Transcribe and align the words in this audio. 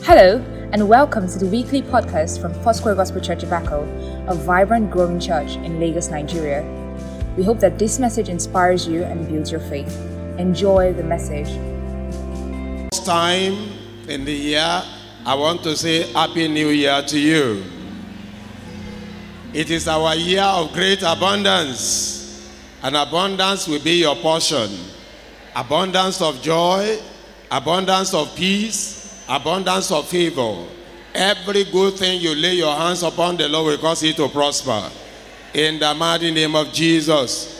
Hello, 0.00 0.38
and 0.72 0.88
welcome 0.88 1.28
to 1.28 1.38
the 1.38 1.46
weekly 1.46 1.80
podcast 1.80 2.40
from 2.40 2.52
Foursquare 2.64 2.96
Gospel 2.96 3.20
Church 3.20 3.44
Ibako, 3.44 3.86
a 4.28 4.34
vibrant, 4.34 4.90
growing 4.90 5.20
church 5.20 5.56
in 5.56 5.78
Lagos, 5.78 6.08
Nigeria. 6.08 6.64
We 7.36 7.44
hope 7.44 7.60
that 7.60 7.78
this 7.78 8.00
message 8.00 8.28
inspires 8.28 8.88
you 8.88 9.04
and 9.04 9.28
builds 9.28 9.52
your 9.52 9.60
faith. 9.60 9.96
Enjoy 10.38 10.92
the 10.92 11.04
message. 11.04 11.46
First 12.92 13.06
time 13.06 13.54
in 14.08 14.24
the 14.24 14.32
year, 14.32 14.82
I 15.24 15.34
want 15.36 15.62
to 15.62 15.76
say 15.76 16.10
Happy 16.12 16.48
New 16.48 16.70
Year 16.70 17.02
to 17.06 17.18
you. 17.18 17.62
It 19.52 19.70
is 19.70 19.86
our 19.86 20.16
year 20.16 20.42
of 20.42 20.72
great 20.72 21.02
abundance, 21.02 22.50
and 22.82 22.96
abundance 22.96 23.68
will 23.68 23.82
be 23.82 24.00
your 24.00 24.16
portion. 24.16 24.68
Abundance 25.54 26.20
of 26.20 26.42
joy, 26.42 26.98
abundance 27.50 28.14
of 28.14 28.34
peace, 28.34 29.01
abundance 29.36 29.90
of 29.90 30.06
favor. 30.08 30.66
Every 31.14 31.64
good 31.64 31.94
thing 31.94 32.20
you 32.20 32.34
lay 32.34 32.54
your 32.54 32.74
hands 32.76 33.02
upon, 33.02 33.38
the 33.38 33.48
Lord 33.48 33.66
will 33.66 33.78
cause 33.78 34.02
it 34.02 34.16
to 34.16 34.28
prosper. 34.28 34.90
In 35.54 35.78
the 35.78 35.94
mighty 35.94 36.30
name 36.30 36.54
of 36.54 36.70
Jesus. 36.72 37.58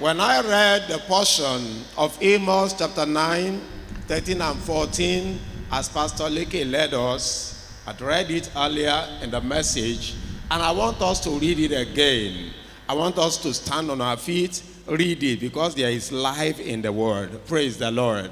When 0.00 0.18
I 0.18 0.40
read 0.40 0.88
the 0.88 0.98
portion 0.98 1.84
of 1.96 2.20
Amos 2.20 2.74
chapter 2.74 3.06
9, 3.06 3.60
13 4.08 4.40
and 4.40 4.58
14, 4.58 5.38
as 5.70 5.88
Pastor 5.88 6.24
Leke 6.24 6.68
led 6.68 6.92
us, 6.92 7.72
I'd 7.86 8.00
read 8.00 8.28
it 8.32 8.50
earlier 8.56 9.06
in 9.22 9.30
the 9.30 9.40
message, 9.40 10.14
and 10.50 10.60
I 10.60 10.72
want 10.72 11.00
us 11.02 11.20
to 11.20 11.30
read 11.30 11.60
it 11.60 11.72
again. 11.72 12.50
I 12.88 12.94
want 12.94 13.16
us 13.18 13.36
to 13.38 13.54
stand 13.54 13.92
on 13.92 14.00
our 14.00 14.16
feet, 14.16 14.60
read 14.86 15.22
it, 15.22 15.38
because 15.38 15.76
there 15.76 15.90
is 15.90 16.10
life 16.10 16.58
in 16.58 16.82
the 16.82 16.90
word. 16.90 17.46
Praise 17.46 17.78
the 17.78 17.92
Lord. 17.92 18.30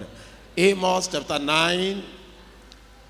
Amos 0.57 1.07
chapter 1.07 1.39
9, 1.39 2.03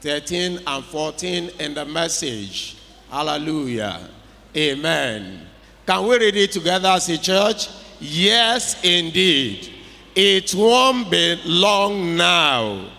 13 0.00 0.60
and 0.66 0.84
14 0.84 1.50
in 1.58 1.74
the 1.74 1.84
message. 1.84 2.76
Hallelujah. 3.10 4.08
Amen. 4.56 5.46
Can 5.86 6.06
we 6.06 6.18
read 6.18 6.36
it 6.36 6.52
together 6.52 6.88
as 6.88 7.08
a 7.08 7.18
church? 7.18 7.68
Yes, 8.00 8.82
indeed. 8.82 9.70
It 10.14 10.54
won't 10.54 11.10
be 11.10 11.40
long 11.44 12.16
now. 12.16 12.90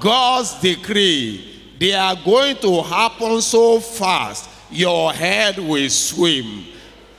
God's 0.00 0.60
decree, 0.60 1.74
they 1.78 1.92
are 1.92 2.16
going 2.24 2.56
to 2.56 2.82
happen 2.82 3.40
so 3.40 3.80
fast, 3.80 4.48
your 4.70 5.12
head 5.12 5.58
will 5.58 5.88
swim. 5.90 6.64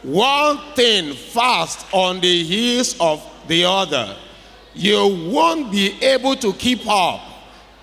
One 0.02 0.57
thing 0.75 1.13
fast 1.13 1.85
on 1.91 2.19
the 2.19 2.44
heels 2.44 2.95
of 3.00 3.23
the 3.47 3.66
other. 3.66 4.16
You 4.73 5.30
won't 5.31 5.72
be 5.72 6.02
able 6.02 6.35
to 6.38 6.53
keep 6.53 6.88
up. 6.88 7.28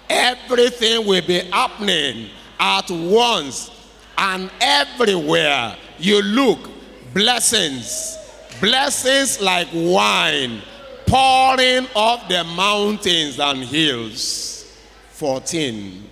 Everything 0.09 1.07
will 1.07 1.27
be 1.27 1.41
happening 1.41 2.31
at 2.59 2.91
once 2.91 3.71
and 4.17 4.51
everywhere. 4.61 5.77
You 5.99 6.23
look, 6.23 6.71
blessings, 7.13 8.17
blessings 8.61 9.41
like 9.41 9.69
wine 9.73 10.63
pouring 11.07 11.87
off 11.95 12.29
the 12.29 12.45
mountains 12.45 13.39
and 13.39 13.63
hills. 13.63 14.65
14. 15.13 16.05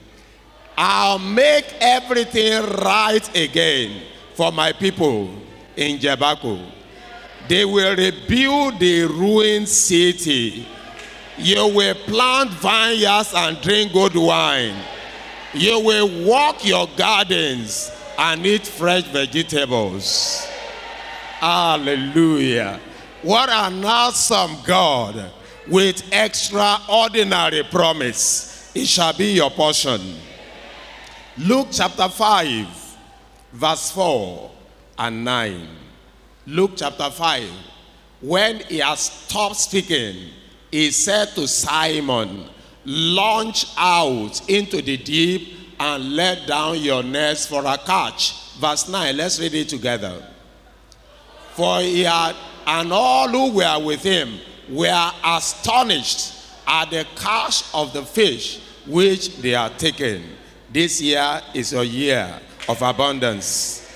I'll 0.76 1.18
make 1.18 1.66
everything 1.80 2.62
right 2.82 3.36
again 3.36 4.02
for 4.34 4.50
my 4.50 4.72
people 4.72 5.30
in 5.76 5.98
Jebako. 5.98 6.70
They 7.48 7.64
will 7.64 7.94
rebuild 7.94 8.78
the 8.78 9.04
ruined 9.04 9.68
city. 9.68 10.66
You 11.36 11.68
will 11.68 11.94
plant 11.94 12.50
vineyards 12.52 13.32
and 13.34 13.60
drink 13.60 13.92
good 13.92 14.14
wine. 14.14 14.76
You 15.52 15.80
will 15.80 16.24
walk 16.24 16.64
your 16.64 16.88
gardens 16.96 17.90
and 18.18 18.44
eat 18.46 18.66
fresh 18.66 19.04
vegetables. 19.04 20.46
Hallelujah. 21.40 22.80
What 23.22 23.48
an 23.48 23.84
awesome 23.84 24.56
God 24.64 25.30
with 25.68 26.02
extraordinary 26.12 27.62
promise. 27.64 28.70
It 28.74 28.86
shall 28.86 29.12
be 29.12 29.32
your 29.32 29.50
portion. 29.50 30.16
Luke 31.36 31.68
chapter 31.72 32.08
5, 32.08 32.96
verse 33.52 33.90
4 33.90 34.50
and 34.98 35.24
9. 35.24 35.68
Luke 36.46 36.72
chapter 36.76 37.10
5. 37.10 37.50
When 38.20 38.60
he 38.60 38.78
has 38.78 39.00
stopped 39.00 39.56
speaking, 39.56 40.30
he 40.74 40.90
said 40.90 41.28
to 41.36 41.46
Simon, 41.46 42.46
Launch 42.84 43.66
out 43.78 44.40
into 44.50 44.82
the 44.82 44.96
deep 44.96 45.56
and 45.78 46.16
let 46.16 46.48
down 46.48 46.80
your 46.80 47.00
nets 47.00 47.46
for 47.46 47.64
a 47.64 47.78
catch. 47.78 48.54
Verse 48.58 48.88
9, 48.88 49.16
let's 49.16 49.38
read 49.38 49.54
it 49.54 49.68
together. 49.68 50.20
For 51.52 51.78
he 51.78 52.02
had, 52.02 52.34
and 52.66 52.92
all 52.92 53.28
who 53.28 53.52
were 53.52 53.84
with 53.84 54.02
him 54.02 54.40
were 54.68 55.12
astonished 55.24 56.34
at 56.66 56.90
the 56.90 57.06
catch 57.14 57.72
of 57.72 57.92
the 57.92 58.02
fish 58.02 58.60
which 58.84 59.36
they 59.36 59.50
had 59.50 59.78
taken. 59.78 60.24
This 60.72 61.00
year 61.00 61.40
is 61.54 61.72
a 61.72 61.86
year 61.86 62.36
of 62.68 62.82
abundance. 62.82 63.88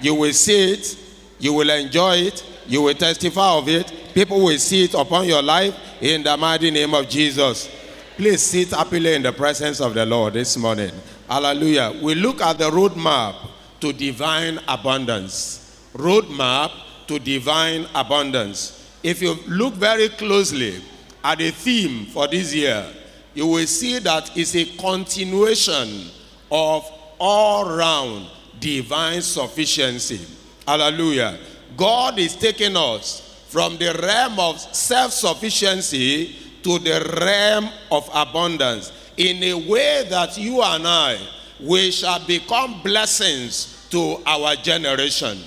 You 0.00 0.14
will 0.14 0.32
see 0.32 0.72
it, 0.72 0.96
you 1.38 1.52
will 1.52 1.68
enjoy 1.68 2.16
it, 2.16 2.42
you 2.66 2.82
will 2.82 2.94
testify 2.94 3.50
of 3.52 3.68
it. 3.68 3.92
People 4.14 4.44
will 4.44 4.58
see 4.58 4.84
it 4.84 4.94
upon 4.94 5.26
your 5.26 5.42
life 5.42 5.74
in 6.00 6.22
the 6.22 6.36
mighty 6.36 6.70
name 6.70 6.94
of 6.94 7.08
Jesus. 7.08 7.68
Please 8.16 8.42
sit 8.42 8.70
happily 8.70 9.14
in 9.14 9.22
the 9.22 9.32
presence 9.32 9.80
of 9.80 9.94
the 9.94 10.04
Lord 10.04 10.34
this 10.34 10.56
morning. 10.56 10.92
Hallelujah. 11.28 11.98
We 12.02 12.14
look 12.14 12.40
at 12.40 12.58
the 12.58 12.70
roadmap 12.70 13.34
to 13.80 13.92
divine 13.92 14.60
abundance. 14.68 15.88
Roadmap 15.94 16.70
to 17.06 17.18
divine 17.18 17.86
abundance. 17.94 18.78
If 19.02 19.22
you 19.22 19.36
look 19.48 19.74
very 19.74 20.08
closely 20.10 20.82
at 21.24 21.38
the 21.38 21.50
theme 21.50 22.06
for 22.06 22.28
this 22.28 22.54
year, 22.54 22.86
you 23.34 23.46
will 23.46 23.66
see 23.66 23.98
that 24.00 24.36
it's 24.36 24.54
a 24.54 24.64
continuation 24.76 26.06
of 26.50 26.88
all 27.18 27.76
round 27.76 28.26
divine 28.60 29.22
sufficiency. 29.22 30.20
Hallelujah. 30.66 31.38
God 31.76 32.18
is 32.18 32.36
taking 32.36 32.76
us 32.76 33.44
from 33.48 33.76
the 33.76 33.92
realm 34.02 34.38
of 34.38 34.58
self 34.58 35.12
sufficiency 35.12 36.36
to 36.62 36.78
the 36.78 37.18
realm 37.20 37.68
of 37.90 38.08
abundance 38.14 38.92
in 39.16 39.42
a 39.42 39.54
way 39.68 40.06
that 40.08 40.38
you 40.38 40.62
and 40.62 40.86
I 40.86 41.18
we 41.60 41.90
shall 41.90 42.24
become 42.26 42.82
blessings 42.82 43.86
to 43.90 44.18
our 44.26 44.56
generation. 44.56 45.38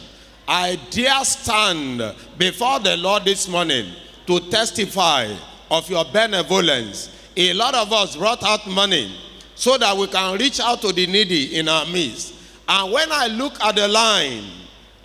I 0.47 0.79
dare 0.91 1.25
stand 1.25 2.01
before 2.37 2.79
the 2.79 2.95
Lord 2.97 3.25
this 3.25 3.47
morning 3.47 3.91
to 4.27 4.39
testify 4.51 5.33
of 5.71 5.89
your 5.89 6.05
benevolence. 6.05 7.09
A 7.35 7.53
lot 7.53 7.73
of 7.75 7.91
us 7.91 8.15
brought 8.15 8.43
out 8.43 8.65
money 8.67 9.13
so 9.55 9.77
that 9.77 9.95
we 9.97 10.07
can 10.07 10.37
reach 10.37 10.59
out 10.59 10.81
to 10.81 10.93
the 10.93 11.07
needy 11.07 11.57
in 11.57 11.67
our 11.67 11.85
midst. 11.87 12.33
And 12.67 12.93
when 12.93 13.11
I 13.11 13.27
look 13.27 13.59
at 13.61 13.75
the 13.75 13.87
line, 13.87 14.43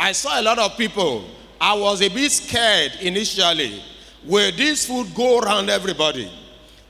I 0.00 0.12
saw 0.12 0.40
a 0.40 0.42
lot 0.42 0.58
of 0.58 0.78
people. 0.78 1.26
I 1.60 1.74
was 1.74 2.00
a 2.00 2.08
bit 2.08 2.32
scared 2.32 2.92
initially. 3.02 3.82
Will 4.24 4.50
this 4.56 4.86
food 4.86 5.14
go 5.14 5.40
around 5.40 5.68
everybody? 5.68 6.32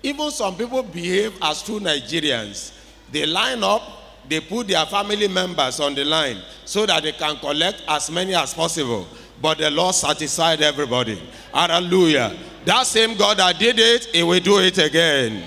Even 0.00 0.30
some 0.30 0.56
people 0.56 0.84
behave 0.84 1.36
as 1.42 1.60
true 1.60 1.80
Nigerians. 1.80 2.72
They 3.10 3.26
line 3.26 3.64
up, 3.64 3.82
they 4.28 4.38
put 4.40 4.68
their 4.68 4.86
family 4.86 5.26
members 5.26 5.80
on 5.80 5.96
the 5.96 6.04
line 6.04 6.40
so 6.64 6.86
that 6.86 7.02
they 7.02 7.10
can 7.10 7.36
collect 7.38 7.82
as 7.88 8.08
many 8.12 8.32
as 8.32 8.54
possible. 8.54 9.08
But 9.42 9.58
the 9.58 9.70
Lord 9.70 9.96
satisfied 9.96 10.62
everybody. 10.62 11.20
Hallelujah. 11.52 12.36
That 12.64 12.86
same 12.86 13.16
God 13.18 13.38
that 13.38 13.58
did 13.58 13.80
it, 13.80 14.04
He 14.14 14.22
will 14.22 14.38
do 14.38 14.60
it 14.60 14.78
again. 14.78 15.42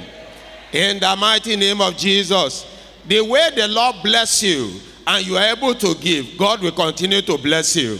In 0.73 0.99
the 0.99 1.15
mighty 1.15 1.55
name 1.55 1.79
of 1.79 1.95
Jesus. 1.95 2.65
The 3.07 3.21
way 3.21 3.51
the 3.55 3.69
Lord 3.69 3.95
bless 4.03 4.43
you 4.43 4.81
and 5.05 5.25
you 5.25 5.37
are 5.37 5.55
able 5.55 5.75
to 5.75 5.95
give, 5.95 6.37
God 6.37 6.61
will 6.61 6.71
continue 6.71 7.21
to 7.21 7.37
bless 7.37 7.75
you. 7.75 7.99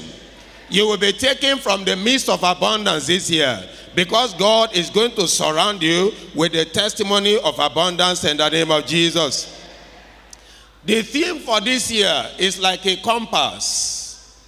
You 0.69 0.87
will 0.87 0.97
be 0.97 1.11
taken 1.11 1.57
from 1.57 1.83
the 1.83 1.95
midst 1.95 2.29
of 2.29 2.41
abundance 2.43 3.07
this 3.07 3.29
year 3.29 3.61
because 3.95 4.33
God 4.33 4.75
is 4.75 4.89
going 4.89 5.11
to 5.11 5.27
surround 5.27 5.83
you 5.83 6.11
with 6.33 6.53
the 6.53 6.65
testimony 6.65 7.37
of 7.39 7.59
abundance 7.59 8.23
in 8.23 8.37
the 8.37 8.49
name 8.49 8.71
of 8.71 8.85
Jesus. 8.85 9.61
The 10.85 11.01
theme 11.01 11.39
for 11.39 11.61
this 11.61 11.91
year 11.91 12.25
is 12.39 12.59
like 12.59 12.85
a 12.85 12.97
compass. 12.97 14.41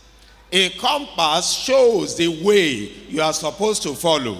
A 0.52 0.69
compass 0.72 1.52
shows 1.52 2.16
the 2.16 2.44
way 2.44 2.92
you 3.10 3.22
are 3.22 3.34
supposed 3.34 3.84
to 3.84 3.94
follow. 3.94 4.38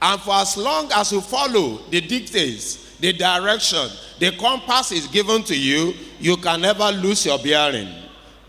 And 0.00 0.20
for 0.20 0.34
as 0.34 0.56
long 0.56 0.90
as 0.92 1.12
you 1.12 1.20
follow 1.20 1.80
the 1.90 2.00
dictates, 2.00 2.96
the 2.96 3.12
direction, 3.12 3.88
the 4.18 4.32
compass 4.32 4.92
is 4.92 5.06
given 5.06 5.42
to 5.44 5.56
you, 5.56 5.94
you 6.18 6.36
can 6.36 6.60
never 6.60 6.90
lose 6.90 7.24
your 7.26 7.38
bearing. 7.38 7.88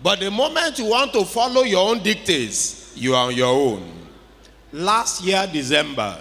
But 0.02 0.20
the 0.20 0.32
moment 0.32 0.80
you 0.80 0.86
want 0.86 1.14
to 1.14 1.26
follow 1.26 1.64
your 1.64 1.90
own 1.90 2.02
dictates, 2.02 2.94
you 2.96 3.16
are 3.16 3.28
on 3.28 3.36
your 3.36 3.54
own. 3.54 3.92
Last 4.72 5.24
year, 5.24 5.48
December, 5.52 6.18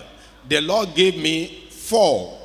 the 0.48 0.60
Lord 0.60 0.94
gave 0.94 1.16
me 1.16 1.66
four, 1.70 2.38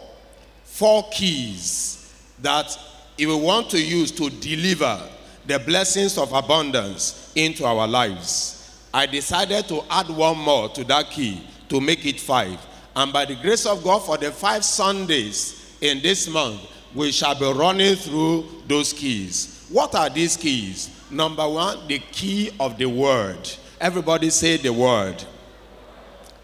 four 0.64 1.08
keys 1.12 2.14
that 2.42 2.78
He 3.18 3.26
will 3.26 3.42
want 3.42 3.70
to 3.72 3.82
use 3.82 4.12
to 4.12 4.30
deliver 4.30 5.00
the 5.46 5.60
blessings 5.60 6.18
of 6.18 6.32
abundance 6.34 7.32
into 7.36 7.66
our 7.66 7.88
lives. 7.88 8.88
I 8.94 9.06
decided 9.06 9.68
to 9.70 9.82
add 9.90 10.10
one 10.10 10.38
more 10.38 10.70
to 10.70 10.84
that 10.86 11.10
key 11.10 11.42
to 11.70 11.82
make 11.82 12.06
it 12.06 12.20
five. 12.20 12.60
And 12.96 13.12
by 13.12 13.26
the 13.26 13.36
grace 13.36 13.66
of 13.66 13.84
God, 13.84 14.00
for 14.00 14.18
the 14.18 14.32
five 14.32 14.64
Sundays 14.64 15.76
in 15.82 16.02
this 16.02 16.28
month, 16.30 16.62
we 16.95 17.12
shall 17.12 17.36
be 17.36 17.51
running 17.51 17.95
through 17.95 18.45
those 18.68 18.94
keys. 18.94 19.66
What 19.69 19.95
are 19.95 20.10
these 20.10 20.38
keys? 20.38 20.90
Number 21.10 21.48
one, 21.48 21.88
the 21.88 22.00
key 22.00 22.51
of 22.60 22.78
the 22.78 22.86
word. 22.86 23.50
Everybody 23.80 24.30
say 24.30 24.57
the 24.57 24.72
word. 24.72 25.24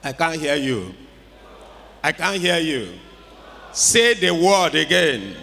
I 0.04 0.14
can't 0.14 0.40
hear 0.40 0.56
you. 0.56 0.94
I 2.04 2.12
can't 2.12 2.42
hear 2.42 2.58
you. 2.60 2.94
Say 3.72 4.14
the 4.14 4.32
word 4.32 4.76
again. 4.76 5.36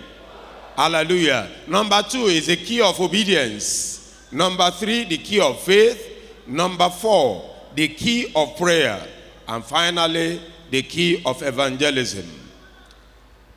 Hallelujah. 0.74 1.48
Number 1.66 2.02
two 2.02 2.26
is 2.26 2.46
the 2.46 2.56
key 2.56 2.80
of 2.80 3.00
obedience. 3.00 4.26
Number 4.32 4.70
three, 4.70 5.04
the 5.04 5.18
key 5.18 5.40
of 5.40 5.60
faith. 5.60 6.44
Number 6.46 6.90
four, 6.90 7.54
the 7.74 7.88
key 7.88 8.32
of 8.34 8.56
prayer. 8.56 9.00
And 9.48 9.64
finally, 9.64 10.40
the 10.70 10.82
key 10.82 11.22
of 11.24 11.42
evangelism. 11.42 12.26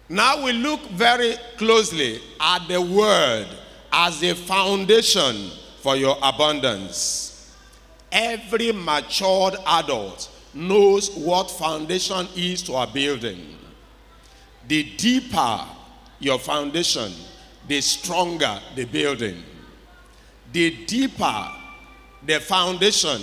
Now 0.10 0.44
we 0.44 0.54
look 0.54 0.82
very 0.90 1.36
closely 1.58 2.20
at 2.40 2.68
the 2.68 2.82
word 2.82 3.48
as 3.92 4.24
a 4.24 4.34
foundation 4.34 5.52
for 5.82 5.96
your 5.96 6.18
abundance. 6.22 7.56
Every 8.12 8.72
matured 8.72 9.56
adult 9.68 10.30
knows 10.54 11.12
what 11.12 11.52
foundation 11.52 12.28
is 12.36 12.64
to 12.64 12.74
a 12.74 12.88
building. 12.88 13.56
The 14.68 14.84
deeper 14.98 15.66
your 16.20 16.40
foundation, 16.40 17.12
the 17.68 17.80
stronger 17.82 18.60
the 18.76 18.86
building. 18.86 19.44
The 20.52 20.86
deeper 20.86 21.52
the 22.26 22.40
foundation, 22.40 23.22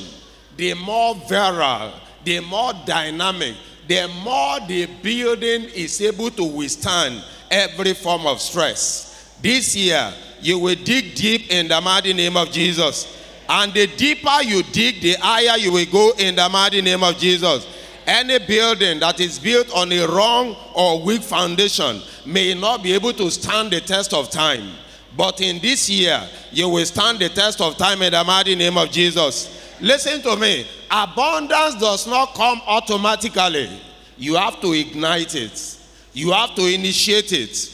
the 0.57 0.75
more 0.75 1.15
virile, 1.29 1.93
the 2.25 2.41
more 2.41 2.73
dynamic, 2.87 3.55
the 3.89 4.09
more 4.23 4.61
the 4.67 4.87
building 5.03 5.65
is 5.75 6.01
able 6.01 6.31
to 6.31 6.45
withstand 6.45 7.23
every 7.51 7.95
form 7.95 8.27
of 8.27 8.41
stress. 8.41 9.37
This 9.41 9.77
year, 9.77 10.13
you 10.41 10.59
will 10.59 10.75
dig 10.75 11.15
deep 11.15 11.51
in 11.51 11.69
the 11.69 11.81
mighty 11.81 12.13
name 12.13 12.37
of 12.37 12.51
Jesus. 12.51 13.13
And 13.49 13.73
the 13.73 13.87
deeper 13.87 14.43
you 14.43 14.63
dig, 14.65 15.01
the 15.01 15.15
higher 15.21 15.57
you 15.57 15.73
will 15.73 15.87
go 15.87 16.13
in 16.19 16.35
the 16.35 16.49
mighty 16.49 16.83
name 16.83 17.03
of 17.05 17.17
Jesus. 17.17 17.67
Any 18.07 18.39
building 18.39 19.01
that 19.01 19.21
is 19.21 19.39
built 19.39 19.73
on 19.75 19.93
a 19.93 20.07
wrong 20.07 20.57
or 20.75 21.03
weak 21.03 21.23
foundation 21.23 22.01
may 22.25 22.55
not 22.55 22.83
be 22.83 22.93
able 22.93 23.13
to 23.13 23.31
stand 23.31 23.73
the 23.73 23.81
test 23.81 24.13
of 24.13 24.31
time. 24.31 24.73
But 25.17 25.41
in 25.41 25.61
this 25.61 25.89
year, 25.89 26.23
you 26.53 26.69
will 26.69 26.85
stand 26.85 27.19
the 27.21 27.29
test 27.29 27.61
of 27.61 27.77
time 27.77 28.03
in 28.03 28.13
the 28.13 28.23
mighty 28.23 28.55
name 28.55 28.77
of 28.77 28.91
Jesus. 28.91 29.66
Listen 29.81 30.23
to 30.23 30.37
me. 30.37 30.67
Abundance 30.91 31.75
does 31.77 32.07
not 32.07 32.35
come 32.35 32.61
automatically. 32.67 33.69
You 34.17 34.37
have 34.37 34.61
to 34.63 34.73
ignite 34.73 35.35
it, 35.35 35.79
you 36.13 36.33
have 36.33 36.55
to 36.55 36.67
initiate 36.67 37.33
it. 37.33 37.73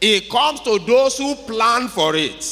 It 0.00 0.28
comes 0.28 0.60
to 0.62 0.78
those 0.80 1.16
who 1.16 1.34
plan 1.34 1.88
for 1.88 2.14
it. 2.16 2.44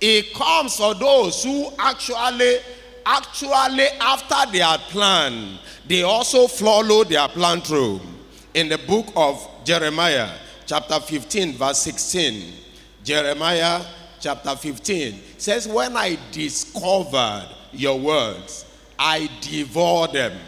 It 0.00 0.32
comes 0.32 0.76
for 0.76 0.94
those 0.94 1.42
who 1.44 1.70
actually, 1.78 2.58
actually, 3.04 3.86
after 4.00 4.50
they 4.50 4.58
had 4.60 4.80
planned, 4.88 5.58
they 5.86 6.02
also 6.02 6.46
follow 6.46 7.04
their 7.04 7.28
plan 7.28 7.60
through. 7.60 8.00
In 8.54 8.68
the 8.68 8.78
book 8.78 9.06
of 9.16 9.46
Jeremiah, 9.64 10.30
chapter 10.66 10.98
15, 11.00 11.54
verse 11.54 11.78
16, 11.78 12.54
Jeremiah 13.04 13.82
chapter 14.20 14.54
15 14.54 15.20
says, 15.36 15.66
When 15.68 15.96
I 15.96 16.18
discovered 16.30 17.48
your 17.72 17.98
words, 17.98 18.64
I 18.98 19.28
devour 19.40 20.08
them. 20.08 20.38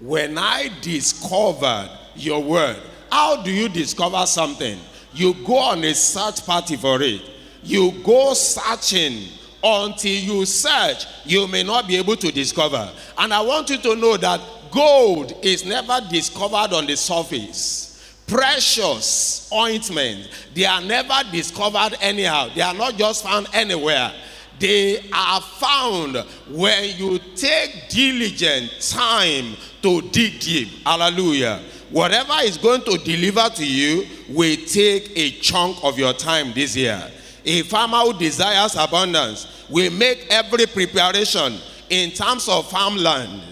When 0.00 0.38
I 0.38 0.70
discovered 0.80 1.90
your 2.16 2.42
word, 2.42 2.78
how 3.12 3.42
do 3.42 3.50
you 3.50 3.68
discover 3.68 4.24
something? 4.26 4.78
You 5.12 5.34
go 5.44 5.58
on 5.58 5.84
a 5.84 5.94
search 5.94 6.46
party 6.46 6.76
for 6.76 7.02
it. 7.02 7.20
You 7.62 7.92
go 8.04 8.32
searching 8.34 9.28
until 9.62 10.10
you 10.10 10.46
search, 10.46 11.04
you 11.24 11.46
may 11.46 11.62
not 11.62 11.86
be 11.86 11.96
able 11.96 12.16
to 12.16 12.32
discover. 12.32 12.90
And 13.18 13.32
I 13.34 13.40
want 13.42 13.68
you 13.68 13.78
to 13.78 13.96
know 13.96 14.16
that 14.16 14.40
gold 14.70 15.34
is 15.42 15.64
never 15.64 16.00
discovered 16.08 16.72
on 16.72 16.86
the 16.86 16.96
surface. 16.96 17.86
Precious 18.26 19.50
ointment, 19.52 20.30
they 20.54 20.64
are 20.64 20.80
never 20.80 21.20
discovered 21.32 21.96
anyhow. 22.00 22.48
They 22.54 22.62
are 22.62 22.74
not 22.74 22.96
just 22.96 23.24
found 23.24 23.48
anywhere. 23.52 24.12
They 24.60 25.02
are 25.10 25.40
found 25.40 26.16
when 26.50 26.96
you 26.98 27.18
take 27.34 27.88
diligent 27.88 28.70
time 28.90 29.56
to 29.80 30.02
dig 30.10 30.38
deep. 30.38 30.68
Hallelujah. 30.84 31.62
Whatever 31.88 32.34
is 32.42 32.58
going 32.58 32.82
to 32.82 32.98
deliver 32.98 33.48
to 33.56 33.66
you 33.66 34.06
will 34.28 34.56
take 34.66 35.10
a 35.16 35.30
chunk 35.40 35.82
of 35.82 35.98
your 35.98 36.12
time 36.12 36.52
this 36.52 36.76
year. 36.76 37.02
A 37.44 37.62
farmer 37.62 37.98
who 38.00 38.18
desires 38.18 38.76
abundance 38.76 39.66
will 39.70 39.90
make 39.92 40.26
every 40.30 40.66
preparation 40.66 41.56
in 41.88 42.10
terms 42.10 42.46
of 42.46 42.70
farmland. 42.70 43.42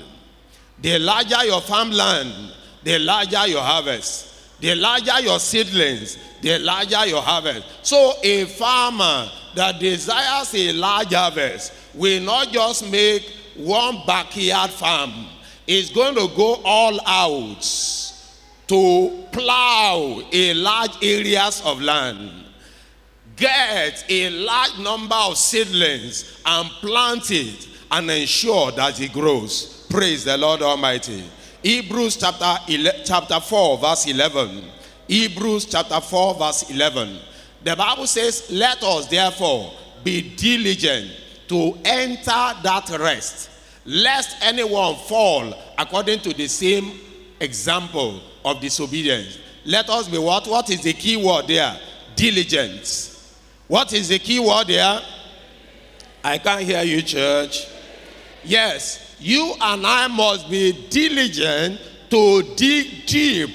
The 0.83 0.99
larger 0.99 1.43
your 1.45 1.63
farmland, 1.63 2.53
the 2.85 2.99
larger 2.99 3.47
your 3.47 3.63
harvest. 3.63 4.27
The 4.61 4.75
larger 4.75 5.21
your 5.21 5.39
seedlings, 5.39 6.19
the 6.43 6.59
larger 6.59 7.07
your 7.07 7.23
harvest. 7.23 7.65
So 7.83 8.13
a 8.23 8.45
farmer 8.45 9.31
that 9.59 9.81
desires 9.81 10.55
a 10.55 10.73
large 10.73 11.13
harvest 11.13 11.73
will 11.93 12.23
not 12.23 12.49
just 12.53 12.89
make 12.93 13.29
one 13.57 14.03
backyard 14.07 14.71
farm. 14.71 15.13
it's 15.67 15.91
going 15.91 16.15
to 16.15 16.29
go 16.37 16.61
all 16.65 17.01
out 17.05 17.63
to 18.69 19.25
plow 19.33 20.23
a 20.33 20.55
large 20.55 20.97
areas 21.03 21.61
of 21.65 21.81
land 21.81 22.31
get 23.35 24.05
a 24.09 24.31
large 24.31 24.79
number 24.79 25.15
of 25.15 25.37
seedlings 25.37 26.41
and 26.47 26.69
plant 26.81 27.29
it 27.33 27.69
and 27.91 28.11
ensure 28.11 28.71
that 28.73 29.01
it 29.01 29.13
grows. 29.13 29.87
Praise 29.89 30.25
the 30.25 30.37
Lord 30.37 30.61
Almighty. 30.61 31.25
Hebrews 31.63 32.17
chapter 32.17 32.57
11, 32.69 33.01
chapter 33.05 33.41
4 33.41 33.79
verse 33.79 34.07
11. 34.07 34.65
Hebrews 35.07 35.65
chapter 35.67 36.01
4 36.01 36.35
verse 36.35 36.71
11. 36.71 37.19
The 37.69 37.77
Bible 37.77 38.07
says, 38.07 38.45
"Let 38.49 38.83
us 38.83 39.09
therefore 39.09 39.75
be 40.03 40.23
diligent 40.23 41.11
to 41.49 41.79
enter 41.85 42.55
that 42.63 42.89
rest, 42.99 43.51
lest 43.85 44.37
anyone 44.41 44.97
fall 44.97 45.53
according 45.77 46.21
to 46.21 46.33
the 46.33 46.49
same 46.49 46.99
example 47.39 48.23
of 48.43 48.63
disobedience." 48.63 49.37
Let 49.67 49.91
us 49.91 50.09
be 50.09 50.17
what? 50.17 50.47
What 50.47 50.71
is 50.71 50.81
the 50.81 50.95
key 50.95 51.19
word 51.19 51.47
there? 51.49 51.79
Diligence. 52.17 53.35
What 53.67 53.93
is 53.93 54.09
the 54.09 54.19
key 54.19 54.39
word 54.39 54.69
there? 54.69 55.03
I 56.25 56.39
can't 56.39 56.63
hear 56.63 56.83
you, 56.85 57.03
church. 57.03 57.67
Yes, 58.45 58.99
you 59.21 59.55
and 59.61 59.87
I 59.87 60.07
must 60.07 60.49
be 60.49 60.73
diligent 60.89 61.79
to 62.09 62.43
dig 62.57 63.05
deep. 63.05 63.51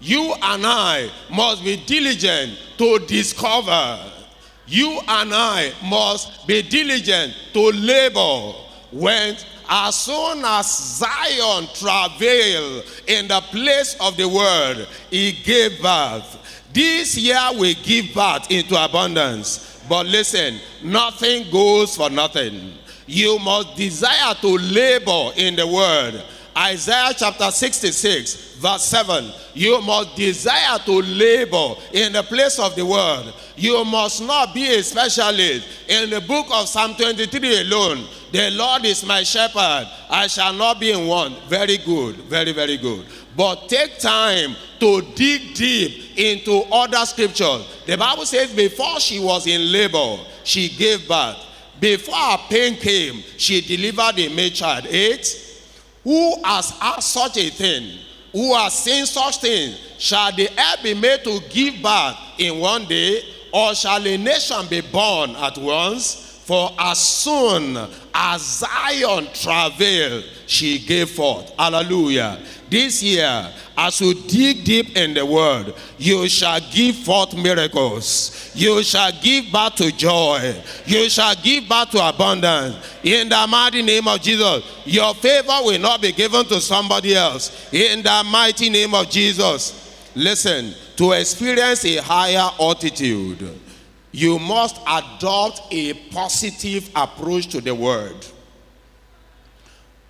You 0.00 0.32
and 0.40 0.64
I 0.64 1.10
must 1.28 1.64
be 1.64 1.76
diligent 1.76 2.56
to 2.82 2.98
discover. 3.06 4.00
You 4.66 4.98
and 5.06 5.32
I 5.32 5.72
must 5.84 6.48
be 6.48 6.62
diligent 6.62 7.32
to 7.52 7.70
labor. 7.70 8.58
When 8.90 9.36
as 9.68 9.94
soon 9.94 10.44
as 10.44 10.98
Zion 10.98 11.68
travailed 11.74 12.84
in 13.06 13.28
the 13.28 13.40
place 13.52 13.96
of 14.00 14.16
the 14.16 14.28
word, 14.28 14.88
he 15.10 15.30
gave 15.44 15.80
birth. 15.80 16.66
This 16.72 17.16
year 17.16 17.50
we 17.56 17.74
give 17.74 18.12
birth 18.14 18.50
into 18.50 18.82
abundance. 18.82 19.80
But 19.88 20.06
listen, 20.06 20.58
nothing 20.82 21.52
goes 21.52 21.94
for 21.96 22.10
nothing. 22.10 22.72
You 23.06 23.38
must 23.38 23.76
desire 23.76 24.34
to 24.40 24.56
labor 24.58 25.30
in 25.36 25.54
the 25.54 25.68
word. 25.68 26.24
Isaiah 26.56 27.12
chapter 27.16 27.50
66, 27.50 28.56
verse 28.56 28.84
7. 28.84 29.30
You 29.54 29.80
must 29.80 30.16
desire 30.16 30.78
to 30.80 30.92
labor 31.00 31.74
in 31.92 32.12
the 32.12 32.22
place 32.22 32.58
of 32.58 32.76
the 32.76 32.84
word. 32.84 33.32
You 33.56 33.84
must 33.84 34.22
not 34.22 34.54
be 34.54 34.74
a 34.74 34.82
specialist 34.82 35.66
in 35.88 36.10
the 36.10 36.20
book 36.20 36.46
of 36.52 36.68
Psalm 36.68 36.94
23 36.94 37.62
alone. 37.62 38.06
The 38.32 38.50
Lord 38.50 38.84
is 38.84 39.04
my 39.04 39.22
shepherd, 39.22 39.88
I 40.10 40.26
shall 40.26 40.52
not 40.52 40.80
be 40.80 40.92
in 40.92 41.06
want. 41.06 41.38
Very 41.44 41.78
good, 41.78 42.16
very, 42.16 42.52
very 42.52 42.76
good. 42.76 43.06
But 43.36 43.68
take 43.68 43.98
time 43.98 44.54
to 44.80 45.02
dig 45.14 45.54
deep 45.54 46.18
into 46.18 46.62
other 46.72 47.04
scriptures. 47.06 47.66
The 47.86 47.96
Bible 47.96 48.26
says, 48.26 48.52
before 48.54 49.00
she 49.00 49.20
was 49.20 49.46
in 49.46 49.72
labor, 49.72 50.18
she 50.44 50.68
gave 50.70 51.08
birth. 51.08 51.38
Before 51.80 52.14
her 52.14 52.38
pain 52.48 52.76
came, 52.76 53.22
she 53.36 53.60
delivered 53.60 54.18
a 54.18 54.28
male 54.34 54.50
child. 54.50 54.86
Eight. 54.88 55.51
Who 56.04 56.42
has 56.44 56.72
asked 56.80 57.10
such 57.10 57.36
a 57.36 57.50
thing? 57.50 57.98
Who 58.32 58.54
has 58.54 58.72
seen 58.72 59.06
such 59.06 59.38
things? 59.38 59.78
Shall 59.98 60.32
the 60.34 60.48
earth 60.48 60.82
be 60.82 60.94
made 60.94 61.22
to 61.24 61.40
give 61.50 61.82
birth 61.82 62.16
in 62.38 62.58
one 62.58 62.86
day, 62.86 63.22
or 63.52 63.74
shall 63.74 64.04
a 64.04 64.16
nation 64.16 64.66
be 64.68 64.80
born 64.80 65.36
at 65.36 65.58
once? 65.58 66.42
For 66.44 66.70
as 66.76 66.98
soon 66.98 67.78
as 68.12 68.42
Zion 68.42 69.28
travailed, 69.32 70.24
she 70.46 70.80
gave 70.80 71.10
forth. 71.10 71.52
Hallelujah. 71.56 72.40
This 72.68 73.00
year, 73.02 73.48
as 73.78 74.00
you 74.00 74.12
dig 74.14 74.51
deep 74.64 74.96
in 74.96 75.14
the 75.14 75.24
word, 75.24 75.74
you 75.98 76.28
shall 76.28 76.60
give 76.72 76.96
forth 76.96 77.34
miracles. 77.36 78.50
You 78.54 78.82
shall 78.82 79.12
give 79.20 79.52
back 79.52 79.74
to 79.76 79.90
joy. 79.92 80.54
You 80.86 81.08
shall 81.08 81.34
give 81.36 81.68
back 81.68 81.90
to 81.90 82.08
abundance. 82.08 82.76
In 83.02 83.28
the 83.28 83.46
mighty 83.48 83.82
name 83.82 84.08
of 84.08 84.20
Jesus, 84.20 84.64
your 84.84 85.14
favor 85.14 85.58
will 85.62 85.78
not 85.78 86.00
be 86.00 86.12
given 86.12 86.44
to 86.46 86.60
somebody 86.60 87.14
else. 87.14 87.72
In 87.72 88.02
the 88.02 88.22
mighty 88.30 88.70
name 88.70 88.94
of 88.94 89.08
Jesus. 89.10 89.78
Listen, 90.14 90.74
to 90.96 91.12
experience 91.12 91.84
a 91.84 91.96
higher 91.96 92.50
altitude, 92.60 93.58
you 94.10 94.38
must 94.38 94.76
adopt 94.86 95.62
a 95.70 95.94
positive 96.10 96.90
approach 96.94 97.48
to 97.48 97.60
the 97.60 97.74
word. 97.74 98.26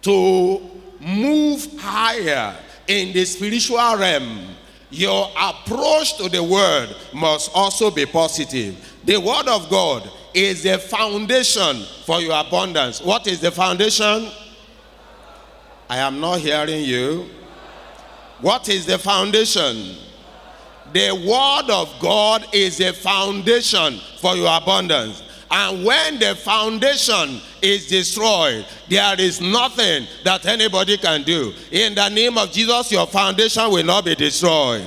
To 0.03 0.61
move 1.01 1.81
higher 1.81 2.57
in 2.93 3.13
the 3.15 3.25
spiritual 3.25 3.97
realm, 3.97 4.55
your 4.91 5.31
approach 5.41 6.19
to 6.19 6.29
the 6.29 6.43
word 6.43 6.95
must 7.15 7.51
also 7.55 7.91
be 7.91 8.05
positive. 8.05 8.77
The 9.05 9.17
word 9.17 9.49
of 9.49 9.71
God 9.71 10.11
is 10.35 10.63
the 10.63 10.79
foundation 10.79 11.85
for 12.05 12.21
your 12.21 12.39
abundance. 12.39 13.01
What 13.01 13.27
is 13.27 13.41
the 13.41 13.51
foundation? 13.51 14.29
I 15.89 15.97
am 15.99 16.21
not 16.21 16.41
hearing 16.41 16.85
you. 16.85 17.31
What 18.43 18.69
is 18.69 18.85
the 18.85 18.99
foundation? 18.99 19.97
The 20.93 21.13
word 21.13 21.73
of 21.73 21.95
God 21.99 22.47
is 22.53 22.79
a 22.81 22.93
foundation 22.93 23.99
for 24.21 24.37
your 24.37 24.55
abundance. 24.55 25.23
And 25.55 25.85
when 25.85 26.19
the 26.19 26.35
foundation 26.35 27.43
is 27.61 27.87
destroyed, 27.87 28.65
there 28.89 29.21
is 29.21 29.39
nothing 29.39 30.07
that 30.25 30.47
anybody 30.47 30.97
can 30.97 31.25
do. 31.25 31.53
In 31.71 31.95
the 31.95 32.09
name 32.09 32.39
of 32.39 32.51
Jesus, 32.51 32.91
your 32.91 33.07
foundation 33.07 33.71
will 33.71 33.85
not 33.85 34.07
be 34.07 34.15
destroyed. 34.15 34.87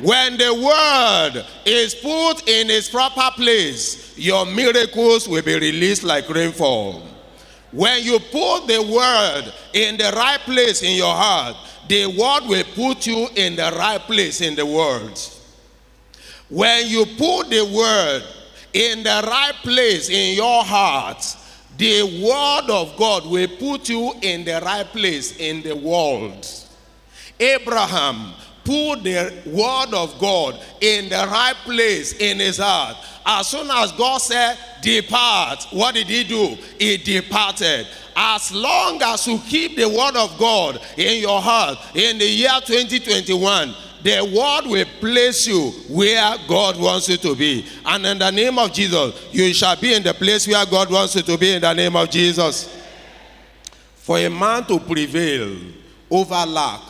When 0.00 0.36
the 0.36 0.54
word 0.54 1.44
is 1.66 1.96
put 1.96 2.48
in 2.48 2.70
its 2.70 2.88
proper 2.88 3.28
place, 3.34 4.16
your 4.16 4.46
miracles 4.46 5.28
will 5.28 5.42
be 5.42 5.56
released 5.56 6.04
like 6.04 6.28
rainfall. 6.28 7.02
When 7.72 8.04
you 8.04 8.20
put 8.20 8.68
the 8.68 8.80
word 8.82 9.52
in 9.72 9.96
the 9.96 10.12
right 10.14 10.40
place 10.40 10.84
in 10.84 10.96
your 10.96 11.12
heart, 11.12 11.56
the 11.88 12.06
word 12.06 12.46
will 12.46 12.64
put 12.76 13.04
you 13.04 13.26
in 13.34 13.56
the 13.56 13.74
right 13.76 14.00
place 14.00 14.42
in 14.42 14.54
the 14.54 14.64
world. 14.64 15.18
When 16.48 16.86
you 16.86 17.04
put 17.04 17.50
the 17.50 17.64
word 17.64 18.22
in 18.72 19.02
the 19.02 19.24
right 19.26 19.54
place 19.62 20.08
in 20.08 20.36
your 20.36 20.64
heart, 20.64 21.36
the 21.76 22.02
word 22.22 22.70
of 22.70 22.96
God 22.96 23.26
will 23.26 23.48
put 23.58 23.88
you 23.88 24.12
in 24.22 24.44
the 24.44 24.60
right 24.64 24.86
place 24.86 25.36
in 25.38 25.62
the 25.62 25.74
world. 25.74 26.46
Abraham 27.40 28.32
put 28.64 29.02
the 29.02 29.32
word 29.46 29.94
of 29.94 30.18
God 30.18 30.60
in 30.80 31.08
the 31.08 31.26
right 31.30 31.56
place 31.64 32.12
in 32.14 32.38
his 32.38 32.58
heart. 32.58 32.96
As 33.24 33.48
soon 33.48 33.70
as 33.70 33.92
God 33.92 34.18
said, 34.18 34.56
Depart, 34.82 35.66
what 35.70 35.94
did 35.94 36.06
he 36.06 36.24
do? 36.24 36.56
He 36.78 36.96
departed. 36.96 37.86
As 38.14 38.52
long 38.52 39.00
as 39.02 39.26
you 39.26 39.38
keep 39.38 39.76
the 39.76 39.88
word 39.88 40.16
of 40.16 40.36
God 40.38 40.80
in 40.96 41.22
your 41.22 41.40
heart 41.40 41.78
in 41.94 42.18
the 42.18 42.26
year 42.26 42.60
2021, 42.64 43.74
the 44.02 44.22
word 44.24 44.70
will 44.70 44.86
place 45.00 45.46
you 45.46 45.70
where 45.88 46.34
God 46.48 46.78
wants 46.78 47.08
you 47.08 47.16
to 47.18 47.36
be. 47.36 47.64
And 47.84 48.04
in 48.04 48.18
the 48.18 48.30
name 48.30 48.58
of 48.58 48.72
Jesus, 48.72 49.28
you 49.32 49.54
shall 49.54 49.76
be 49.76 49.94
in 49.94 50.02
the 50.02 50.14
place 50.14 50.46
where 50.48 50.64
God 50.66 50.90
wants 50.90 51.14
you 51.14 51.22
to 51.22 51.38
be 51.38 51.54
in 51.54 51.62
the 51.62 51.72
name 51.72 51.94
of 51.94 52.10
Jesus. 52.10 52.76
For 53.94 54.18
a 54.18 54.28
man 54.28 54.64
to 54.64 54.80
prevail 54.80 55.56
over 56.10 56.44
lack, 56.46 56.80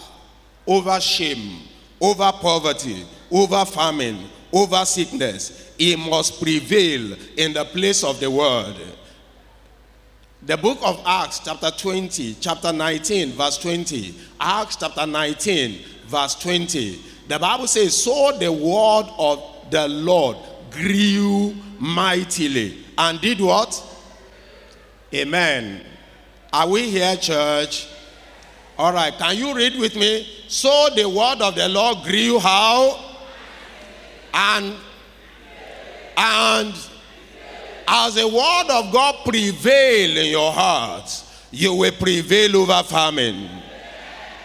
over 0.67 0.99
shame, 1.01 1.61
over 2.01 2.33
poverty, 2.33 3.05
over 3.31 3.65
famine, 3.67 4.19
over 4.53 4.85
sickness, 4.85 5.75
he 5.77 5.97
must 5.97 6.41
prevail 6.41 7.17
in 7.37 7.53
the 7.53 7.65
place 7.67 8.03
of 8.05 8.21
the 8.21 8.31
word. 8.31 8.77
The 10.45 10.57
book 10.57 10.79
of 10.83 11.01
Acts, 11.07 11.41
chapter 11.45 11.71
20, 11.71 12.37
chapter 12.41 12.73
19, 12.73 13.33
verse 13.33 13.59
20. 13.59 14.15
Acts 14.41 14.77
chapter 14.77 15.07
19, 15.07 15.81
verse 16.07 16.35
20. 16.37 17.01
The 17.29 17.39
Bible 17.39 17.67
says, 17.67 18.03
So 18.03 18.37
the 18.39 18.53
word 18.53 19.07
of 19.19 19.71
the 19.71 19.89
Lord 19.89 20.37
grew 20.71 21.55
mightily 21.79 22.85
and 22.97 23.21
did 23.21 23.41
what? 23.41 23.83
Amen. 25.15 25.85
Are 26.53 26.69
we 26.69 26.91
here, 26.91 27.17
church? 27.17 27.89
All 28.79 28.93
right, 28.93 29.17
can 29.17 29.37
you 29.37 29.55
read 29.55 29.79
with 29.79 29.97
me? 29.97 30.27
So 30.49 30.89
the 30.95 31.09
word 31.09 31.41
of 31.41 31.55
the 31.55 31.69
Lord 31.69 32.05
grew 32.05 32.39
how? 32.39 33.17
And 34.35 34.75
and 36.17 36.75
as 37.87 38.15
the 38.15 38.27
word 38.27 38.67
of 38.71 38.93
God 38.93 39.17
prevail 39.25 40.17
in 40.17 40.31
your 40.31 40.53
heart, 40.53 41.25
you 41.51 41.75
will 41.75 41.93
prevail 41.93 42.57
over 42.57 42.83
famine. 42.83 43.62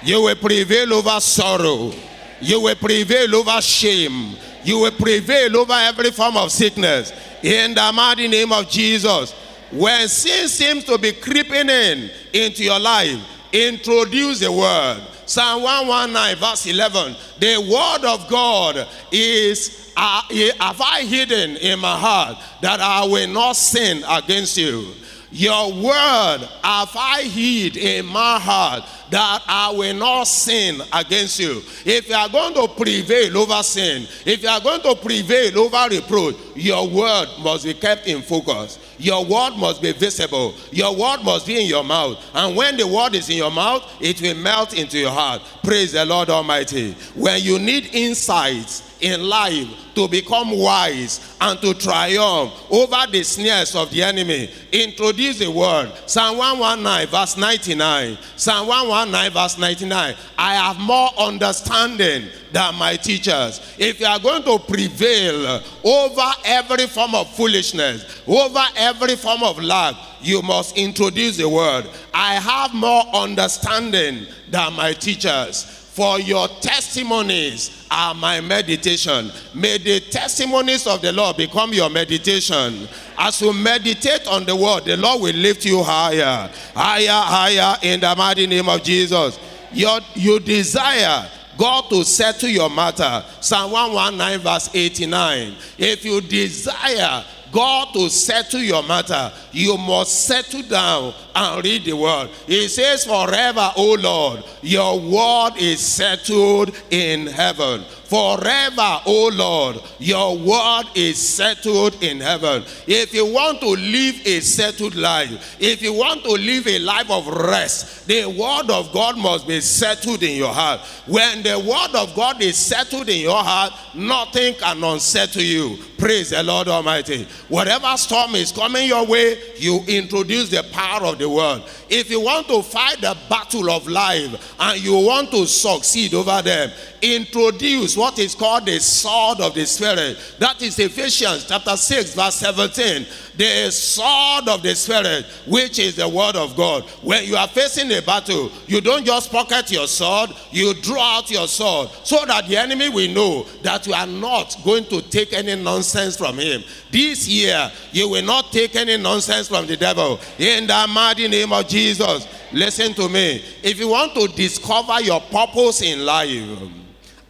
You 0.03 0.21
will 0.21 0.35
prevail 0.35 0.93
over 0.93 1.19
sorrow. 1.19 1.91
You 2.39 2.61
will 2.61 2.75
prevail 2.75 3.35
over 3.35 3.61
shame. 3.61 4.35
You 4.63 4.79
will 4.79 4.91
prevail 4.91 5.57
over 5.57 5.73
every 5.73 6.11
form 6.11 6.37
of 6.37 6.51
sickness. 6.51 7.11
In 7.43 7.73
the 7.73 7.91
mighty 7.93 8.27
name 8.27 8.51
of 8.51 8.69
Jesus. 8.69 9.33
When 9.71 10.07
sin 10.07 10.47
seems 10.47 10.83
to 10.85 10.97
be 10.97 11.11
creeping 11.13 11.69
in 11.69 12.09
into 12.31 12.63
your 12.63 12.79
life, 12.79 13.19
introduce 13.51 14.39
the 14.39 14.51
word. 14.51 15.01
Psalm 15.25 15.61
119, 15.61 16.37
verse 16.39 16.65
11. 16.67 17.15
The 17.39 17.57
word 17.69 18.07
of 18.07 18.29
God 18.29 18.87
is, 19.11 19.91
uh, 19.97 20.21
have 20.59 20.79
I 20.79 21.03
hidden 21.05 21.57
in 21.57 21.79
my 21.79 21.97
heart 21.97 22.37
that 22.61 22.79
I 22.79 23.03
will 23.05 23.27
not 23.27 23.57
sin 23.57 24.03
against 24.07 24.57
you? 24.57 24.93
Your 25.31 25.73
word 25.73 26.47
have 26.63 26.95
I 26.95 27.23
hid 27.23 27.75
in 27.77 28.05
my 28.05 28.39
heart 28.39 28.83
that 29.09 29.43
I 29.47 29.71
will 29.71 29.93
not 29.93 30.25
sin 30.25 30.81
against 30.93 31.39
you. 31.39 31.61
If 31.85 32.09
you 32.09 32.15
are 32.15 32.29
going 32.29 32.53
to 32.55 32.67
prevail 32.67 33.37
over 33.37 33.61
sin, 33.63 34.07
if 34.25 34.43
you 34.43 34.49
are 34.49 34.59
going 34.59 34.81
to 34.81 34.95
prevail 34.95 35.59
over 35.59 35.95
reproach, 35.95 36.35
your 36.55 36.87
word 36.87 37.27
must 37.41 37.65
be 37.65 37.73
kept 37.73 38.07
in 38.07 38.21
focus. 38.21 38.79
Your 38.97 39.23
word 39.25 39.51
must 39.57 39.81
be 39.81 39.91
visible. 39.91 40.55
Your 40.71 40.95
word 40.95 41.23
must 41.23 41.45
be 41.45 41.61
in 41.61 41.67
your 41.67 41.83
mouth. 41.83 42.23
And 42.33 42.55
when 42.55 42.77
the 42.77 42.87
word 42.87 43.15
is 43.15 43.29
in 43.29 43.37
your 43.37 43.51
mouth, 43.51 43.83
it 44.01 44.21
will 44.21 44.35
melt 44.35 44.73
into 44.73 44.97
your 44.97 45.11
heart. 45.11 45.41
Praise 45.63 45.91
the 45.91 46.05
Lord 46.05 46.29
Almighty. 46.29 46.93
When 47.15 47.41
you 47.41 47.59
need 47.59 47.89
insights 47.93 48.96
in 49.01 49.21
life 49.21 49.67
to 49.95 50.07
become 50.07 50.57
wise 50.57 51.35
and 51.41 51.59
to 51.61 51.73
triumph 51.73 52.53
over 52.69 53.11
the 53.11 53.23
snares 53.23 53.75
of 53.75 53.89
the 53.91 54.03
enemy. 54.03 54.49
Introduce 54.71 55.39
the 55.39 55.49
word. 55.49 55.91
Psalm 56.05 56.37
119, 56.37 57.07
verse 57.09 57.37
99. 57.37 58.17
Psalm 58.35 58.67
119, 58.67 59.31
verse 59.33 59.57
99. 59.57 60.15
I 60.37 60.55
have 60.55 60.79
more 60.79 61.09
understanding 61.17 62.29
than 62.51 62.75
my 62.75 62.95
teachers. 62.95 63.61
If 63.77 63.99
you 63.99 64.05
are 64.05 64.19
going 64.19 64.43
to 64.43 64.59
prevail 64.59 65.61
over 65.83 66.31
every 66.45 66.87
form 66.87 67.15
of 67.15 67.29
foolishness, 67.35 68.21
over 68.27 68.63
every 68.75 69.15
form 69.15 69.43
of 69.43 69.61
lack, 69.61 69.95
you 70.21 70.41
must 70.41 70.77
introduce 70.77 71.37
the 71.37 71.49
word. 71.49 71.87
I 72.13 72.35
have 72.35 72.73
more 72.73 73.03
understanding 73.13 74.27
than 74.49 74.73
my 74.73 74.93
teachers. 74.93 75.86
For 75.97 76.19
your 76.19 76.47
testimonies 76.47 77.87
are 77.89 78.13
my 78.13 78.39
meditation. 78.39 79.31
May 79.55 79.79
the 79.79 79.99
testimonies 79.99 80.85
of 80.85 81.01
the 81.01 81.11
Lord 81.11 81.37
become 81.37 81.73
your 81.73 81.89
meditation. 81.89 82.87
As 83.17 83.41
you 83.41 83.51
meditate 83.51 84.27
on 84.27 84.45
the 84.45 84.55
word, 84.55 84.85
the 84.85 84.95
Lord 84.95 85.23
will 85.23 85.33
lift 85.33 85.65
you 85.65 85.81
higher, 85.81 86.51
higher, 86.75 87.09
higher 87.09 87.77
in 87.81 87.99
the 87.99 88.15
mighty 88.15 88.45
name 88.45 88.69
of 88.69 88.83
Jesus. 88.83 89.39
Your, 89.71 89.99
you 90.13 90.39
desire 90.39 91.27
God 91.57 91.89
to 91.89 92.03
settle 92.03 92.49
your 92.49 92.69
matter. 92.69 93.25
Psalm 93.41 93.71
119, 93.71 94.43
verse 94.43 94.69
89. 94.75 95.55
If 95.79 96.05
you 96.05 96.21
desire 96.21 97.25
God 97.51 97.93
to 97.93 98.07
settle 98.11 98.61
your 98.61 98.83
matter, 98.83 99.31
you 99.51 99.75
must 99.79 100.27
settle 100.27 100.61
down 100.61 101.15
and 101.37 101.63
read 101.63 101.85
the 101.85 101.93
word. 101.93 102.29
It 102.47 102.69
says, 102.69 103.05
Forever, 103.05 103.71
O 103.77 103.93
Lord, 103.93 104.43
your 104.61 104.99
word 104.99 105.51
is 105.57 105.79
settled 105.79 106.75
in 106.89 107.27
heaven. 107.27 107.83
Forever, 108.05 109.01
O 109.05 109.29
Lord, 109.33 109.81
your 109.99 110.37
word 110.37 110.85
is 110.95 111.17
settled 111.17 112.01
in 112.01 112.21
heaven. 112.21 112.63
If 112.87 113.13
you 113.13 113.25
want 113.25 113.59
to 113.59 113.67
live 113.69 114.25
a 114.25 114.39
settled 114.39 114.95
life, 114.95 115.57
if 115.59 115.81
you 115.81 115.93
want 115.93 116.23
to 116.23 116.31
live 116.31 116.67
a 116.67 116.79
life 116.79 117.11
of 117.11 117.27
rest, 117.27 118.07
the 118.07 118.25
word 118.25 118.71
of 118.71 118.93
God 118.93 119.17
must 119.17 119.45
be 119.45 119.59
settled 119.59 120.23
in 120.23 120.37
your 120.37 120.53
heart. 120.53 120.79
When 121.05 121.43
the 121.43 121.59
word 121.59 121.95
of 122.01 122.15
God 122.15 122.41
is 122.41 122.55
settled 122.55 123.09
in 123.09 123.19
your 123.21 123.43
heart, 123.43 123.73
nothing 123.93 124.53
can 124.53 124.81
unsettle 124.81 125.41
you. 125.41 125.77
Praise 125.97 126.29
the 126.29 126.41
Lord 126.43 126.69
Almighty. 126.69 127.27
Whatever 127.49 127.97
storm 127.97 128.35
is 128.35 128.53
coming 128.53 128.87
your 128.87 129.05
way, 129.05 129.37
you 129.57 129.81
introduce 129.87 130.49
the 130.49 130.63
power 130.71 131.07
of 131.07 131.17
the 131.17 131.26
word. 131.29 131.63
If 131.89 132.09
you 132.09 132.21
want 132.21 132.47
to 132.47 132.61
fight 132.61 133.01
the 133.01 133.17
battle 133.29 133.69
of 133.69 133.87
life 133.87 134.55
and 134.59 134.83
you 134.83 134.93
want 134.93 135.31
to 135.31 135.45
succeed 135.45 136.13
over 136.13 136.41
them, 136.41 136.71
introduce 137.01 137.95
what 137.95 138.17
is 138.19 138.33
called 138.35 138.65
the 138.65 138.79
sword 138.79 139.39
of 139.41 139.53
the 139.53 139.65
Spirit. 139.65 140.17
That 140.39 140.61
is 140.61 140.79
Ephesians 140.79 141.45
chapter 141.47 141.77
6, 141.77 142.15
verse 142.15 142.35
17. 142.35 143.05
The 143.35 143.69
sword 143.71 144.49
of 144.49 144.63
the 144.63 144.73
Spirit, 144.73 145.25
which 145.45 145.79
is 145.79 145.95
the 145.95 146.09
word 146.09 146.35
of 146.35 146.55
God. 146.55 146.83
When 147.03 147.23
you 147.25 147.35
are 147.35 147.47
facing 147.47 147.91
a 147.91 148.01
battle, 148.01 148.51
you 148.65 148.81
don't 148.81 149.05
just 149.05 149.31
pocket 149.31 149.71
your 149.71 149.87
sword, 149.87 150.31
you 150.51 150.73
draw 150.81 151.17
out 151.17 151.29
your 151.29 151.47
sword 151.47 151.89
so 152.03 152.25
that 152.25 152.47
the 152.47 152.57
enemy 152.57 152.89
will 152.89 153.13
know 153.13 153.43
that 153.61 153.85
you 153.85 153.93
are 153.93 154.07
not 154.07 154.57
going 154.63 154.85
to 154.85 155.01
take 155.01 155.33
any 155.33 155.55
nonsense 155.55 156.17
from 156.17 156.37
him. 156.37 156.63
This 156.91 157.27
year, 157.27 157.71
you 157.91 158.09
will 158.09 158.23
not 158.23 158.51
take 158.51 158.75
any 158.75 158.97
nonsense 158.97 159.47
from 159.47 159.67
the 159.67 159.77
devil. 159.77 160.19
In 160.39 160.67
the 160.67 160.85
mighty 161.17 161.29
name 161.29 161.51
of 161.51 161.67
Jesus, 161.67 162.27
listen 162.53 162.93
to 162.93 163.09
me. 163.09 163.43
If 163.63 163.79
you 163.79 163.87
want 163.87 164.13
to 164.13 164.27
discover 164.27 165.01
your 165.01 165.19
purpose 165.19 165.81
in 165.81 166.05
life 166.05 166.61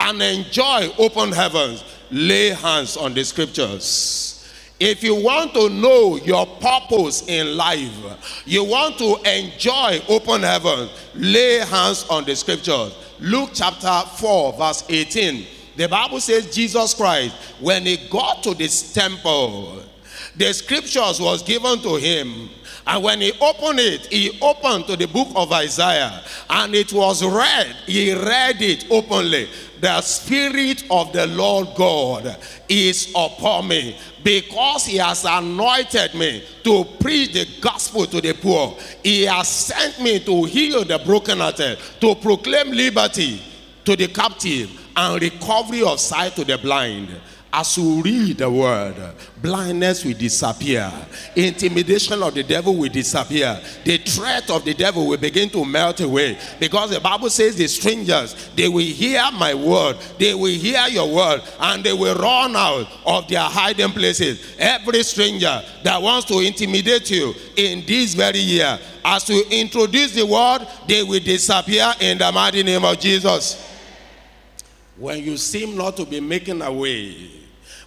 and 0.01 0.21
enjoy 0.21 0.89
open 0.97 1.31
heavens, 1.31 1.85
lay 2.11 2.49
hands 2.49 2.97
on 2.97 3.13
the 3.13 3.23
scriptures. 3.23 4.33
If 4.77 5.03
you 5.03 5.15
want 5.15 5.53
to 5.53 5.69
know 5.69 6.17
your 6.17 6.45
purpose 6.45 7.29
in 7.29 7.55
life, 7.55 8.43
you 8.45 8.65
want 8.65 8.97
to 8.97 9.15
enjoy 9.25 10.01
open 10.09 10.43
heaven, 10.43 10.89
lay 11.15 11.59
hands 11.59 12.05
on 12.09 12.25
the 12.25 12.35
scriptures. 12.35 12.93
Luke 13.21 13.51
chapter 13.53 14.01
4, 14.17 14.51
verse 14.51 14.83
18. 14.89 15.45
The 15.77 15.87
Bible 15.87 16.19
says 16.19 16.53
Jesus 16.53 16.93
Christ, 16.93 17.33
when 17.61 17.85
he 17.85 18.09
got 18.09 18.43
to 18.43 18.53
this 18.53 18.91
temple, 18.91 19.81
the 20.35 20.53
scriptures 20.53 21.21
was 21.21 21.41
given 21.41 21.79
to 21.79 21.95
him. 21.95 22.49
And 22.87 23.03
when 23.03 23.19
he 23.19 23.33
opened 23.41 23.79
it, 23.79 24.05
he 24.07 24.39
opened 24.41 24.87
to 24.87 24.95
the 24.95 25.07
book 25.07 25.27
of 25.35 25.51
Isaiah 25.51 26.23
and 26.49 26.73
it 26.73 26.93
was 26.93 27.23
read. 27.23 27.75
He 27.85 28.13
read 28.13 28.61
it 28.61 28.85
openly. 28.89 29.49
The 29.81 30.01
Spirit 30.01 30.85
of 30.89 31.11
the 31.11 31.27
Lord 31.27 31.75
God 31.75 32.37
is 32.69 33.09
upon 33.13 33.67
me 33.67 33.97
because 34.23 34.85
he 34.85 34.97
has 34.97 35.25
anointed 35.25 36.15
me 36.15 36.43
to 36.63 36.85
preach 36.99 37.33
the 37.33 37.47
gospel 37.61 38.05
to 38.05 38.21
the 38.21 38.33
poor. 38.33 38.77
He 39.03 39.23
has 39.25 39.49
sent 39.49 39.99
me 40.01 40.19
to 40.21 40.45
heal 40.45 40.85
the 40.85 40.99
brokenhearted, 40.99 41.79
to 41.99 42.15
proclaim 42.15 42.71
liberty 42.71 43.41
to 43.83 43.95
the 43.95 44.07
captive 44.07 44.69
and 44.95 45.21
recovery 45.21 45.83
of 45.83 45.99
sight 45.99 46.35
to 46.35 46.43
the 46.43 46.57
blind. 46.57 47.09
As 47.51 47.77
you 47.77 48.01
read 48.01 48.37
the 48.37 48.49
word, 48.49 48.95
blindness 49.41 50.03
will 50.03 50.13
disappear. 50.13 50.91
Intimidation 51.35 52.21
of 52.21 52.33
the 52.33 52.43
devil 52.43 52.75
will 52.75 52.89
disappear. 52.89 53.59
The 53.85 53.97
threat 53.99 54.49
of 54.49 54.65
the 54.65 54.73
devil 54.73 55.07
will 55.07 55.17
begin 55.17 55.49
to 55.51 55.63
melt 55.63 56.01
away. 56.01 56.37
Because 56.59 56.91
the 56.91 56.99
Bible 56.99 57.29
says 57.29 57.55
the 57.55 57.67
strangers, 57.67 58.49
they 58.55 58.67
will 58.67 58.79
hear 58.85 59.23
my 59.33 59.53
word. 59.53 59.97
They 60.19 60.33
will 60.33 60.53
hear 60.53 60.87
your 60.89 61.13
word. 61.13 61.41
And 61.59 61.83
they 61.83 61.93
will 61.93 62.15
run 62.15 62.55
out 62.55 62.87
of 63.05 63.27
their 63.29 63.41
hiding 63.41 63.91
places. 63.91 64.55
Every 64.59 65.03
stranger 65.03 65.63
that 65.83 66.01
wants 66.01 66.27
to 66.27 66.39
intimidate 66.39 67.09
you 67.09 67.33
in 67.55 67.85
this 67.85 68.13
very 68.13 68.39
year, 68.39 68.77
as 69.05 69.29
you 69.29 69.43
introduce 69.49 70.13
the 70.13 70.25
word, 70.25 70.67
they 70.85 71.01
will 71.01 71.21
disappear 71.21 71.93
in 72.01 72.17
the 72.17 72.29
mighty 72.31 72.61
name 72.61 72.83
of 72.83 72.99
Jesus. 72.99 73.76
When 74.97 75.23
you 75.23 75.37
seem 75.37 75.77
not 75.77 75.95
to 75.97 76.05
be 76.05 76.19
making 76.19 76.61
a 76.61 76.71
way, 76.71 77.29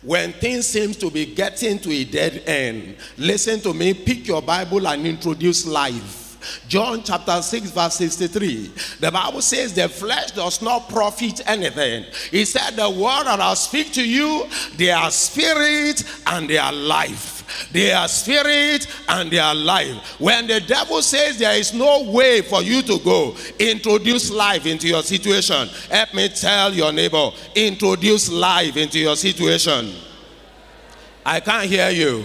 when 0.03 0.33
things 0.33 0.67
seem 0.67 0.93
to 0.95 1.11
be 1.11 1.27
getting 1.27 1.79
to 1.81 1.91
a 1.91 2.05
dead 2.05 2.43
end, 2.47 2.97
listen 3.19 3.61
to 3.61 3.75
me, 3.75 3.93
pick 3.93 4.27
your 4.27 4.41
Bible 4.41 4.87
and 4.87 5.07
introduce 5.07 5.67
life. 5.67 6.21
John 6.69 7.03
chapter 7.03 7.43
6, 7.43 7.71
verse 7.71 7.95
63. 7.95 8.73
The 9.01 9.11
Bible 9.11 9.43
says 9.43 9.75
the 9.75 9.89
flesh 9.89 10.31
does 10.31 10.63
not 10.63 10.89
profit 10.89 11.41
anything. 11.47 12.07
He 12.31 12.45
said, 12.45 12.77
The 12.77 12.89
word 12.89 13.25
that 13.25 13.41
I 13.41 13.55
speak 13.55 13.93
to 13.95 14.09
you, 14.09 14.47
they 14.77 14.91
are 14.91 15.11
spirit 15.11 16.03
and 16.27 16.49
they 16.49 16.57
are 16.59 16.73
life. 16.73 17.40
They 17.73 17.93
are 17.93 18.09
spirit 18.09 18.87
and 19.09 19.31
they 19.31 19.39
are 19.39 19.55
life. 19.55 20.21
When 20.21 20.47
the 20.47 20.61
devil 20.61 21.03
says 21.03 21.39
there 21.39 21.57
is 21.57 21.73
no 21.73 22.11
way 22.11 22.43
for 22.43 22.63
you 22.63 22.83
to 22.83 22.99
go, 22.99 23.37
introduce 23.59 24.31
life 24.31 24.67
into 24.67 24.89
your 24.89 25.03
situation. 25.03 25.69
Help 25.91 26.15
me 26.15 26.29
tell 26.29 26.73
your 26.73 26.93
neighbor, 26.93 27.31
introduce 27.55 28.31
life 28.31 28.77
into 28.77 28.99
your 28.99 29.17
situation. 29.17 29.93
I 31.25 31.41
can't 31.41 31.67
hear 31.69 31.91
you. 31.91 32.25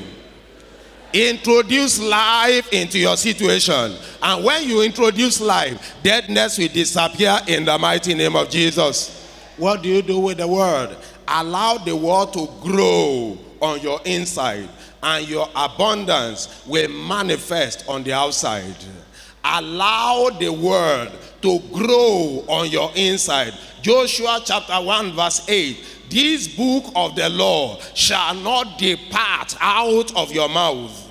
Introduce 1.14 2.02
life 2.02 2.74
into 2.74 3.00
your 3.00 3.16
situation. 3.16 3.96
And 4.22 4.44
when 4.44 4.68
you 4.68 4.82
introduce 4.82 5.40
life, 5.40 5.96
deadness 6.04 6.58
will 6.58 6.68
disappear 6.68 7.40
in 7.48 7.64
the 7.64 7.78
mighty 7.78 8.14
name 8.16 8.36
of 8.36 8.50
Jesus. 8.50 9.22
What 9.58 9.82
do 9.82 9.90
you 9.90 10.02
do 10.02 10.20
with 10.20 10.40
the 10.40 10.48
word? 10.48 10.98
Allow 11.28 11.78
the 11.78 11.96
word 11.96 12.34
to 12.34 12.48
grow 12.62 13.38
on 13.62 13.80
your 13.80 14.02
inside, 14.04 14.68
and 15.04 15.28
your 15.28 15.50
abundance 15.56 16.64
will 16.66 16.90
manifest 16.90 17.88
on 17.88 18.04
the 18.04 18.14
outside. 18.14 18.76
Allow 19.44 20.30
the 20.40 20.50
word 20.50 21.12
to 21.42 21.60
grow 21.72 22.44
on 22.48 22.70
your 22.70 22.92
inside. 22.96 23.54
Joshua 23.82 24.42
chapter 24.44 24.74
1, 24.74 25.14
verse 25.14 25.48
8 25.48 25.96
this 26.10 26.48
book 26.48 26.86
of 26.96 27.16
the 27.16 27.30
law 27.30 27.80
shall 27.94 28.36
not 28.36 28.78
depart 28.78 29.56
out 29.60 30.16
of 30.16 30.32
your 30.32 30.48
mouth, 30.48 31.10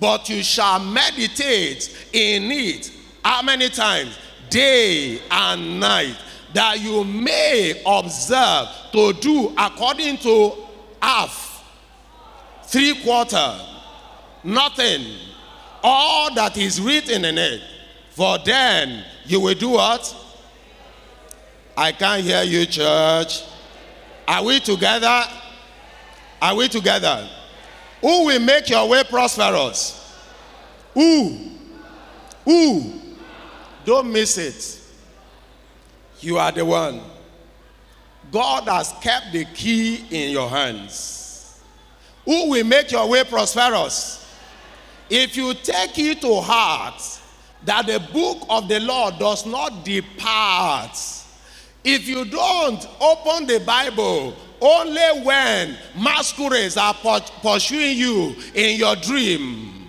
but 0.00 0.28
you 0.28 0.42
shall 0.42 0.80
meditate 0.80 2.08
in 2.12 2.50
it. 2.50 2.92
How 3.24 3.42
many 3.42 3.68
times? 3.68 4.18
Day 4.50 5.20
and 5.30 5.80
night, 5.80 6.16
that 6.52 6.80
you 6.80 7.04
may 7.04 7.80
observe 7.86 8.68
to 8.92 9.12
do 9.14 9.54
according 9.56 10.18
to 10.18 10.52
half, 11.00 11.51
three 12.72 12.94
quarter, 13.02 13.60
nothing, 14.42 15.04
all 15.82 16.34
that 16.34 16.56
is 16.56 16.80
written 16.80 17.26
in 17.26 17.36
it. 17.36 17.60
For 18.10 18.38
then 18.38 19.04
you 19.26 19.40
will 19.40 19.54
do 19.54 19.70
what? 19.70 20.16
I 21.76 21.92
can't 21.92 22.22
hear 22.22 22.42
you, 22.42 22.64
church. 22.64 23.42
Are 24.26 24.42
we 24.42 24.58
together? 24.60 25.24
Are 26.40 26.54
we 26.54 26.68
together? 26.68 27.28
Who 28.00 28.26
will 28.26 28.40
make 28.40 28.70
your 28.70 28.88
way 28.88 29.04
prosperous? 29.04 30.18
Who? 30.94 31.50
Who? 32.44 32.92
Don't 33.84 34.10
miss 34.10 34.38
it. 34.38 34.80
You 36.20 36.38
are 36.38 36.52
the 36.52 36.64
one. 36.64 37.02
God 38.30 38.64
has 38.64 38.94
kept 39.00 39.32
the 39.32 39.44
key 39.44 40.06
in 40.10 40.30
your 40.30 40.48
hands. 40.48 41.21
Who 42.24 42.50
will 42.50 42.64
make 42.64 42.90
your 42.92 43.08
way 43.08 43.24
prosperous? 43.24 44.18
If 45.10 45.36
you 45.36 45.54
take 45.54 45.98
it 45.98 46.20
to 46.22 46.40
heart 46.40 47.02
that 47.64 47.86
the 47.86 48.00
book 48.12 48.46
of 48.48 48.68
the 48.68 48.80
Lord 48.80 49.18
does 49.18 49.44
not 49.44 49.84
depart, 49.84 50.96
if 51.84 52.06
you 52.06 52.24
don't 52.24 52.86
open 53.00 53.46
the 53.46 53.60
Bible 53.60 54.34
only 54.60 55.22
when 55.24 55.76
masquerades 55.96 56.76
are 56.76 56.94
pursuing 57.42 57.98
you 57.98 58.36
in 58.54 58.78
your 58.78 58.94
dream, 58.96 59.88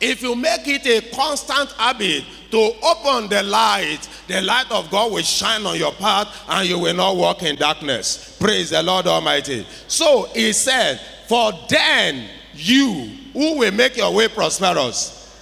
if 0.00 0.22
you 0.22 0.36
make 0.36 0.66
it 0.68 0.86
a 0.86 1.14
constant 1.14 1.72
habit 1.72 2.24
to 2.50 2.72
open 2.82 3.28
the 3.28 3.42
light, 3.42 4.08
the 4.28 4.40
light 4.42 4.70
of 4.70 4.90
God 4.90 5.12
will 5.12 5.22
shine 5.22 5.64
on 5.66 5.76
your 5.78 5.92
path 5.92 6.28
and 6.48 6.68
you 6.68 6.78
will 6.78 6.94
not 6.94 7.16
walk 7.16 7.42
in 7.42 7.56
darkness. 7.56 8.36
Praise 8.38 8.70
the 8.70 8.82
Lord 8.82 9.06
Almighty. 9.06 9.66
So 9.88 10.24
he 10.34 10.52
said, 10.52 11.00
For 11.34 11.52
then 11.68 12.28
you, 12.54 13.10
who 13.32 13.58
will 13.58 13.72
make 13.72 13.96
your 13.96 14.14
way 14.14 14.28
prosperous? 14.28 15.36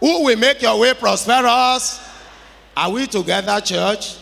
Who 0.00 0.24
will 0.24 0.36
make 0.36 0.60
your 0.60 0.80
way 0.80 0.94
prosperous? 0.94 2.00
Are 2.76 2.90
we 2.90 3.06
together, 3.06 3.60
church? 3.60 4.16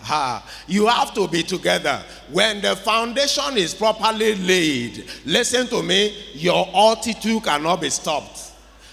Ha. 0.00 0.42
You 0.66 0.86
have 0.86 1.12
to 1.16 1.28
be 1.28 1.42
together. 1.42 2.02
When 2.30 2.62
the 2.62 2.74
foundation 2.76 3.58
is 3.58 3.74
properly 3.74 4.34
laid, 4.36 5.04
listen 5.26 5.66
to 5.66 5.82
me, 5.82 6.16
your 6.32 6.66
altitude 6.74 7.44
cannot 7.44 7.82
be 7.82 7.90
stopped. 7.90 8.52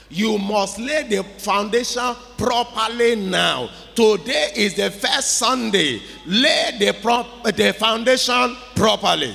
You 0.09 0.37
must 0.39 0.77
lay 0.77 1.03
the 1.03 1.23
foundation 1.23 2.15
properly 2.37 3.15
now. 3.15 3.69
Today 3.95 4.51
is 4.57 4.75
the 4.75 4.91
first 4.91 5.37
Sunday. 5.37 6.01
Lay 6.25 6.75
the, 6.77 6.97
prop- 7.01 7.45
the 7.45 7.71
foundation 7.79 8.57
properly. 8.75 9.33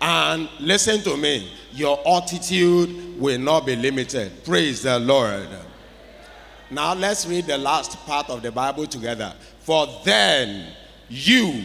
And 0.00 0.48
listen 0.60 1.00
to 1.02 1.16
me, 1.16 1.50
your 1.72 1.98
altitude 2.06 3.18
will 3.18 3.38
not 3.38 3.66
be 3.66 3.76
limited. 3.76 4.44
Praise 4.44 4.82
the 4.82 4.98
Lord. 4.98 5.48
Now 6.70 6.94
let's 6.94 7.26
read 7.26 7.46
the 7.46 7.58
last 7.58 7.96
part 8.06 8.28
of 8.28 8.42
the 8.42 8.50
Bible 8.50 8.86
together. 8.86 9.32
For 9.60 9.86
then 10.04 10.72
you 11.08 11.62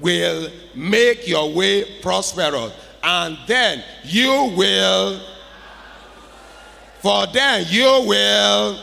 will 0.00 0.50
make 0.74 1.28
your 1.28 1.52
way 1.52 2.00
prosperous, 2.00 2.72
and 3.02 3.38
then 3.46 3.82
you 4.04 4.52
will, 4.56 5.20
for 7.00 7.26
then 7.28 7.66
you 7.68 8.04
will. 8.06 8.78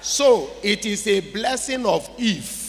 So 0.00 0.50
it 0.62 0.86
is 0.86 1.06
a 1.06 1.20
blessing 1.20 1.84
of 1.86 2.08
if. 2.18 2.65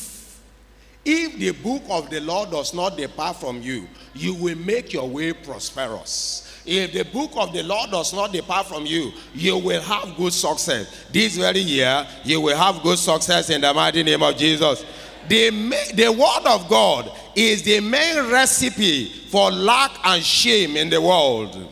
If 1.09 1.39
the 1.39 1.51
book 1.51 1.83
of 1.89 2.09
the 2.09 2.19
Lord 2.19 2.51
does 2.51 2.73
not 2.73 2.97
depart 2.97 3.37
from 3.37 3.61
you, 3.61 3.87
you 4.13 4.33
will 4.33 4.57
make 4.57 4.91
your 4.91 5.07
way 5.07 5.31
prosperous. 5.31 6.61
If 6.65 6.91
the 6.91 7.05
book 7.05 7.31
of 7.37 7.53
the 7.53 7.63
Lord 7.63 7.91
does 7.91 8.13
not 8.13 8.33
depart 8.33 8.67
from 8.67 8.85
you, 8.85 9.13
you 9.33 9.57
will 9.57 9.79
have 9.79 10.17
good 10.17 10.33
success. 10.33 11.05
This 11.13 11.37
very 11.37 11.61
year, 11.61 12.05
you 12.25 12.41
will 12.41 12.57
have 12.57 12.83
good 12.83 12.99
success 12.99 13.49
in 13.49 13.61
the 13.61 13.73
mighty 13.73 14.03
name 14.03 14.21
of 14.21 14.35
Jesus. 14.35 14.83
The, 15.29 15.49
the 15.93 16.11
word 16.11 16.45
of 16.45 16.67
God 16.67 17.09
is 17.33 17.63
the 17.63 17.79
main 17.79 18.29
recipe 18.29 19.05
for 19.31 19.49
lack 19.49 19.91
and 20.03 20.21
shame 20.21 20.75
in 20.75 20.89
the 20.89 21.01
world. 21.01 21.71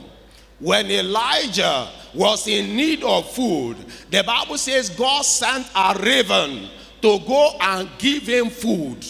When 0.59 0.89
Elijah 0.89 1.89
was 2.13 2.47
in 2.47 2.73
need 2.73 3.03
of 3.03 3.29
food, 3.31 3.75
the 4.09 4.23
Bible 4.23 4.57
says 4.57 4.89
God 4.91 5.23
sent 5.23 5.67
a 5.75 5.93
raven 6.01 6.69
to 7.01 7.19
go 7.19 7.57
and 7.59 7.89
give 7.97 8.23
him 8.23 8.49
food. 8.49 9.05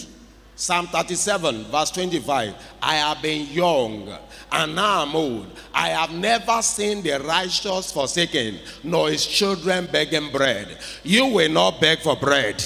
Psalm 0.58 0.86
37, 0.86 1.64
verse 1.64 1.90
25. 1.90 2.54
I 2.80 2.94
have 2.94 3.20
been 3.20 3.46
young 3.48 4.08
and 4.50 4.74
now 4.74 5.02
I'm 5.02 5.14
old. 5.14 5.46
I 5.74 5.90
have 5.90 6.12
never 6.12 6.62
seen 6.62 7.02
the 7.02 7.20
righteous 7.20 7.92
forsaken, 7.92 8.58
nor 8.82 9.10
his 9.10 9.26
children 9.26 9.86
begging 9.92 10.32
bread. 10.32 10.78
You 11.02 11.26
will 11.26 11.50
not 11.50 11.78
beg 11.78 11.98
for 11.98 12.16
bread. 12.16 12.64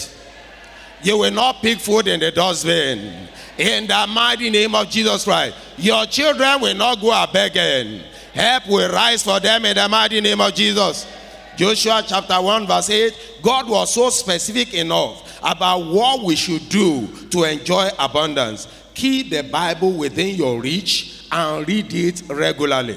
You 1.03 1.19
will 1.19 1.33
not 1.33 1.63
pick 1.63 1.81
food 1.81 2.07
in 2.07 2.21
the 2.21 2.31
dustbin. 2.31 3.29
In 3.59 3.87
the 3.89 4.07
mighty 4.09 4.51
name 4.51 4.75
of 4.77 4.89
Jesus 4.89 5.25
Christ, 5.25 5.57
your 5.77 6.07
children 6.07 6.61
will 6.61 6.77
not 6.77 7.01
go 7.01 7.11
a 7.11 7.29
begging. 7.33 8.03
Help 8.33 8.69
will 8.69 8.93
rise 8.93 9.25
for 9.25 9.41
them 9.41 9.65
in 9.65 9.77
the 9.77 9.89
mighty 9.89 10.21
name 10.21 10.41
of 10.41 10.55
Jesus. 10.55 11.07
Joshua 11.61 12.03
chapter 12.07 12.41
1, 12.41 12.67
verse 12.67 12.89
8 12.89 13.15
God 13.43 13.69
was 13.69 13.93
so 13.93 14.09
specific 14.09 14.73
enough 14.73 15.39
about 15.43 15.81
what 15.81 16.25
we 16.25 16.35
should 16.35 16.67
do 16.71 17.07
to 17.29 17.45
enjoy 17.45 17.91
abundance. 17.99 18.67
Keep 18.95 19.29
the 19.29 19.43
Bible 19.43 19.93
within 19.93 20.37
your 20.37 20.59
reach 20.59 21.27
and 21.31 21.69
read 21.69 21.93
it 21.93 22.23
regularly. 22.31 22.97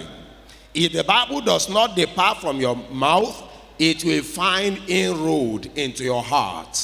If 0.74 0.94
the 0.94 1.04
Bible 1.04 1.42
does 1.42 1.68
not 1.68 1.98
depart 1.98 2.38
from 2.38 2.62
your 2.62 2.78
mouth, 2.90 3.52
it 3.78 4.06
will 4.06 4.24
find 4.24 4.80
inroad 4.88 5.70
into 5.76 6.06
your 6.06 6.24
heart. 6.24 6.80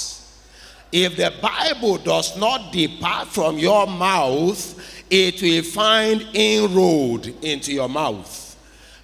If 0.92 1.16
the 1.16 1.34
Bible 1.42 1.98
does 2.00 2.38
not 2.38 2.74
depart 2.74 3.30
from 3.30 3.58
your 3.58 3.88
mouth, 3.88 5.06
it 5.10 5.42
will 5.42 5.64
find 5.64 6.28
inroad 6.34 7.28
into 7.42 7.72
your 7.72 7.88
mouth. 7.88 8.49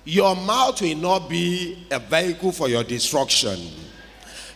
Your 0.05 0.35
mouth 0.35 0.81
will 0.81 0.95
not 0.95 1.27
be 1.29 1.85
a 1.89 1.99
vehicle 1.99 2.51
for 2.51 2.69
your 2.69 2.83
destruction. 2.83 3.59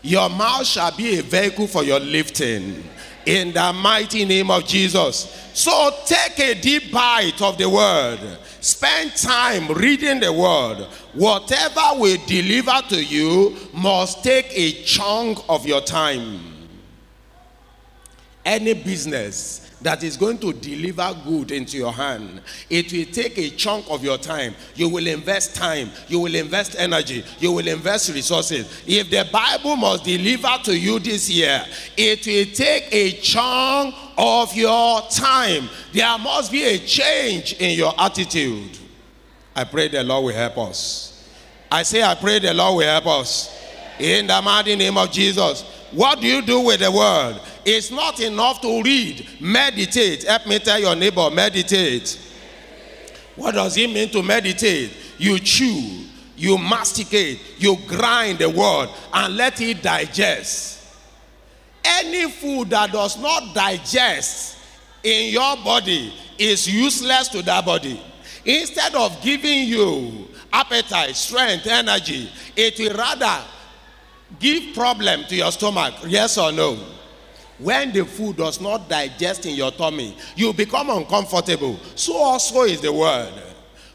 Your 0.03 0.29
mouth 0.29 0.65
shall 0.65 0.95
be 0.95 1.19
a 1.19 1.23
vehicle 1.23 1.67
for 1.67 1.83
your 1.83 1.99
lifting. 1.99 2.83
In 3.25 3.51
the 3.51 3.73
mighty 3.73 4.25
name 4.25 4.49
of 4.49 4.65
Jesus. 4.65 5.49
So 5.53 5.91
take 6.05 6.39
a 6.39 6.59
deep 6.59 6.91
bite 6.91 7.41
of 7.41 7.57
the 7.57 7.69
word. 7.69 8.19
Spend 8.61 9.15
time 9.15 9.67
reading 9.73 10.19
the 10.19 10.31
word. 10.31 10.87
Whatever 11.13 11.99
we 11.99 12.17
deliver 12.25 12.79
to 12.89 13.03
you 13.03 13.57
must 13.73 14.23
take 14.23 14.47
a 14.51 14.71
chunk 14.83 15.39
of 15.49 15.65
your 15.65 15.81
time. 15.81 16.39
Any 18.45 18.73
business 18.73 19.68
that 19.81 20.03
is 20.03 20.17
going 20.17 20.37
to 20.39 20.53
deliver 20.53 21.15
good 21.25 21.51
into 21.51 21.77
your 21.77 21.93
hand. 21.93 22.41
It 22.69 22.91
will 22.91 23.05
take 23.05 23.37
a 23.37 23.49
chunk 23.51 23.85
of 23.89 24.03
your 24.03 24.17
time. 24.17 24.55
You 24.75 24.89
will 24.89 25.07
invest 25.07 25.55
time, 25.55 25.89
you 26.07 26.19
will 26.19 26.35
invest 26.35 26.75
energy, 26.77 27.23
you 27.39 27.51
will 27.51 27.67
invest 27.67 28.13
resources. 28.13 28.83
If 28.85 29.09
the 29.09 29.27
Bible 29.31 29.75
must 29.75 30.03
deliver 30.03 30.55
to 30.63 30.77
you 30.77 30.99
this 30.99 31.29
year, 31.29 31.63
it 31.97 32.25
will 32.25 32.53
take 32.53 32.89
a 32.91 33.11
chunk 33.21 33.95
of 34.17 34.53
your 34.55 35.01
time. 35.09 35.69
There 35.93 36.17
must 36.17 36.51
be 36.51 36.63
a 36.63 36.77
change 36.77 37.53
in 37.53 37.77
your 37.77 37.93
attitude. 37.97 38.77
I 39.55 39.63
pray 39.63 39.87
the 39.87 40.03
Lord 40.03 40.25
will 40.25 40.33
help 40.33 40.57
us. 40.57 41.27
I 41.71 41.83
say, 41.83 42.01
I 42.01 42.15
pray 42.15 42.39
the 42.39 42.53
Lord 42.53 42.77
will 42.77 42.87
help 42.87 43.05
us. 43.07 43.58
In 43.99 44.27
the 44.27 44.41
mighty 44.41 44.75
name 44.75 44.97
of 44.97 45.11
Jesus. 45.11 45.63
What 45.91 46.21
do 46.21 46.27
you 46.27 46.41
do 46.41 46.61
with 46.61 46.79
the 46.79 46.91
word? 46.91 47.39
It's 47.65 47.91
not 47.91 48.19
enough 48.19 48.61
to 48.61 48.81
read. 48.81 49.27
Meditate. 49.41 50.23
Help 50.23 50.47
me 50.47 50.59
tell 50.59 50.79
your 50.79 50.95
neighbor, 50.95 51.29
meditate. 51.29 52.19
What 53.35 53.55
does 53.55 53.75
it 53.77 53.89
mean 53.89 54.09
to 54.09 54.23
meditate? 54.23 54.91
You 55.17 55.39
chew, 55.39 56.05
you 56.37 56.57
masticate, 56.57 57.39
you 57.57 57.77
grind 57.87 58.39
the 58.39 58.49
word, 58.49 58.89
and 59.13 59.35
let 59.35 59.59
it 59.61 59.81
digest. 59.81 60.77
Any 61.83 62.29
food 62.29 62.69
that 62.69 62.91
does 62.91 63.19
not 63.19 63.53
digest 63.53 64.57
in 65.03 65.31
your 65.31 65.57
body 65.57 66.13
is 66.37 66.67
useless 66.67 67.27
to 67.29 67.41
that 67.43 67.65
body. 67.65 68.01
Instead 68.45 68.95
of 68.95 69.21
giving 69.21 69.67
you 69.67 70.27
appetite, 70.51 71.15
strength, 71.15 71.67
energy, 71.67 72.29
it 72.55 72.77
will 72.79 72.97
rather 72.97 73.43
give 74.39 74.75
problem 74.75 75.23
to 75.25 75.35
your 75.35 75.51
stomach. 75.51 75.95
Yes 76.07 76.37
or 76.37 76.51
no? 76.51 76.77
When 77.57 77.91
the 77.91 78.05
food 78.05 78.37
does 78.37 78.61
not 78.61 78.87
digest 78.87 79.45
in 79.45 79.55
your 79.55 79.71
tummy, 79.71 80.15
you 80.35 80.53
become 80.53 80.89
uncomfortable. 80.89 81.77
So 81.95 82.15
also 82.15 82.63
is 82.63 82.79
the 82.81 82.93
word. 82.93 83.33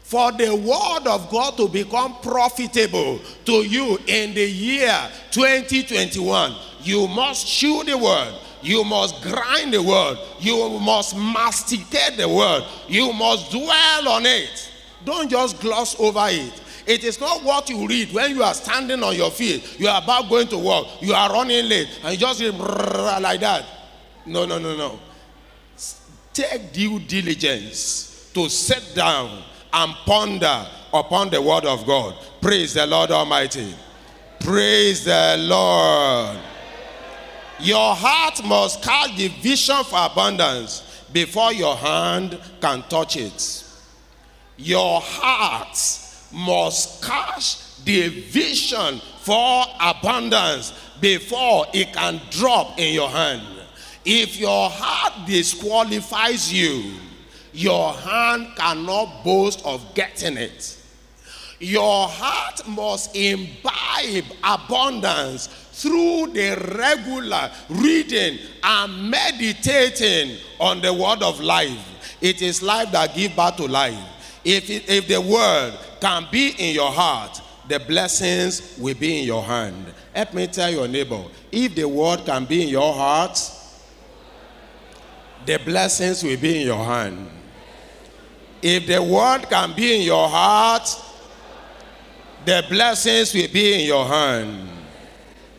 For 0.03 0.31
the 0.31 0.55
word 0.55 1.07
of 1.07 1.31
God 1.31 1.57
to 1.57 1.67
become 1.67 2.15
profitable 2.21 3.19
to 3.45 3.53
you 3.53 3.97
in 4.05 4.35
the 4.35 4.47
year 4.47 4.95
2021, 5.31 6.55
you 6.83 7.07
must 7.07 7.47
chew 7.47 7.83
the 7.83 7.97
word. 7.97 8.35
You 8.61 8.83
must 8.83 9.23
grind 9.23 9.73
the 9.73 9.81
word. 9.81 10.17
You 10.39 10.79
must 10.79 11.15
masticate 11.15 12.17
the 12.17 12.29
word. 12.29 12.63
You 12.87 13.13
must 13.13 13.49
dwell 13.49 14.09
on 14.09 14.27
it. 14.27 14.71
Don't 15.03 15.29
just 15.29 15.59
gloss 15.59 15.99
over 15.99 16.27
it. 16.29 16.61
It 16.87 17.03
is 17.03 17.19
not 17.19 17.43
what 17.43 17.69
you 17.69 17.87
read 17.87 18.13
when 18.13 18.35
you 18.35 18.43
are 18.43 18.53
standing 18.53 19.01
on 19.03 19.15
your 19.15 19.31
feet. 19.31 19.79
You 19.79 19.87
are 19.87 20.01
about 20.01 20.29
going 20.29 20.47
to 20.49 20.57
work. 20.57 20.85
You 21.01 21.13
are 21.13 21.31
running 21.31 21.67
late. 21.67 21.87
And 22.03 22.13
you 22.13 22.19
just 22.19 22.41
read 22.41 22.53
like 23.21 23.39
that. 23.39 23.65
No, 24.25 24.45
no, 24.45 24.59
no, 24.59 24.75
no. 24.75 24.99
Take 26.33 26.73
due 26.73 26.99
diligence 26.99 28.29
to 28.33 28.49
sit 28.49 28.93
down 28.93 29.41
and 29.73 29.93
ponder 30.05 30.67
upon 30.93 31.29
the 31.29 31.41
word 31.41 31.65
of 31.65 31.85
God. 31.85 32.15
Praise 32.41 32.73
the 32.73 32.85
Lord 32.85 33.11
Almighty. 33.11 33.73
Praise 34.41 35.05
the 35.05 35.37
Lord. 35.39 36.37
Your 37.59 37.95
heart 37.95 38.43
must 38.45 38.83
catch 38.83 39.15
the 39.15 39.29
vision 39.29 39.83
for 39.85 40.05
abundance 40.05 41.03
before 41.11 41.53
your 41.53 41.75
hand 41.75 42.37
can 42.61 42.83
touch 42.83 43.15
it. 43.17 43.63
Your 44.57 45.01
heart 45.01 45.77
must 46.35 47.03
catch 47.03 47.83
the 47.85 48.09
vision 48.09 48.99
for 49.21 49.65
abundance 49.79 50.73
before 50.99 51.65
it 51.73 51.93
can 51.93 52.21
drop 52.29 52.77
in 52.77 52.93
your 52.93 53.09
hand. 53.09 53.41
If 54.03 54.37
your 54.37 54.69
heart 54.69 55.27
disqualifies 55.27 56.53
you, 56.53 56.93
your 57.53 57.93
hand 57.93 58.49
cannot 58.55 59.23
boast 59.23 59.65
of 59.65 59.95
getting 59.95 60.37
it. 60.37 60.77
Your 61.59 62.07
heart 62.07 62.67
must 62.67 63.15
imbibe 63.15 64.25
abundance 64.43 65.47
through 65.71 66.27
the 66.33 66.55
regular 66.77 67.49
reading 67.69 68.39
and 68.61 69.09
meditating 69.09 70.37
on 70.59 70.81
the 70.81 70.93
word 70.93 71.23
of 71.23 71.39
life. 71.39 72.17
It 72.21 72.41
is 72.41 72.61
life 72.61 72.91
that 72.91 73.15
gives 73.15 73.35
birth 73.35 73.55
to 73.57 73.67
life. 73.67 73.97
If, 74.45 74.69
it, 74.69 74.87
if 74.87 75.07
the 75.07 75.19
word 75.19 75.73
can 75.99 76.27
be 76.31 76.49
in 76.57 76.75
your 76.75 76.91
heart, 76.91 77.41
the 77.67 77.79
blessings 77.79 78.77
will 78.77 78.95
be 78.95 79.19
in 79.19 79.25
your 79.25 79.43
hand. 79.43 79.91
Help 80.13 80.33
me 80.33 80.47
tell 80.47 80.69
your 80.69 80.87
neighbor 80.87 81.23
if 81.51 81.75
the 81.75 81.85
word 81.85 82.23
can 82.25 82.45
be 82.45 82.63
in 82.63 82.69
your 82.69 82.93
heart, 82.93 83.37
the 85.45 85.59
blessings 85.65 86.23
will 86.23 86.37
be 86.37 86.61
in 86.61 86.67
your 86.67 86.85
hand. 86.85 87.27
If 88.61 88.87
the 88.87 89.01
word 89.01 89.49
can 89.49 89.75
be 89.75 89.95
in 89.95 90.01
your 90.03 90.29
heart, 90.29 90.87
The 92.45 92.63
blessings 92.69 93.33
will 93.33 93.47
be 93.51 93.81
in 93.81 93.87
your 93.87 94.05
hand. 94.05 94.69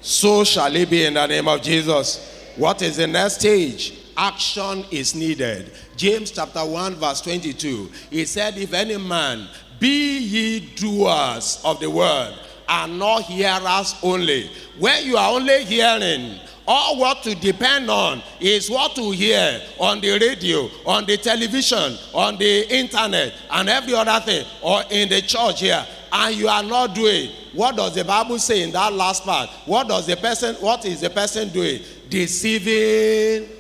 So 0.01 0.45
shall 0.45 0.75
it 0.75 0.89
be 0.89 1.05
in 1.05 1.15
the 1.15 1.27
name 1.27 1.49
of 1.49 1.61
Jesus. 1.61 2.53
What 2.55 2.81
is 2.81 2.97
the 2.97 3.09
next 3.09 3.41
stage? 3.41 3.93
Action 4.17 4.85
is 4.91 5.15
needed. 5.15 5.73
James 5.97 6.31
chapter 6.31 6.65
1, 6.65 6.95
verse 6.95 7.21
22. 7.21 7.91
He 8.11 8.25
said, 8.25 8.57
If 8.57 8.73
any 8.73 8.97
man 8.97 9.49
be 9.79 10.19
ye 10.19 10.61
doers 10.75 11.61
of 11.65 11.81
the 11.81 11.91
word 11.91 12.35
and 12.69 12.99
not 12.99 13.23
hearers 13.23 13.95
only. 14.03 14.51
When 14.79 15.05
you 15.05 15.17
are 15.17 15.33
only 15.35 15.65
hearing, 15.65 16.41
all 16.67 16.99
what 16.99 17.23
to 17.23 17.35
depend 17.35 17.91
on 17.91 18.23
is 18.41 18.69
what 18.69 18.95
to 18.97 19.11
hear 19.13 19.61
on 19.79 20.01
the 20.01 20.19
radio, 20.19 20.69
on 20.85 21.07
the 21.07 21.17
television, 21.17 21.97
on 22.13 22.37
the 22.39 22.75
internet, 22.75 23.35
and 23.51 23.69
every 23.69 23.95
other 23.95 24.19
thing, 24.25 24.45
or 24.63 24.83
in 24.91 25.09
the 25.09 25.21
church 25.23 25.61
here. 25.61 25.87
And 26.13 26.35
you 26.35 26.49
are 26.49 26.63
not 26.63 26.95
doing. 26.95 27.31
What 27.53 27.77
does 27.77 27.95
the 27.95 28.05
Bible 28.05 28.39
say 28.39 28.63
in 28.63 28.73
that 28.73 28.93
last 28.93 29.25
part? 29.25 29.49
What 29.67 29.89
does 29.89 30.07
the 30.07 30.17
person, 30.17 30.55
what 30.57 30.85
is 30.85 31.03
the 31.03 31.11
person 31.11 31.51
doing? 31.51 31.83
Deceiving. 32.09 33.56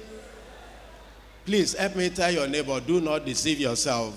Please 1.47 1.75
help 1.75 1.97
me 1.97 2.11
tell 2.11 2.31
your 2.31 2.49
neighbor, 2.49 2.81
do 2.81 3.01
not 3.01 3.25
deceive 3.25 3.61
yourself. 3.61 4.15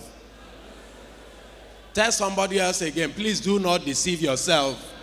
Tell 1.93 2.11
somebody 2.11 2.59
else 2.59 2.81
again, 2.81 3.11
please 3.13 3.39
do 3.39 3.59
not 3.59 3.85
deceive 3.85 4.21
yourself. 4.21 4.93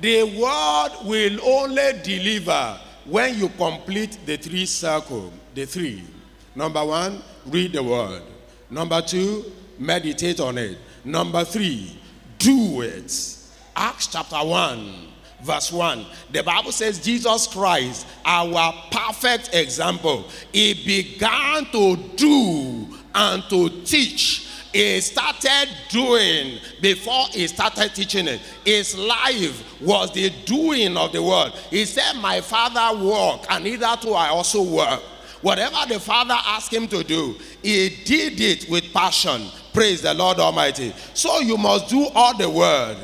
The 0.00 0.24
word 0.24 1.06
will 1.08 1.38
only 1.46 1.92
deliver 2.02 2.78
when 3.04 3.38
you 3.38 3.48
complete 3.50 4.18
the 4.26 4.36
three 4.36 4.66
circle, 4.66 5.32
the 5.54 5.66
three. 5.66 6.02
Number 6.54 6.84
one, 6.84 7.22
read 7.46 7.72
the 7.72 7.82
word. 7.82 8.22
Number 8.70 9.02
two, 9.02 9.44
meditate 9.78 10.40
on 10.40 10.58
it. 10.58 10.78
Number 11.04 11.44
three, 11.44 11.98
do 12.38 12.80
it. 12.82 13.12
Acts 13.76 14.06
chapter 14.08 14.36
1, 14.36 15.11
verse 15.42 15.72
1. 15.72 16.04
The 16.30 16.42
Bible 16.42 16.72
says 16.72 17.02
Jesus 17.02 17.46
Christ, 17.46 18.06
our 18.24 18.72
perfect 18.90 19.54
example, 19.54 20.28
he 20.52 20.74
began 20.74 21.66
to 21.72 21.96
do 22.16 22.88
and 23.14 23.42
to 23.50 23.68
teach 23.84 24.48
he 24.72 25.00
started 25.02 25.68
doing 25.90 26.58
before 26.80 27.26
he 27.30 27.46
started 27.46 27.94
teaching 27.94 28.26
it. 28.26 28.40
His 28.64 28.96
life 28.96 29.80
was 29.82 30.10
the 30.12 30.30
doing 30.46 30.96
of 30.96 31.12
the 31.12 31.22
word. 31.22 31.52
He 31.68 31.84
said, 31.84 32.14
My 32.14 32.40
father 32.40 33.04
work, 33.04 33.44
and 33.50 33.66
hitherto 33.66 34.14
I 34.14 34.28
also 34.28 34.62
work. 34.62 35.00
Whatever 35.42 35.76
the 35.88 36.00
father 36.00 36.36
asked 36.46 36.72
him 36.72 36.88
to 36.88 37.02
do, 37.02 37.36
he 37.62 37.90
did 38.04 38.40
it 38.40 38.70
with 38.70 38.92
passion. 38.94 39.48
Praise 39.74 40.00
the 40.00 40.14
Lord 40.14 40.38
Almighty. 40.38 40.94
So 41.12 41.40
you 41.40 41.58
must 41.58 41.88
do 41.88 42.08
all 42.14 42.36
the 42.36 42.48
word 42.48 42.96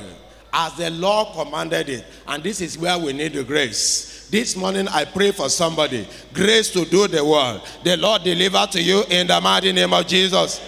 as 0.59 0.75
the 0.75 0.91
Lord 0.91 1.29
commanded 1.35 1.89
it. 1.89 2.05
And 2.27 2.43
this 2.43 2.61
is 2.61 2.77
where 2.77 2.99
we 2.99 3.13
need 3.13 3.33
the 3.33 3.45
grace. 3.45 4.27
This 4.29 4.57
morning 4.57 4.89
I 4.89 5.05
pray 5.05 5.31
for 5.31 5.49
somebody 5.49 6.07
grace 6.35 6.71
to 6.73 6.85
do 6.85 7.07
the 7.07 7.25
word. 7.25 7.63
The 7.85 7.97
Lord 7.97 8.25
deliver 8.25 8.67
to 8.73 8.83
you 8.83 9.05
in 9.09 9.29
the 9.29 9.41
mighty 9.41 9.71
name 9.71 9.95
of 9.95 10.05
Jesus. 10.09 10.61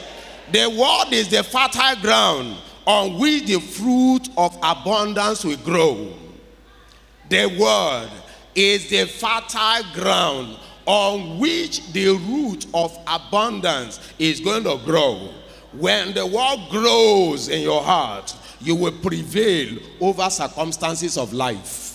The 0.52 0.70
word 0.70 1.12
is 1.12 1.28
the 1.28 1.42
fertile 1.42 1.96
ground 2.00 2.56
on 2.86 3.18
which 3.18 3.46
the 3.46 3.58
fruit 3.58 4.28
of 4.36 4.56
abundance 4.62 5.44
will 5.44 5.56
grow. 5.58 6.14
The 7.28 7.46
word 7.46 8.10
is 8.54 8.88
the 8.90 9.06
fertile 9.06 9.92
ground 9.92 10.56
on 10.86 11.40
which 11.40 11.92
the 11.92 12.10
root 12.10 12.66
of 12.74 12.96
abundance 13.08 13.98
is 14.20 14.38
going 14.38 14.64
to 14.64 14.78
grow. 14.84 15.30
When 15.72 16.14
the 16.14 16.26
word 16.26 16.68
grows 16.70 17.48
in 17.48 17.62
your 17.62 17.82
heart, 17.82 18.34
you 18.60 18.74
will 18.74 18.92
prevail 18.92 19.78
over 20.00 20.28
circumstances 20.30 21.16
of 21.16 21.32
life. 21.32 21.90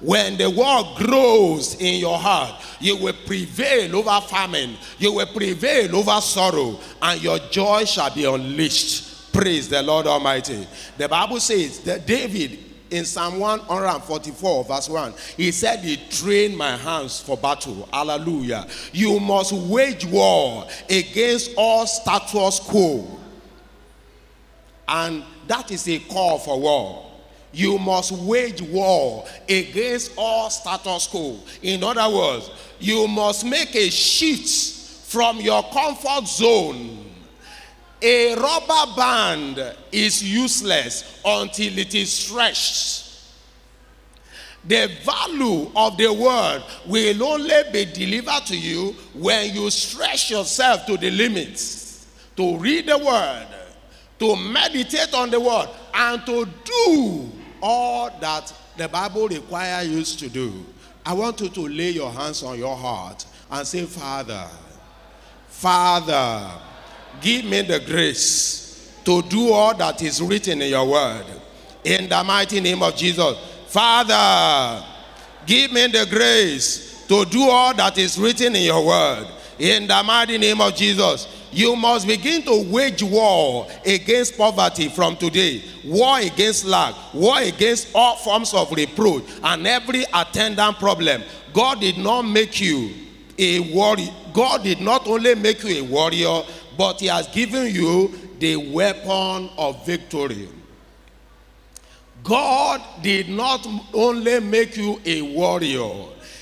When 0.00 0.38
the 0.38 0.48
word 0.48 0.96
grows 0.96 1.74
in 1.74 2.00
your 2.00 2.18
heart, 2.18 2.62
you 2.80 2.96
will 2.96 3.14
prevail 3.26 3.96
over 3.96 4.20
famine, 4.26 4.76
you 4.98 5.12
will 5.12 5.26
prevail 5.26 5.94
over 5.94 6.20
sorrow, 6.22 6.80
and 7.02 7.22
your 7.22 7.38
joy 7.50 7.84
shall 7.84 8.12
be 8.12 8.24
unleashed. 8.24 9.32
Praise 9.32 9.68
the 9.68 9.82
Lord 9.82 10.06
Almighty. 10.06 10.66
The 10.96 11.08
Bible 11.08 11.38
says 11.38 11.80
that 11.80 12.06
David 12.06 12.58
in 12.90 13.04
Psalm 13.04 13.38
144, 13.38 14.64
verse 14.64 14.88
1, 14.88 15.14
he 15.36 15.52
said, 15.52 15.80
He 15.80 15.96
trained 16.08 16.56
my 16.56 16.76
hands 16.76 17.20
for 17.20 17.36
battle. 17.36 17.88
Hallelujah. 17.92 18.66
You 18.92 19.20
must 19.20 19.52
wage 19.52 20.04
war 20.06 20.66
against 20.88 21.52
all 21.56 21.86
status 21.86 22.58
quo. 22.58 23.18
And 24.88 25.22
that 25.50 25.70
is 25.70 25.88
a 25.88 25.98
call 25.98 26.38
for 26.38 26.58
war 26.58 27.10
you 27.52 27.78
must 27.78 28.12
wage 28.12 28.62
war 28.62 29.26
against 29.48 30.12
all 30.16 30.50
status 30.50 31.06
quo. 31.06 31.38
In 31.62 31.82
other 31.82 32.14
words, 32.14 32.50
you 32.78 33.08
must 33.08 33.44
make 33.44 33.74
a 33.74 33.90
shift 33.90 35.08
from 35.08 35.40
your 35.40 35.62
comfort 35.64 36.28
zone. 36.28 37.06
A 38.02 38.34
rubber 38.34 38.92
band 38.96 39.74
is 39.92 40.22
useless 40.22 41.20
until 41.24 41.76
it 41.78 41.94
is 41.94 42.12
stretched. 42.12 43.08
The 44.64 44.90
value 45.04 45.70
of 45.74 45.96
the 45.96 46.12
word 46.12 46.62
will 46.86 47.24
only 47.24 47.62
be 47.72 47.86
delivered 47.86 48.46
to 48.46 48.56
you 48.56 48.94
when 49.14 49.54
you 49.54 49.70
stretch 49.70 50.30
yourself 50.30 50.86
to 50.86 50.96
the 50.96 51.10
limits 51.10 52.06
to 52.36 52.56
read 52.58 52.86
the 52.86 52.96
word, 52.96 53.46
to 54.20 54.36
meditate 54.36 55.12
on 55.14 55.30
the 55.30 55.40
word, 55.40 55.68
and 55.94 56.24
to 56.26 56.46
do 56.64 57.30
all 57.60 58.10
that 58.20 58.52
the 58.76 58.88
Bible 58.88 59.28
requires 59.28 59.88
you 59.88 60.28
to 60.28 60.32
do, 60.32 60.66
I 61.04 61.12
want 61.14 61.40
you 61.40 61.48
to 61.48 61.68
lay 61.68 61.90
your 61.90 62.12
hands 62.12 62.42
on 62.42 62.58
your 62.58 62.76
heart 62.76 63.24
and 63.50 63.66
say, 63.66 63.84
Father, 63.84 64.46
Father, 65.48 66.50
give 67.20 67.44
me 67.44 67.62
the 67.62 67.80
grace 67.80 69.00
to 69.04 69.22
do 69.22 69.50
all 69.50 69.74
that 69.74 70.00
is 70.02 70.22
written 70.22 70.62
in 70.62 70.70
your 70.70 70.86
word. 70.86 71.24
In 71.84 72.08
the 72.08 72.22
mighty 72.22 72.60
name 72.60 72.82
of 72.82 72.94
Jesus. 72.94 73.36
Father, 73.68 74.84
give 75.46 75.72
me 75.72 75.86
the 75.86 76.06
grace 76.08 77.06
to 77.08 77.24
do 77.24 77.42
all 77.48 77.74
that 77.74 77.96
is 77.98 78.18
written 78.18 78.54
in 78.54 78.62
your 78.62 78.84
word. 78.86 79.26
In 79.60 79.86
the 79.86 80.02
mighty 80.02 80.38
name 80.38 80.60
of 80.62 80.74
Jesus. 80.74 81.28
You 81.52 81.76
must 81.76 82.06
begin 82.06 82.42
to 82.44 82.64
wage 82.70 83.02
war 83.02 83.66
against 83.84 84.38
poverty 84.38 84.88
from 84.88 85.16
today, 85.16 85.62
war 85.84 86.18
against 86.20 86.64
lack, 86.64 86.94
war 87.12 87.40
against 87.40 87.88
all 87.94 88.16
forms 88.16 88.54
of 88.54 88.70
reproach 88.72 89.24
and 89.42 89.66
every 89.66 90.04
attendant 90.14 90.78
problem. 90.78 91.22
God 91.52 91.80
did 91.80 91.98
not 91.98 92.22
make 92.22 92.60
you 92.60 92.90
a 93.36 93.74
warrior. 93.74 94.12
God 94.32 94.62
did 94.62 94.80
not 94.80 95.06
only 95.06 95.34
make 95.34 95.62
you 95.64 95.84
a 95.84 95.86
warrior, 95.86 96.42
but 96.78 97.00
He 97.00 97.08
has 97.08 97.26
given 97.28 97.74
you 97.74 98.14
the 98.38 98.56
weapon 98.56 99.50
of 99.58 99.84
victory. 99.84 100.48
God 102.22 102.80
did 103.02 103.28
not 103.28 103.66
only 103.92 104.40
make 104.40 104.76
you 104.76 105.00
a 105.04 105.20
warrior, 105.20 105.90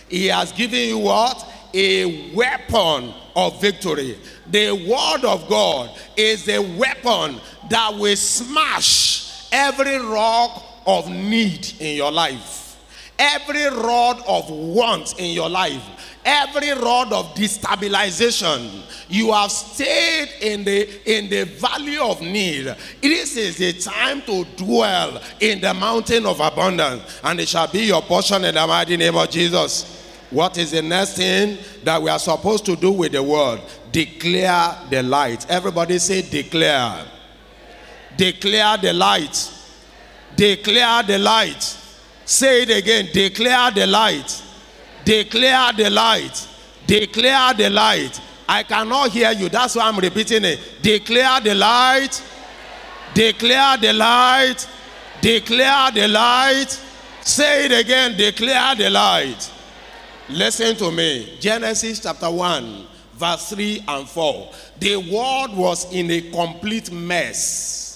He 0.08 0.26
has 0.26 0.52
given 0.52 0.80
you 0.80 0.98
what? 0.98 1.48
A 1.74 2.32
weapon 2.34 3.12
of 3.36 3.60
victory. 3.60 4.18
The 4.50 4.72
word 4.72 5.24
of 5.24 5.48
God 5.48 5.90
is 6.16 6.48
a 6.48 6.58
weapon 6.58 7.40
that 7.70 7.94
will 7.94 8.16
smash 8.16 9.48
every 9.52 9.98
rock 9.98 10.64
of 10.86 11.08
need 11.10 11.74
in 11.80 11.96
your 11.96 12.10
life, 12.10 12.76
every 13.18 13.66
rod 13.66 14.22
of 14.26 14.50
want 14.50 15.18
in 15.20 15.32
your 15.32 15.50
life, 15.50 15.82
every 16.24 16.70
rod 16.72 17.12
of 17.12 17.34
destabilization. 17.34 18.82
You 19.08 19.32
have 19.32 19.52
stayed 19.52 20.30
in 20.40 20.64
the 20.64 21.16
in 21.16 21.28
the 21.28 21.44
valley 21.44 21.98
of 21.98 22.20
need. 22.22 22.74
This 23.02 23.36
is 23.36 23.58
the 23.58 23.72
time 23.74 24.22
to 24.22 24.44
dwell 24.56 25.20
in 25.40 25.60
the 25.60 25.74
mountain 25.74 26.26
of 26.26 26.40
abundance, 26.40 27.20
and 27.22 27.38
it 27.38 27.48
shall 27.48 27.68
be 27.68 27.84
your 27.84 28.02
portion 28.02 28.44
in 28.44 28.54
the 28.54 28.66
mighty 28.66 28.96
name 28.96 29.16
of 29.16 29.30
Jesus. 29.30 29.97
What 30.30 30.58
is 30.58 30.72
the 30.72 30.82
next 30.82 31.16
thing 31.16 31.58
that 31.84 32.02
we 32.02 32.10
are 32.10 32.18
supposed 32.18 32.66
to 32.66 32.76
do 32.76 32.92
with 32.92 33.12
the 33.12 33.22
word? 33.22 33.60
Declare 33.90 34.76
the 34.90 35.02
light. 35.02 35.48
Everybody 35.48 35.98
say, 35.98 36.22
declare. 36.22 37.04
Declare 38.16 38.76
the 38.78 38.92
light. 38.92 39.52
Declare 40.36 41.02
the 41.04 41.18
light. 41.18 41.62
Say 42.24 42.62
it 42.62 42.70
again. 42.70 43.08
Declare 43.12 43.70
the 43.70 43.86
light. 43.86 44.42
Declare 45.04 45.72
the 45.72 45.88
light. 45.88 46.48
Declare 46.86 47.54
the 47.54 47.70
light. 47.70 48.20
I 48.46 48.62
cannot 48.62 49.10
hear 49.10 49.32
you. 49.32 49.48
That's 49.48 49.76
why 49.76 49.88
I'm 49.88 49.96
repeating 49.96 50.44
it. 50.44 50.60
Declare 50.82 51.40
the 51.40 51.54
light. 51.54 52.22
Declare 53.14 53.78
the 53.78 53.92
light. 53.94 54.68
Declare 55.22 55.90
the 55.92 56.08
light. 56.08 56.80
Say 57.22 57.66
it 57.66 57.72
again. 57.72 58.16
Declare 58.16 58.74
the 58.74 58.90
light. 58.90 59.52
Listen 60.30 60.76
to 60.76 60.90
me. 60.90 61.36
Genesis 61.40 62.00
chapter 62.00 62.30
1, 62.30 62.86
verse 63.14 63.50
3 63.50 63.84
and 63.88 64.08
4. 64.08 64.52
The 64.78 64.96
world 64.96 65.56
was 65.56 65.92
in 65.92 66.10
a 66.10 66.20
complete 66.30 66.90
mess. 66.92 67.88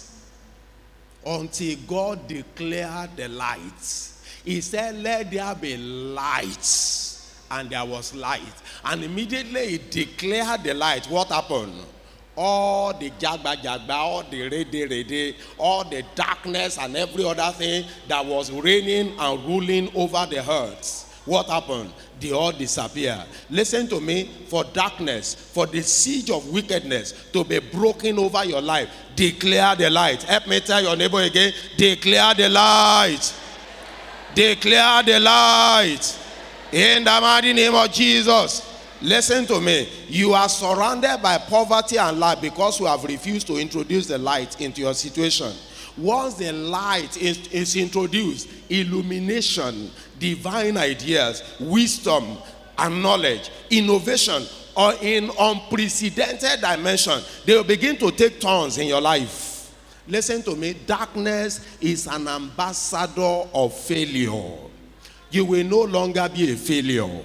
until 1.24 1.76
God 1.86 2.26
declared 2.26 3.16
the 3.16 3.28
light. 3.28 4.10
He 4.44 4.60
said, 4.60 4.96
Let 4.96 5.30
there 5.30 5.54
be 5.54 5.76
light. 5.76 7.18
And 7.50 7.70
there 7.70 7.84
was 7.84 8.14
light. 8.14 8.40
And 8.84 9.04
immediately 9.04 9.68
he 9.68 9.78
declared 9.90 10.64
the 10.64 10.74
light. 10.74 11.06
What 11.06 11.28
happened? 11.28 11.74
All 12.34 12.94
the 12.94 13.10
jagba 13.10 13.56
jagba, 13.56 13.90
all 13.90 14.22
the 14.22 14.48
rede 14.48 14.90
rede, 14.90 15.36
all 15.58 15.84
the 15.84 16.02
darkness 16.14 16.78
and 16.78 16.96
every 16.96 17.24
other 17.24 17.52
thing 17.52 17.84
that 18.08 18.24
was 18.24 18.50
reigning 18.50 19.14
and 19.18 19.44
ruling 19.44 19.90
over 19.94 20.26
the 20.30 20.38
earth. 20.50 21.10
What 21.26 21.46
happened? 21.46 21.92
They 22.22 22.32
all 22.32 22.52
disappear. 22.52 23.24
Listen 23.50 23.88
to 23.88 24.00
me. 24.00 24.30
For 24.46 24.64
darkness, 24.64 25.34
for 25.34 25.66
the 25.66 25.82
siege 25.82 26.30
of 26.30 26.48
wickedness 26.50 27.30
to 27.32 27.42
be 27.42 27.58
broken 27.58 28.18
over 28.18 28.44
your 28.44 28.60
life, 28.60 28.88
declare 29.16 29.74
the 29.76 29.90
light. 29.90 30.22
Help 30.22 30.46
me 30.46 30.60
tell 30.60 30.82
your 30.82 30.94
neighbor 30.94 31.20
again. 31.20 31.52
Declare 31.76 32.34
the 32.34 32.48
light. 32.48 33.34
Declare 34.34 35.02
the 35.02 35.20
light. 35.20 36.18
In 36.70 37.04
the 37.04 37.18
mighty 37.20 37.52
name 37.52 37.74
of 37.74 37.90
Jesus. 37.90 38.68
Listen 39.02 39.46
to 39.46 39.60
me. 39.60 39.88
You 40.08 40.32
are 40.32 40.48
surrounded 40.48 41.18
by 41.22 41.38
poverty 41.38 41.96
and 41.98 42.20
lack 42.20 42.40
because 42.40 42.78
you 42.78 42.86
have 42.86 43.02
refused 43.04 43.48
to 43.48 43.56
introduce 43.56 44.06
the 44.06 44.18
light 44.18 44.60
into 44.60 44.80
your 44.80 44.94
situation. 44.94 45.52
Once 45.98 46.34
the 46.34 46.52
light 46.52 47.20
is, 47.20 47.48
is 47.48 47.76
introduced, 47.76 48.48
illumination, 48.70 49.90
divine 50.22 50.76
ideas, 50.76 51.42
wisdom, 51.58 52.38
and 52.78 53.02
knowledge, 53.02 53.50
innovation, 53.70 54.44
or 54.76 54.94
in 55.02 55.30
unprecedented 55.38 56.60
dimension, 56.60 57.20
they 57.44 57.54
will 57.56 57.64
begin 57.64 57.96
to 57.96 58.10
take 58.12 58.40
turns 58.40 58.78
in 58.78 58.86
your 58.86 59.00
life. 59.00 59.74
Listen 60.06 60.42
to 60.42 60.54
me. 60.56 60.74
Darkness 60.86 61.76
is 61.80 62.06
an 62.06 62.28
ambassador 62.28 63.42
of 63.52 63.74
failure. 63.74 64.58
You 65.30 65.44
will 65.44 65.64
no 65.64 65.82
longer 65.82 66.28
be 66.32 66.52
a 66.52 66.56
failure. 66.56 67.22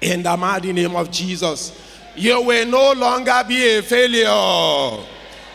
In 0.00 0.22
the 0.22 0.36
mighty 0.36 0.72
name 0.72 0.94
of 0.94 1.10
Jesus, 1.10 1.72
you 2.14 2.40
will 2.40 2.66
no 2.66 2.92
longer 2.92 3.42
be 3.46 3.78
a 3.78 3.82
failure. 3.82 5.04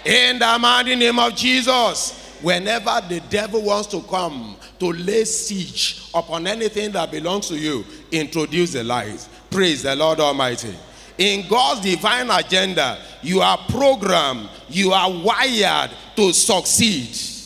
In 0.05 0.39
the 0.39 0.57
mighty 0.59 0.95
name 0.95 1.19
of 1.19 1.35
Jesus, 1.35 2.35
whenever 2.41 3.01
the 3.07 3.21
devil 3.29 3.61
wants 3.61 3.87
to 3.87 4.01
come 4.01 4.57
to 4.79 4.91
lay 4.93 5.25
siege 5.25 6.09
upon 6.13 6.47
anything 6.47 6.91
that 6.91 7.11
belongs 7.11 7.47
to 7.49 7.57
you, 7.57 7.85
introduce 8.11 8.73
the 8.73 8.83
light. 8.83 9.27
Praise 9.49 9.83
the 9.83 9.95
Lord 9.95 10.19
Almighty. 10.19 10.73
In 11.17 11.47
God's 11.49 11.81
divine 11.81 12.29
agenda, 12.31 12.97
you 13.21 13.41
are 13.41 13.57
programmed, 13.69 14.49
you 14.69 14.93
are 14.93 15.11
wired 15.11 15.91
to 16.15 16.31
succeed. 16.31 17.38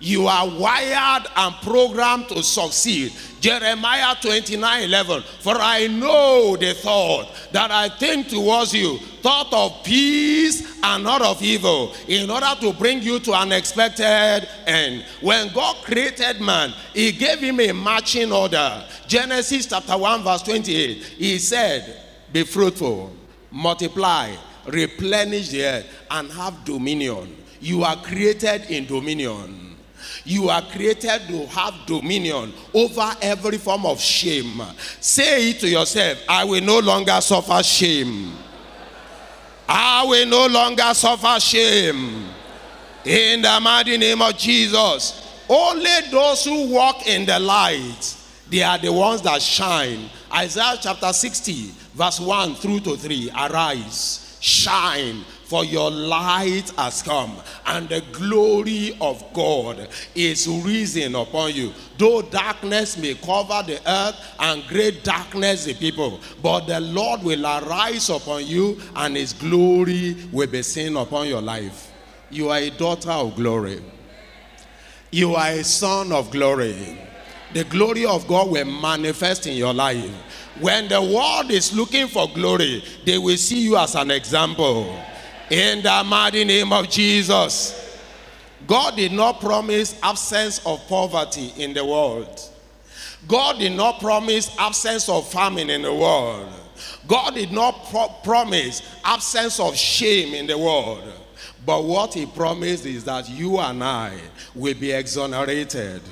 You 0.00 0.28
are 0.28 0.48
wired 0.48 1.26
and 1.34 1.54
programmed 1.56 2.28
to 2.28 2.42
succeed. 2.42 3.12
Jeremiah 3.40 4.14
29 4.20 4.82
11. 4.84 5.22
For 5.40 5.54
I 5.56 5.88
know 5.88 6.56
the 6.56 6.74
thought 6.74 7.28
that 7.52 7.70
I 7.70 7.88
think 7.88 8.28
towards 8.28 8.74
you, 8.74 8.98
thought 9.22 9.52
of 9.52 9.84
peace 9.84 10.78
and 10.82 11.02
not 11.02 11.22
of 11.22 11.42
evil, 11.42 11.94
in 12.06 12.30
order 12.30 12.54
to 12.60 12.72
bring 12.72 13.02
you 13.02 13.18
to 13.20 13.34
an 13.34 13.52
expected 13.52 14.48
end. 14.66 15.04
When 15.20 15.52
God 15.52 15.76
created 15.84 16.40
man, 16.40 16.72
He 16.94 17.12
gave 17.12 17.40
him 17.40 17.58
a 17.58 17.72
marching 17.72 18.32
order. 18.32 18.84
Genesis 19.08 19.66
chapter 19.66 19.96
1, 19.98 20.22
verse 20.22 20.42
28. 20.42 21.02
He 21.02 21.38
said, 21.38 22.04
Be 22.32 22.44
fruitful, 22.44 23.12
multiply, 23.50 24.32
replenish 24.66 25.48
the 25.48 25.64
earth, 25.64 26.04
and 26.10 26.30
have 26.30 26.64
dominion. 26.64 27.36
You 27.60 27.82
are 27.82 27.96
created 27.96 28.70
in 28.70 28.86
dominion. 28.86 29.67
You 30.24 30.48
are 30.48 30.62
created 30.62 31.28
to 31.28 31.46
have 31.46 31.74
dominion 31.86 32.52
over 32.74 33.10
every 33.22 33.58
form 33.58 33.86
of 33.86 34.00
shame. 34.00 34.62
Say 35.00 35.50
it 35.50 35.60
to 35.60 35.68
yourself 35.68 36.18
I 36.28 36.44
will 36.44 36.62
no 36.62 36.78
longer 36.78 37.20
suffer 37.20 37.62
shame. 37.62 38.32
I 39.68 40.04
will 40.06 40.26
no 40.26 40.46
longer 40.46 40.94
suffer 40.94 41.38
shame. 41.40 42.26
In 43.04 43.42
the 43.42 43.60
mighty 43.60 43.96
name 43.96 44.22
of 44.22 44.36
Jesus. 44.36 45.24
Only 45.48 45.90
those 46.10 46.44
who 46.44 46.68
walk 46.72 47.06
in 47.06 47.24
the 47.24 47.38
light, 47.38 48.16
they 48.50 48.62
are 48.62 48.78
the 48.78 48.92
ones 48.92 49.22
that 49.22 49.40
shine. 49.40 50.10
Isaiah 50.34 50.76
chapter 50.80 51.12
60, 51.12 51.70
verse 51.94 52.20
1 52.20 52.54
through 52.56 52.80
to 52.80 52.96
3. 52.96 53.30
Arise, 53.30 54.36
shine, 54.40 55.24
for 55.48 55.64
your 55.64 55.90
light 55.90 56.70
has 56.76 57.02
come, 57.02 57.34
and 57.64 57.88
the 57.88 58.02
glory 58.12 58.94
of 59.00 59.24
God 59.32 59.88
is 60.14 60.46
risen 60.46 61.14
upon 61.14 61.54
you. 61.54 61.72
Though 61.96 62.20
darkness 62.20 62.98
may 62.98 63.14
cover 63.14 63.62
the 63.66 63.80
earth 63.86 64.16
and 64.38 64.62
great 64.68 65.04
darkness 65.04 65.64
the 65.64 65.72
people, 65.72 66.20
but 66.42 66.66
the 66.66 66.80
Lord 66.80 67.22
will 67.22 67.46
arise 67.46 68.10
upon 68.10 68.44
you, 68.46 68.78
and 68.94 69.16
his 69.16 69.32
glory 69.32 70.16
will 70.30 70.48
be 70.48 70.62
seen 70.62 70.98
upon 70.98 71.28
your 71.28 71.40
life. 71.40 71.92
You 72.28 72.50
are 72.50 72.58
a 72.58 72.68
daughter 72.68 73.10
of 73.10 73.34
glory. 73.34 73.82
You 75.10 75.34
are 75.34 75.48
a 75.48 75.64
son 75.64 76.12
of 76.12 76.30
glory. 76.30 76.98
The 77.54 77.64
glory 77.64 78.04
of 78.04 78.28
God 78.28 78.50
will 78.50 78.66
manifest 78.66 79.46
in 79.46 79.56
your 79.56 79.72
life. 79.72 80.10
When 80.60 80.88
the 80.88 81.00
world 81.00 81.50
is 81.50 81.74
looking 81.74 82.08
for 82.08 82.28
glory, 82.28 82.84
they 83.06 83.16
will 83.16 83.38
see 83.38 83.60
you 83.60 83.78
as 83.78 83.94
an 83.94 84.10
example. 84.10 84.94
In 85.50 85.82
the 85.82 86.02
mighty 86.04 86.44
name 86.44 86.72
of 86.72 86.90
Jesus. 86.90 87.74
God 88.66 88.96
did 88.96 89.12
not 89.12 89.40
promise 89.40 89.98
absence 90.02 90.64
of 90.66 90.86
poverty 90.88 91.52
in 91.56 91.72
the 91.72 91.84
world. 91.84 92.38
God 93.26 93.58
did 93.58 93.72
not 93.72 93.98
promise 93.98 94.54
absence 94.58 95.08
of 95.08 95.30
famine 95.30 95.70
in 95.70 95.82
the 95.82 95.94
world. 95.94 96.52
God 97.06 97.34
did 97.34 97.50
not 97.50 97.86
pro- 97.90 98.08
promise 98.22 98.82
absence 99.04 99.58
of 99.58 99.74
shame 99.74 100.34
in 100.34 100.46
the 100.46 100.58
world. 100.58 101.02
But 101.64 101.84
what 101.84 102.14
he 102.14 102.26
promised 102.26 102.84
is 102.84 103.04
that 103.04 103.28
you 103.28 103.58
and 103.58 103.82
I 103.82 104.18
will 104.54 104.74
be 104.74 104.92
exonerated. 104.92 106.02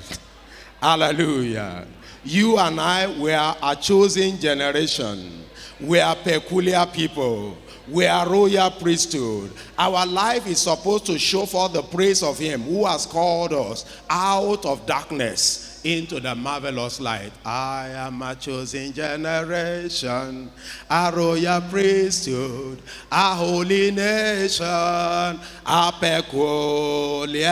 Hallelujah. 0.81 1.85
You 2.23 2.57
and 2.57 2.79
I 2.79 3.07
were 3.19 3.55
a 3.61 3.75
chosen 3.75 4.39
generation. 4.39 5.43
We 5.79 5.99
are 5.99 6.15
peculiar 6.15 6.85
people. 6.91 7.57
We 7.89 8.05
are 8.05 8.29
royal 8.29 8.71
priesthood. 8.71 9.51
Our 9.77 10.05
life 10.05 10.45
is 10.45 10.59
supposed 10.59 11.05
to 11.05 11.17
show 11.17 11.45
forth 11.45 11.71
the 11.71 11.83
praise 11.83 12.21
of 12.21 12.37
Him 12.37 12.63
who 12.63 12.85
has 12.85 13.05
called 13.05 13.53
us 13.53 13.85
out 14.09 14.65
of 14.65 14.85
darkness 14.85 15.79
into 15.85 16.19
the 16.19 16.35
marvelous 16.35 16.99
light. 16.99 17.31
I 17.45 17.87
am 17.89 18.21
a 18.21 18.35
chosen 18.35 18.91
generation, 18.91 20.51
a 20.89 21.11
royal 21.15 21.61
priesthood, 21.61 22.81
a 23.09 23.35
holy 23.35 23.91
nation, 23.91 24.65
a 24.65 25.93
peculiar 25.97 27.51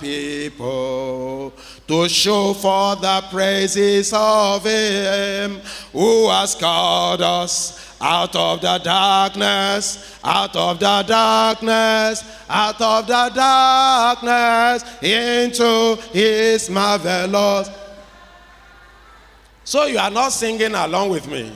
people 0.00 1.52
to 1.86 2.08
show 2.08 2.54
forth 2.54 3.02
the 3.02 3.24
praises 3.30 4.12
of 4.12 4.64
Him 4.64 5.60
who 5.92 6.28
has 6.28 6.56
called 6.56 7.22
us 7.22 7.87
out 8.00 8.34
of 8.36 8.60
the 8.60 8.78
darkness, 8.78 10.18
out 10.22 10.54
of 10.54 10.78
the 10.78 11.02
darkness, 11.06 12.24
out 12.48 12.80
of 12.80 13.06
the 13.06 13.30
darkness, 13.34 14.84
into 15.02 15.96
his 16.12 16.70
marvelous. 16.70 17.70
So 19.64 19.86
you 19.86 19.98
are 19.98 20.10
not 20.10 20.30
singing 20.30 20.74
along 20.74 21.10
with 21.10 21.28
me. 21.28 21.52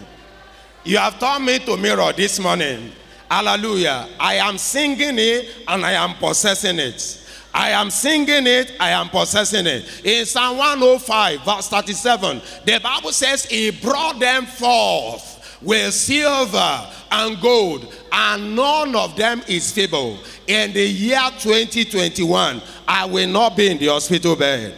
You 0.84 0.98
have 0.98 1.18
taught 1.18 1.40
me 1.40 1.58
to 1.60 1.76
mirror 1.76 2.12
this 2.12 2.38
morning. 2.38 2.92
Hallelujah. 3.30 4.08
I 4.20 4.34
am 4.34 4.58
singing 4.58 5.18
it 5.18 5.48
and 5.66 5.86
I 5.86 5.92
am 5.92 6.14
possessing 6.16 6.78
it. 6.78 7.20
I 7.54 7.70
am 7.70 7.90
singing 7.90 8.46
it, 8.46 8.72
I 8.80 8.90
am 8.90 9.10
possessing 9.10 9.66
it. 9.66 10.04
In 10.04 10.24
Psalm 10.24 10.56
105, 10.56 11.44
verse 11.44 11.68
37, 11.68 12.40
the 12.64 12.80
Bible 12.82 13.12
says, 13.12 13.44
He 13.44 13.70
brought 13.70 14.18
them 14.18 14.46
forth 14.46 15.31
with 15.62 15.94
silver 15.94 16.90
and 17.10 17.40
gold, 17.40 17.94
and 18.10 18.56
none 18.56 18.94
of 18.96 19.16
them 19.16 19.42
is 19.48 19.70
feeble. 19.72 20.18
In 20.46 20.72
the 20.72 20.84
year 20.84 21.20
2021, 21.38 22.62
I 22.88 23.04
will 23.04 23.28
not 23.28 23.56
be 23.56 23.70
in 23.70 23.78
the 23.78 23.86
hospital 23.88 24.36
bed. 24.36 24.74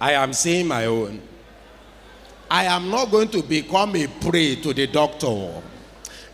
I 0.00 0.12
am 0.12 0.32
seeing 0.32 0.66
my 0.66 0.86
own. 0.86 1.20
I 2.50 2.64
am 2.64 2.90
not 2.90 3.10
going 3.10 3.28
to 3.28 3.42
become 3.42 3.94
a 3.96 4.06
prey 4.06 4.56
to 4.56 4.72
the 4.74 4.86
doctor. 4.86 5.62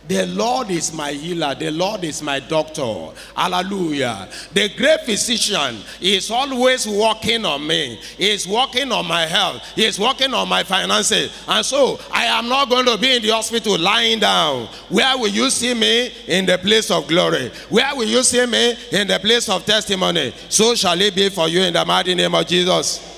The 0.07 0.25
Lord 0.27 0.69
is 0.69 0.93
my 0.93 1.11
healer. 1.11 1.53
The 1.53 1.69
Lord 1.69 2.03
is 2.05 2.21
my 2.21 2.39
doctor. 2.39 3.09
Hallelujah. 3.35 4.29
The 4.53 4.69
great 4.77 5.01
physician 5.01 5.77
is 5.99 6.31
always 6.31 6.87
working 6.87 7.43
on 7.43 7.67
me. 7.67 7.99
He 8.17 8.31
is 8.31 8.47
working 8.47 8.91
on 8.91 9.05
my 9.05 9.25
health. 9.25 9.61
He 9.75 9.83
is 9.83 9.99
working 9.99 10.33
on 10.33 10.47
my 10.47 10.63
finances. 10.63 11.31
And 11.47 11.65
so 11.65 11.99
I 12.11 12.25
am 12.25 12.47
not 12.47 12.69
going 12.69 12.85
to 12.85 12.97
be 12.97 13.17
in 13.17 13.21
the 13.21 13.29
hospital 13.31 13.77
lying 13.77 14.19
down. 14.19 14.67
Where 14.87 15.17
will 15.17 15.27
you 15.27 15.49
see 15.49 15.73
me? 15.73 16.11
In 16.27 16.45
the 16.45 16.57
place 16.57 16.89
of 16.89 17.07
glory. 17.07 17.51
Where 17.69 17.93
will 17.93 18.07
you 18.07 18.23
see 18.23 18.45
me? 18.45 18.75
In 18.93 19.07
the 19.07 19.19
place 19.19 19.49
of 19.49 19.65
testimony. 19.65 20.33
So 20.47 20.73
shall 20.75 20.99
it 21.01 21.15
be 21.15 21.29
for 21.29 21.49
you 21.49 21.61
in 21.63 21.73
the 21.73 21.83
mighty 21.83 22.15
name 22.15 22.33
of 22.33 22.47
Jesus. 22.47 23.15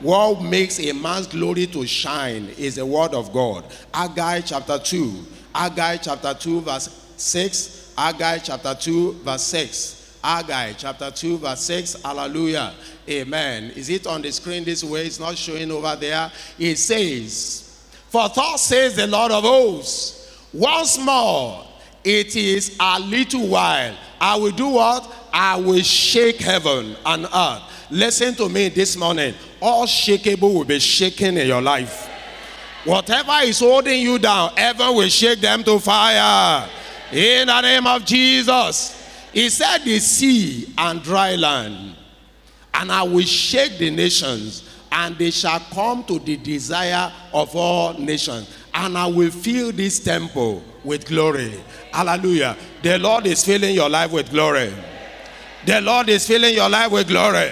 What 0.00 0.42
makes 0.42 0.78
a 0.78 0.92
man's 0.92 1.26
glory 1.26 1.66
to 1.68 1.86
shine 1.86 2.50
is 2.58 2.74
the 2.74 2.84
word 2.84 3.14
of 3.14 3.32
God. 3.32 3.64
Haggai 3.94 4.42
chapter 4.42 4.78
2 4.78 5.24
Haggai 5.56 5.96
chapter 5.96 6.34
2, 6.34 6.60
verse 6.60 7.12
6. 7.16 7.94
Haggai 7.96 8.38
chapter 8.40 8.74
2, 8.74 9.12
verse 9.24 9.42
6. 9.44 10.18
Haggai 10.22 10.74
chapter 10.74 11.10
2, 11.10 11.38
verse 11.38 11.60
6. 11.60 12.02
Hallelujah. 12.02 12.74
Amen. 13.08 13.70
Is 13.70 13.88
it 13.88 14.06
on 14.06 14.20
the 14.20 14.30
screen 14.32 14.64
this 14.64 14.84
way? 14.84 15.06
It's 15.06 15.18
not 15.18 15.34
showing 15.34 15.70
over 15.70 15.96
there. 15.96 16.30
It 16.58 16.76
says, 16.76 17.88
For 18.10 18.28
thus 18.28 18.64
says 18.64 18.96
the 18.96 19.06
Lord 19.06 19.32
of 19.32 19.44
hosts, 19.44 20.46
once 20.52 20.98
more 20.98 21.66
it 22.04 22.36
is 22.36 22.76
a 22.78 23.00
little 23.00 23.48
while. 23.48 23.96
I 24.20 24.36
will 24.36 24.52
do 24.52 24.68
what? 24.68 25.10
I 25.32 25.56
will 25.56 25.82
shake 25.82 26.36
heaven 26.36 26.96
and 27.06 27.24
earth. 27.34 27.62
Listen 27.90 28.34
to 28.34 28.50
me 28.50 28.68
this 28.68 28.94
morning. 28.94 29.32
All 29.62 29.86
shakeable 29.86 30.52
will 30.52 30.64
be 30.64 30.80
shaken 30.80 31.38
in 31.38 31.46
your 31.46 31.62
life. 31.62 32.10
Whatever 32.86 33.38
is 33.42 33.58
holding 33.58 34.00
you 34.00 34.16
down, 34.16 34.52
heaven 34.56 34.94
will 34.94 35.08
shake 35.08 35.40
them 35.40 35.64
to 35.64 35.80
fire. 35.80 36.68
In 37.12 37.48
the 37.48 37.60
name 37.60 37.86
of 37.86 38.04
Jesus. 38.04 39.02
He 39.32 39.50
said, 39.50 39.78
The 39.78 39.98
sea 39.98 40.72
and 40.78 41.02
dry 41.02 41.34
land, 41.34 41.96
and 42.72 42.92
I 42.92 43.02
will 43.02 43.24
shake 43.24 43.76
the 43.76 43.90
nations, 43.90 44.66
and 44.90 45.18
they 45.18 45.32
shall 45.32 45.60
come 45.60 46.04
to 46.04 46.20
the 46.20 46.36
desire 46.36 47.12
of 47.34 47.54
all 47.56 47.94
nations. 47.94 48.48
And 48.72 48.96
I 48.96 49.06
will 49.06 49.30
fill 49.32 49.72
this 49.72 49.98
temple 49.98 50.62
with 50.84 51.06
glory. 51.06 51.54
Hallelujah. 51.92 52.56
The 52.82 52.98
Lord 52.98 53.26
is 53.26 53.44
filling 53.44 53.74
your 53.74 53.90
life 53.90 54.12
with 54.12 54.30
glory. 54.30 54.72
The 55.66 55.80
Lord 55.80 56.08
is 56.08 56.26
filling 56.26 56.54
your 56.54 56.68
life 56.68 56.92
with 56.92 57.08
glory. 57.08 57.50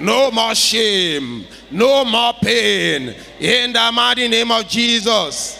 No 0.00 0.30
more 0.30 0.54
shame. 0.54 1.44
No 1.70 2.04
more 2.04 2.32
pain. 2.42 3.14
In 3.38 3.72
the 3.72 3.90
mighty 3.92 4.28
name 4.28 4.50
of 4.50 4.66
Jesus. 4.66 5.58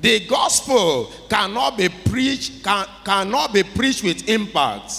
The 0.00 0.26
gospel 0.26 1.12
cannot 1.28 1.76
be 1.76 1.88
preached, 1.88 2.62
can, 2.62 2.86
cannot 3.04 3.52
be 3.52 3.62
preached 3.62 4.04
with 4.04 4.28
impact 4.28 4.92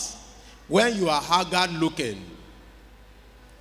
when 0.67 0.97
you 0.97 1.09
are 1.09 1.21
haggard 1.21 1.71
looking. 1.73 2.21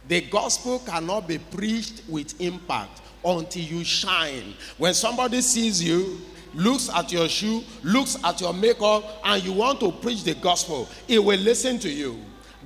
The 0.09 0.23
gospel 0.23 0.81
cannot 0.81 1.29
be 1.29 1.39
preached 1.39 2.03
with 2.09 2.41
impact 2.41 3.03
until 3.25 3.63
you 3.63 3.85
shine. 3.85 4.55
When 4.79 4.95
somebody 4.95 5.41
sees 5.43 5.83
you, 5.83 6.21
looks 6.55 6.89
at 6.93 7.13
your 7.13 7.29
shoe, 7.29 7.63
looks 7.83 8.17
at 8.25 8.41
your 8.41 8.53
makeup, 8.53 9.05
and 9.25 9.43
you 9.45 9.53
want 9.53 9.81
to 9.81 9.93
preach 9.93 10.25
the 10.25 10.35
gospel, 10.35 10.89
he 11.07 11.19
will 11.19 11.39
listen 11.39 11.79
to 11.81 11.91
you. 11.91 12.19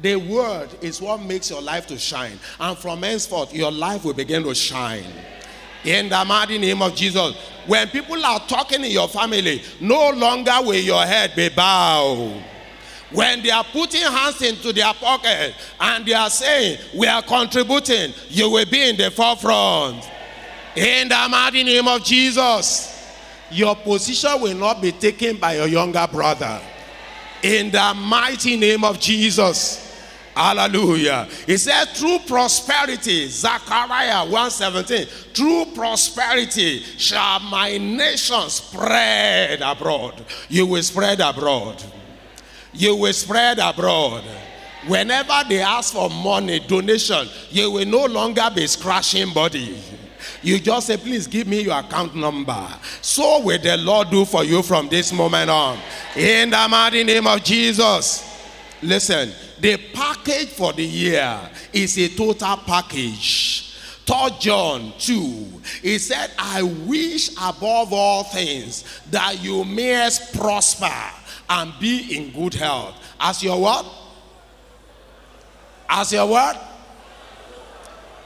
The 0.03 0.17
word 0.17 0.69
is 0.81 1.01
what 1.01 1.23
makes 1.23 1.49
your 1.49 1.63
life 1.63 1.87
to 1.87 1.99
shine. 1.99 2.39
And 2.59 2.77
from 2.77 3.03
henceforth, 3.03 3.55
your 3.55 3.71
life 3.71 4.05
will 4.05 4.15
begin 4.15 4.43
to 4.43 4.55
shine. 4.55 5.07
In 5.85 6.09
the 6.09 6.25
mighty 6.25 6.59
name 6.59 6.83
of 6.83 6.97
Jesus. 6.97 7.37
When 7.67 7.89
people 7.89 8.25
are 8.25 8.41
talking 8.41 8.85
in 8.85 8.91
your 8.91 9.09
family, 9.09 9.63
no 9.81 10.11
longer 10.11 10.57
will 10.61 10.75
your 10.75 11.05
head 11.05 11.33
be 11.37 11.49
bowed. 11.49 12.43
When 13.13 13.43
they 13.43 13.51
are 13.51 13.63
putting 13.63 14.01
hands 14.01 14.43
into 14.43 14.73
their 14.73 14.93
pocket 14.95 15.55
and 15.79 16.05
they 16.05 16.15
are 16.15 16.31
saying, 16.31 16.79
We 16.97 17.07
are 17.07 17.23
contributing, 17.23 18.13
you 18.29 18.51
will 18.51 18.67
be 18.67 18.89
in 18.89 18.97
the 18.97 19.11
forefront. 19.13 20.05
In 20.75 21.09
the 21.09 21.29
mighty 21.31 21.63
name 21.63 21.87
of 21.87 22.03
Jesus. 22.03 22.89
Your 23.53 23.77
position 23.77 24.41
will 24.41 24.57
not 24.57 24.81
be 24.81 24.91
taken 24.93 25.37
by 25.37 25.57
your 25.57 25.69
younger 25.69 26.09
brother. 26.11 26.61
In 27.43 27.71
the 27.71 27.95
mighty 27.95 28.57
name 28.57 28.83
of 28.83 28.99
Jesus. 28.99 29.82
Hallelujah. 30.35 31.29
He 31.47 31.59
said, 31.59 31.85
through 31.87 32.21
prosperity, 32.21 33.29
Zechariah 33.29 34.27
1:17, 34.27 35.35
through 35.35 35.67
prosperity 35.75 36.81
shall 36.97 37.41
my 37.41 37.77
nation 37.77 38.49
spread 38.49 39.61
abroad. 39.61 40.25
You 40.49 40.67
will 40.67 40.83
spread 40.83 41.21
abroad. 41.21 41.83
You 42.73 42.97
will 42.97 43.13
spread 43.13 43.59
abroad. 43.59 44.25
Whenever 44.87 45.45
they 45.49 45.61
ask 45.61 45.93
for 45.93 46.09
money, 46.09 46.61
donation, 46.61 47.29
you 47.51 47.71
will 47.71 47.87
no 47.87 48.07
longer 48.07 48.49
be 48.55 48.67
scratching 48.67 49.33
body. 49.33 49.79
You 50.43 50.59
just 50.59 50.87
say, 50.87 50.97
please 50.97 51.27
give 51.27 51.47
me 51.47 51.63
your 51.63 51.79
account 51.79 52.17
number. 52.17 52.69
So 53.01 53.41
will 53.43 53.59
the 53.61 53.77
Lord 53.77 54.11
do 54.11 54.25
for 54.25 54.45
you 54.45 54.63
from 54.63 54.89
this 54.89 55.13
moment 55.13 55.51
on. 55.51 55.79
In 56.17 56.51
the 56.51 56.67
mighty 56.69 57.05
name 57.05 57.27
of 57.27 57.45
Jesus. 57.45 58.29
Listen, 58.83 59.33
the 59.61 59.77
package 59.95 60.49
for 60.49 60.73
the 60.73 60.85
year 60.85 61.39
is 61.73 61.97
a 61.99 62.09
total 62.09 62.57
package. 62.59 63.69
3 64.05 64.17
John 64.41 64.93
2, 64.99 65.63
he 65.83 65.99
said, 65.99 66.33
I 66.37 66.63
wish 66.63 67.31
above 67.35 67.93
all 67.93 68.25
things 68.25 68.85
that 69.11 69.43
you 69.43 69.65
may 69.65 70.11
prosper 70.35 70.93
and 71.49 71.73
be 71.79 72.17
in 72.17 72.33
good 72.33 72.55
health. 72.55 72.97
As 73.21 73.43
your 73.43 73.61
what? 73.61 73.87
As 75.89 76.13
your 76.13 76.27
what? 76.27 76.61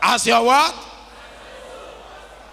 As 0.00 0.26
your 0.26 0.44
what? 0.44 0.74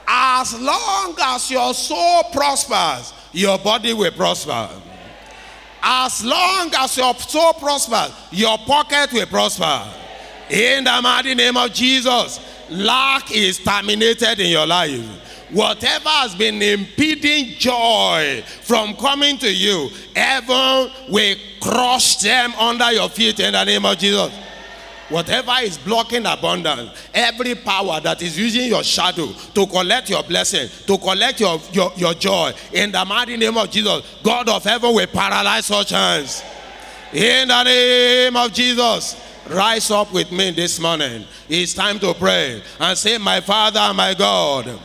As 0.05 0.59
long 0.59 1.15
as 1.21 1.49
your 1.49 1.73
soul 1.73 2.23
prospers, 2.33 3.13
your 3.31 3.57
body 3.59 3.93
will 3.93 4.11
prosper. 4.11 4.69
As 5.83 6.23
long 6.23 6.71
as 6.75 6.95
your 6.95 7.13
soul 7.15 7.53
prospers, 7.53 8.15
your 8.31 8.57
pocket 8.59 9.11
will 9.11 9.25
prosper. 9.25 9.83
In 10.49 10.85
the 10.85 10.99
mighty 11.01 11.35
name 11.35 11.57
of 11.57 11.73
Jesus, 11.73 12.39
lack 12.69 13.35
is 13.35 13.59
terminated 13.59 14.39
in 14.39 14.49
your 14.49 14.65
life. 14.65 15.49
Whatever 15.51 16.09
has 16.09 16.35
been 16.35 16.61
impeding 16.61 17.55
joy 17.57 18.43
from 18.61 18.95
coming 18.95 19.37
to 19.39 19.53
you, 19.53 19.89
heaven 20.15 20.89
will 21.09 21.35
crush 21.61 22.15
them 22.17 22.53
under 22.53 22.91
your 22.91 23.09
feet 23.09 23.39
in 23.39 23.51
the 23.51 23.63
name 23.65 23.85
of 23.85 23.97
Jesus. 23.97 24.33
Whatever 25.09 25.53
is 25.61 25.77
blocking 25.77 26.25
abundance, 26.25 26.91
every 27.13 27.55
power 27.55 27.99
that 27.99 28.21
is 28.21 28.37
using 28.37 28.67
your 28.67 28.83
shadow 28.83 29.27
to 29.53 29.67
collect 29.67 30.09
your 30.09 30.23
blessing, 30.23 30.69
to 30.87 30.97
collect 30.97 31.39
your, 31.39 31.59
your, 31.71 31.91
your 31.95 32.13
joy, 32.13 32.53
in 32.71 32.91
the 32.91 33.03
mighty 33.03 33.37
name 33.37 33.57
of 33.57 33.69
Jesus, 33.69 34.01
God 34.23 34.47
of 34.47 34.63
heaven 34.63 34.95
will 34.95 35.07
paralyze 35.07 35.65
such 35.65 35.89
hands. 35.89 36.41
In 37.11 37.49
the 37.49 37.63
name 37.63 38.35
of 38.35 38.53
Jesus, 38.53 39.21
rise 39.49 39.91
up 39.91 40.11
with 40.13 40.31
me 40.31 40.51
this 40.51 40.79
morning. 40.79 41.25
It's 41.49 41.73
time 41.73 41.99
to 41.99 42.13
pray 42.13 42.63
and 42.79 42.97
say, 42.97 43.17
My 43.17 43.41
Father, 43.41 43.93
my 43.93 44.13
God, 44.13 44.79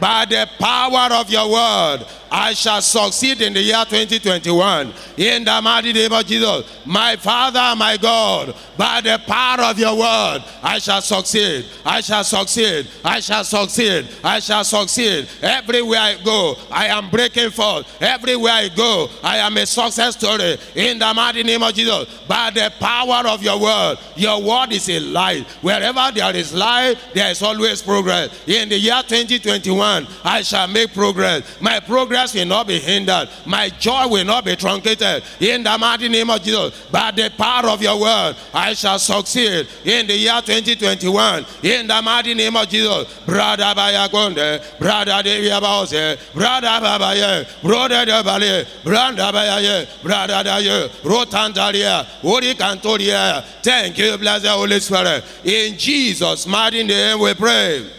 by 0.00 0.24
the 0.24 0.48
power 0.58 1.14
of 1.14 1.28
your 1.28 1.50
word, 1.50 2.06
I 2.30 2.52
shall 2.52 2.80
succeed 2.80 3.42
in 3.42 3.52
the 3.52 3.60
year 3.60 3.84
2021. 3.84 4.92
In 5.16 5.44
the 5.44 5.60
mighty 5.60 5.92
name 5.92 6.12
of 6.12 6.24
Jesus, 6.26 6.64
my 6.86 7.16
Father, 7.16 7.74
my 7.76 7.96
God, 7.96 8.54
by 8.76 9.00
the 9.00 9.20
power 9.26 9.64
of 9.64 9.78
your 9.78 9.96
word, 9.96 10.44
I 10.62 10.78
shall 10.78 11.02
succeed. 11.02 11.66
I 11.84 12.00
shall 12.00 12.22
succeed. 12.22 12.88
I 13.04 13.20
shall 13.20 13.44
succeed. 13.44 14.08
I 14.22 14.38
shall 14.38 14.64
succeed. 14.64 15.28
Everywhere 15.42 16.00
I 16.00 16.16
go, 16.24 16.56
I 16.70 16.86
am 16.86 17.10
breaking 17.10 17.50
forth. 17.50 17.86
Everywhere 18.00 18.52
I 18.52 18.68
go, 18.68 19.08
I 19.22 19.38
am 19.38 19.56
a 19.56 19.66
success 19.66 20.16
story. 20.16 20.56
In 20.76 20.98
the 20.98 21.12
mighty 21.12 21.42
name 21.42 21.62
of 21.62 21.74
Jesus, 21.74 22.06
by 22.28 22.50
the 22.50 22.72
power 22.78 23.26
of 23.26 23.42
your 23.42 23.60
word, 23.60 23.96
your 24.16 24.40
word 24.40 24.72
is 24.72 24.88
a 24.88 25.00
light. 25.00 25.46
Wherever 25.62 26.10
there 26.14 26.34
is 26.36 26.54
light, 26.54 26.96
there 27.12 27.30
is 27.30 27.42
always 27.42 27.82
progress. 27.82 28.30
In 28.46 28.68
the 28.68 28.78
year 28.78 29.02
2021, 29.06 30.06
I 30.24 30.42
shall 30.42 30.68
make 30.68 30.94
progress. 30.94 31.60
My 31.60 31.80
progress 31.80 32.19
progress 32.20 32.34
will 32.34 32.46
not 32.46 32.66
be 32.66 32.78
hindered. 32.78 33.28
My 33.46 33.68
joy 33.68 34.06
will 34.08 34.24
not 34.24 34.44
be 34.44 34.56
truncated. 34.56 35.22
In 35.40 35.62
the 35.62 35.76
mighty 35.78 36.08
name 36.08 36.30
of 36.30 36.42
Jesus, 36.42 36.86
by 36.90 37.10
the 37.10 37.30
power 37.36 37.68
of 37.70 37.82
your 37.82 38.00
word, 38.00 38.36
I 38.52 38.74
shall 38.74 38.98
succeed 38.98 39.66
in 39.84 40.06
the 40.06 40.16
year 40.16 40.40
2021. 40.44 41.46
In 41.62 41.86
the 41.86 42.02
mighty 42.02 42.34
name 42.34 42.56
of 42.56 42.68
Jesus, 42.68 43.18
brother 43.24 43.72
Bayagonde, 43.74 44.78
brother 44.78 45.22
Deviabose, 45.22 46.32
brother 46.34 46.66
Babaye, 46.66 47.62
brother 47.62 48.06
Dabale, 48.06 48.84
brother 48.84 49.32
Bayaye, 49.32 50.02
brother 50.02 50.44
Daye, 50.44 50.88
Rotandaria, 51.02 52.06
Uri 52.22 52.54
Cantoria. 52.54 53.42
Thank 53.62 53.98
you, 53.98 54.16
blessed 54.18 54.46
Holy 54.46 54.80
Spirit. 54.80 55.24
In 55.44 55.78
Jesus' 55.78 56.46
mighty 56.46 56.82
name 56.82 57.20
we 57.20 57.34
pray. 57.34 57.90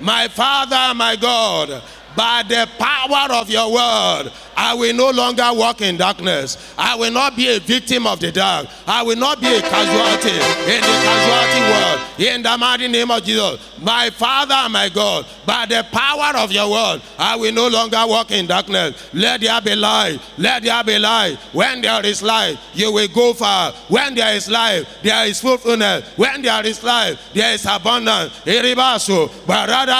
My 0.00 0.28
Father, 0.28 0.94
my 0.94 1.16
God, 1.16 1.82
By 2.18 2.42
the 2.48 2.68
power 2.80 3.32
of 3.32 3.48
your 3.48 3.72
word, 3.72 4.32
I 4.56 4.74
will 4.74 4.92
no 4.92 5.10
longer 5.10 5.48
walk 5.52 5.82
in 5.82 5.96
darkness. 5.98 6.58
I 6.76 6.96
will 6.96 7.12
not 7.12 7.36
be 7.36 7.46
a 7.46 7.60
victim 7.60 8.08
of 8.08 8.18
the 8.18 8.32
dark. 8.32 8.66
I 8.88 9.04
will 9.04 9.14
not 9.14 9.40
be 9.40 9.46
a 9.46 9.60
casualty 9.60 10.34
in 10.34 10.80
the 10.80 10.96
casualty 11.06 11.60
world. 11.70 12.00
In 12.18 12.42
the 12.42 12.58
mighty 12.58 12.88
name 12.88 13.12
of 13.12 13.22
Jesus, 13.22 13.60
my 13.80 14.10
Father 14.10 14.68
my 14.68 14.88
God, 14.88 15.26
by 15.46 15.64
the 15.66 15.86
power 15.92 16.36
of 16.38 16.50
your 16.50 16.68
word, 16.68 17.00
I 17.20 17.36
will 17.36 17.52
no 17.52 17.68
longer 17.68 18.02
walk 18.04 18.32
in 18.32 18.48
darkness. 18.48 19.08
Let 19.14 19.40
there 19.42 19.60
be 19.60 19.76
light. 19.76 20.18
Let 20.38 20.64
there 20.64 20.82
be 20.82 20.98
light. 20.98 21.36
When 21.52 21.80
there 21.82 22.04
is 22.04 22.20
light, 22.20 22.58
you 22.74 22.92
will 22.92 23.06
go 23.14 23.34
far. 23.34 23.70
When 23.86 24.16
there 24.16 24.34
is 24.34 24.50
life, 24.50 24.88
there 25.04 25.24
is 25.24 25.40
fruitfulness. 25.40 26.18
When 26.18 26.42
there 26.42 26.66
is 26.66 26.82
life, 26.82 27.20
there 27.32 27.54
is 27.54 27.64
abundance. 27.64 28.32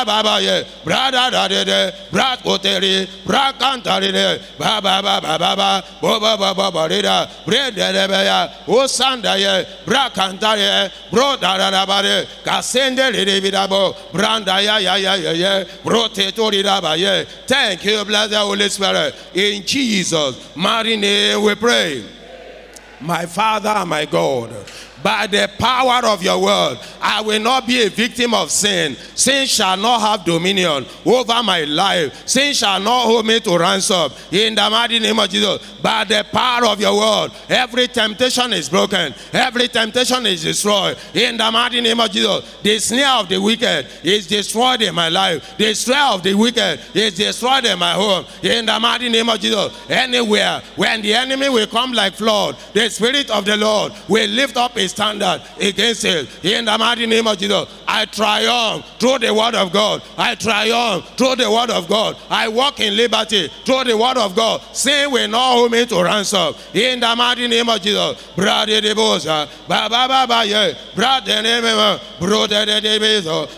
Babaye, 0.09 0.65
brada 0.85 1.31
brat 2.11 2.43
oteri, 2.45 3.07
brakantarine, 3.27 4.41
baba 4.59 5.03
baba 5.03 5.39
baba, 5.39 5.85
boba 6.01 6.39
baba 6.39 6.71
barida, 6.71 7.29
bredebeya, 7.45 8.51
osandaye, 8.67 9.67
brakantaye, 9.87 10.91
bro 11.11 11.37
dadabare, 11.37 12.27
kasende 12.45 13.11
lidibidabo, 13.11 13.95
branda 14.13 14.61
ya 14.61 14.79
ya 14.79 14.97
ya 14.97 15.15
ya 15.17 15.33
ya, 15.33 15.65
brotetori 15.85 16.63
dabaye. 16.63 17.27
Thank 17.47 17.85
you, 17.85 18.05
blessed 18.05 18.35
Holy 18.35 18.69
Spirit. 18.69 19.15
In 19.35 19.65
Jesus' 19.65 20.57
name 20.57 21.43
we 21.43 21.55
pray. 21.55 22.05
My 23.01 23.27
Father 23.27 23.87
my 23.87 24.07
God, 24.07 24.51
by 25.03 25.27
the 25.27 25.51
power 25.59 26.07
of 26.07 26.23
your 26.23 26.43
word, 26.43 26.79
I 27.01 27.21
will 27.21 27.41
not 27.41 27.67
be 27.67 27.83
a 27.83 27.91
victim 27.91 28.35
of 28.35 28.51
sin. 28.51 28.97
Sin 29.15 29.47
shall 29.47 29.77
not 29.77 30.01
have 30.01 30.25
dominion 30.25 30.87
over 31.05 31.43
my 31.43 31.65
life. 31.65 32.27
Sin 32.27 32.55
shall 32.55 32.81
not 32.81 33.05
hold 33.05 33.27
me 33.27 33.41
to 33.41 33.59
ransom. 33.59 34.13
In 34.33 34.55
the 34.55 34.71
mighty 34.71 34.99
name 34.99 35.19
of 35.19 35.29
Jesus, 35.29 35.63
by 35.81 36.05
the 36.05 36.27
power 36.33 36.67
of 36.67 36.81
your 36.81 36.97
word, 36.97 37.33
every 37.49 37.89
temptation 37.89 38.53
is 38.53 38.69
broken. 38.69 39.15
Every 39.33 39.69
temptation 39.69 40.27
is 40.27 40.43
destroyed. 40.43 40.97
In 41.15 41.37
the 41.37 41.51
mighty 41.51 41.81
name 41.81 42.01
of 42.01 42.11
Jesus, 42.11 42.57
the 42.63 42.79
snare 42.79 43.21
of 43.21 43.29
the 43.29 43.41
wicked 43.41 43.87
is 44.03 44.27
destroyed 44.27 44.83
in 44.83 44.95
my 44.95 45.09
life. 45.09 45.57
The 45.57 45.75
snare 45.75 46.13
of 46.13 46.23
the 46.23 46.35
wicked 46.35 46.81
is 46.95 47.15
destroyed 47.15 47.65
in 47.65 47.79
my 47.79 47.93
home. 47.93 48.25
In 48.43 48.67
the 48.67 48.79
mighty 48.79 49.09
name 49.09 49.29
of 49.29 49.41
Jesus, 49.41 49.73
anywhere 49.89 50.63
when 50.77 51.03
the 51.03 51.15
enemy 51.15 51.49
will 51.49 51.67
come 51.67 51.93
like 51.93 52.15
flood, 52.15 52.57
the 52.73 52.89
spirit 52.91 53.31
of 53.31 53.45
the 53.45 53.57
Lord 53.57 53.93
will 54.09 54.29
lift 54.29 54.57
up 54.57 54.77
a 54.89 54.91
standard 54.91 55.43
against 55.61 56.05
it. 56.05 56.45
In 56.45 56.65
the 56.65 56.79
mighty 56.79 57.07
name 57.07 57.27
of 57.27 57.39
Jesus, 57.39 57.69
I 57.87 58.07
triumph 58.07 58.85
through 58.99 59.19
the 59.19 59.33
word 59.33 59.55
of 59.55 59.73
God. 59.73 60.03
I 60.17 60.35
triumph 60.35 61.17
through 61.17 61.37
the 61.37 61.51
word 61.51 61.71
of 61.71 61.89
God. 61.89 62.17
I 62.31 62.49
walk 62.49 62.81
in 62.81 62.97
liberty 62.97 63.49
through 63.65 63.85
the 63.85 63.97
word 63.97 64.17
of 64.17 64.35
God. 64.35 64.63
Sin 64.73 65.11
will 65.13 65.29
not 65.29 65.53
hold 65.53 65.73
me 65.73 65.87
to 65.87 66.03
ransom. 66.03 66.55
In 66.75 67.01
the 67.01 67.15
mighty 67.17 67.49
name 67.49 67.69
of 67.69 67.81
Jesus, 67.83 68.23
brother 68.35 68.81
de 68.81 68.95
bosa, 68.95 69.49
ba 69.69 69.89
ba 69.89 70.07
ba 70.09 70.27
ba 70.27 70.45
ye, 70.45 70.75
brother 70.95 71.43
de 71.43 71.63
me, 71.63 71.99
brother 72.21 72.67
de 72.67 72.81
de 72.81 72.99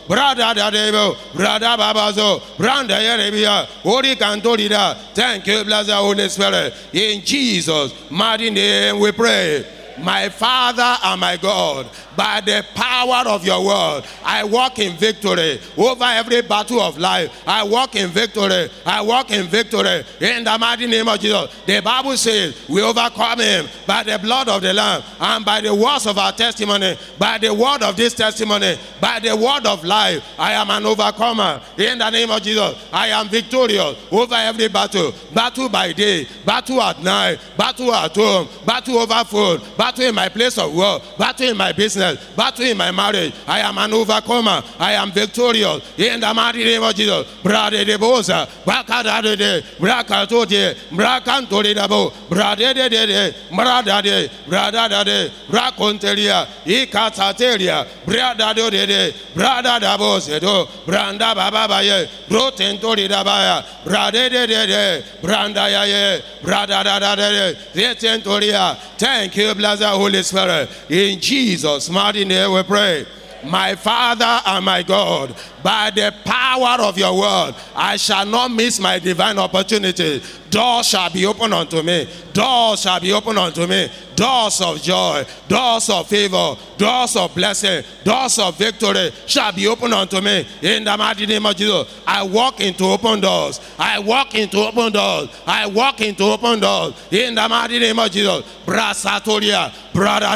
brother 0.07 0.55
de 0.55 0.71
de 0.71 1.17
brother 1.35 1.77
baba 1.77 2.13
zo, 2.13 2.43
brother 2.57 2.99
de 2.99 3.31
bia, 3.31 3.69
ori 3.85 4.17
cantorida. 4.17 4.97
Thank 5.15 5.47
you, 5.47 5.65
blessed 5.65 5.91
Holy 5.91 6.29
Spirit. 6.29 6.75
In 6.93 7.23
Jesus' 7.25 8.11
mighty 8.11 8.51
name 8.51 8.99
we 8.99 9.13
pray. 9.13 9.80
My 10.03 10.29
Father 10.29 10.97
and 11.05 11.21
my 11.21 11.37
God, 11.37 11.89
by 12.17 12.41
the 12.41 12.65
power 12.75 13.29
of 13.29 13.45
your 13.45 13.65
word, 13.65 14.03
I 14.25 14.45
walk 14.45 14.79
in 14.79 14.97
victory 14.97 15.61
over 15.77 16.05
every 16.05 16.43
battle 16.43 16.81
of 16.81 16.99
life. 16.99 17.43
I 17.47 17.63
walk 17.63 17.97
in 17.97 18.11
victory. 18.11 18.69
I 18.87 19.01
walk 19.03 19.31
in 19.31 19.47
victory 19.47 20.05
in 20.21 20.45
the 20.45 20.59
mighty 20.59 20.87
name 20.87 21.09
of 21.09 21.21
Jesus. 21.21 21.55
The 21.67 21.81
Bible 21.81 22.17
says 22.17 22.69
we 22.69 22.83
overcome 22.83 23.41
him 23.41 23.67
by 23.87 24.03
the 24.03 24.19
blood 24.19 24.49
of 24.49 24.63
the 24.63 24.73
Lamb 24.73 25.03
and 25.21 25.45
by 25.45 25.61
the 25.61 25.75
words 25.75 26.07
of 26.07 26.19
our 26.19 26.33
testimony, 26.33 26.97
by 27.19 27.39
the 27.39 27.53
word 27.53 27.83
of 27.83 27.97
this 27.97 28.15
testimony, 28.15 28.77
by 29.01 29.19
the 29.21 29.37
word 29.37 29.67
of 29.67 29.85
life. 29.85 30.25
I 30.39 30.53
am 30.53 30.71
an 30.71 30.87
overcomer 30.87 31.61
in 31.77 31.99
the 31.99 32.11
name 32.11 32.31
of 32.31 32.43
Jesus. 32.43 32.75
I 32.93 33.09
am 33.09 33.29
victorious 33.29 33.97
over 34.11 34.35
every 34.35 34.69
battle. 34.69 35.13
Battle 35.35 35.69
by 35.69 35.93
day, 35.93 36.27
battle 36.45 36.81
at 36.81 37.03
night, 37.03 37.39
battle 37.57 37.93
at 37.95 38.15
home, 38.15 38.49
battle 38.67 38.99
over 38.99 39.25
food, 39.25 39.63
battle 39.77 39.90
in 39.99 40.15
my 40.15 40.29
place 40.29 40.59
of 40.59 40.75
work, 40.75 41.03
battle 41.19 41.49
in 41.49 41.57
my 41.57 41.73
business, 41.73 42.25
battle 42.37 42.65
in 42.65 42.77
my 42.77 42.91
marriage. 42.91 43.35
I 43.47 43.61
am 43.61 43.79
an 43.79 43.93
overcomer. 43.93 44.63
I 44.79 44.93
am 44.93 45.11
victorious 45.13 45.83
in 45.99 46.21
the 46.21 46.33
mighty 46.35 46.65
name 46.65 46.83
of 46.83 46.95
Jesus. 46.95 47.27
Brade 47.43 47.85
de 47.87 47.99
bosa, 47.99 48.49
bakada 48.65 49.23
de 49.23 49.37
de, 49.37 49.63
brakato 49.79 50.47
de, 50.47 50.75
brakantori 50.91 51.75
dabo, 51.75 52.13
brade 52.29 52.75
de 52.75 52.89
de 52.89 53.07
de, 53.07 53.35
brada 53.51 54.03
de, 54.03 54.31
brada 54.47 54.89
da 54.89 55.05
de, 55.05 55.31
brakonteria, 55.49 56.47
ikatateria, 56.65 57.87
brada 58.07 58.55
de 58.55 58.87
de, 58.87 59.15
brada 59.35 59.81
da 59.81 59.97
bose 59.97 60.41
branda 60.87 61.35
baba 61.35 61.69
baye, 61.69 62.09
brotentori 62.29 63.09
da 63.09 63.23
baya, 63.25 63.65
brade 63.85 64.31
de 64.31 64.47
de 64.47 64.67
de, 64.67 65.05
branda 65.23 65.69
ya 65.71 65.85
ye, 65.85 66.23
brada 66.43 66.83
da 66.85 66.99
da 66.99 67.17
de 67.17 67.31
de, 67.31 67.59
retentoria. 67.75 68.77
Thank 68.99 69.37
you, 69.37 69.55
blessed 69.55 69.80
Holy 69.89 70.23
Spirit. 70.23 70.69
In 70.89 71.21
Jesus' 71.21 71.91
mighty 71.91 72.25
name 72.25 72.53
we 72.53 72.63
pray. 72.63 73.07
My 73.45 73.75
Father 73.75 74.41
and 74.47 74.65
my 74.65 74.83
God, 74.83 75.35
by 75.63 75.91
the 75.91 76.15
power 76.25 76.83
of 76.83 76.97
your 76.97 77.19
word, 77.19 77.55
I 77.75 77.97
shall 77.97 78.27
not 78.27 78.51
miss 78.51 78.81
my 78.81 78.99
divine 78.99 79.39
opportunity. 79.39 80.23
Doors 80.51 80.89
shall 80.89 81.11
be 81.11 81.27
opened 81.27 81.55
unto 81.55 81.83
me. 81.83 82.09
Doors 82.33 82.81
shall 82.83 83.01
be 83.01 83.13
opened 83.13 83.39
unto 83.39 83.67
me. 83.67 83.89
Doors 84.15 84.61
of 84.61 84.83
joy, 84.83 85.25
doors 85.49 85.89
of 85.89 86.07
favor, 86.07 86.55
doors 86.77 87.17
of 87.17 87.35
blessing, 87.35 87.83
doors 88.05 88.39
of 88.39 88.57
victory 88.59 89.11
shall 89.27 89.53
be 89.53 89.67
opened 89.67 89.95
unto 89.95 90.21
me. 90.21 90.47
In 90.61 90.85
the 90.85 90.97
mighty 90.97 91.25
name 91.25 91.47
of 91.47 91.57
Jesus, 91.57 92.03
I 92.07 92.23
walk 92.23 92.61
into 92.61 92.85
open 92.85 93.21
doors. 93.21 93.61
I 93.79 93.99
walk 93.99 94.35
into 94.35 94.59
open 94.59 94.93
doors. 94.93 95.29
I 95.47 95.67
walk 95.67 96.01
into 96.01 96.25
open 96.25 96.61
doors. 96.61 96.95
In 97.11 97.35
the 97.35 97.49
mighty 97.49 97.79
name 97.79 97.99
of 97.99 98.11
Jesus, 98.11 98.45
Brasatoria, 98.67 99.73
brother, 99.93 100.27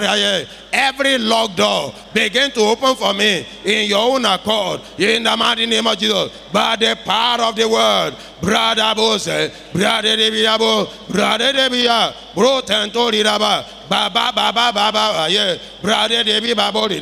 every 0.72 1.18
locked 1.18 1.57
door 1.57 1.95
begin 2.12 2.51
to 2.51 2.61
open 2.61 2.97
for 2.97 3.14
me 3.14 3.47
in 3.64 3.89
your 3.89 4.14
own 4.14 4.25
accord. 4.25 4.81
In 4.99 5.14
the 5.23 5.37
mighty 5.37 5.67
name 5.67 5.87
of 5.87 5.97
Jesus, 5.97 6.33
by 6.53 6.77
the 6.77 6.99
power 7.05 7.43
of 7.43 7.57
the 7.57 7.69
word, 7.69 8.17
brother 8.41 8.93
Bose, 8.97 9.51
brother 9.73 10.17
Debiabo, 10.17 11.09
brother 11.09 11.53
Debia, 11.53 12.15
bro 12.35 12.61
Tantori 12.62 13.23
Raba, 13.23 13.65
Baba 13.89 14.33
Baba 14.35 14.73
Baba, 14.73 15.27
yeah, 15.31 15.57
brother 15.81 16.25
Debi 16.25 16.55
Babori, 16.55 17.01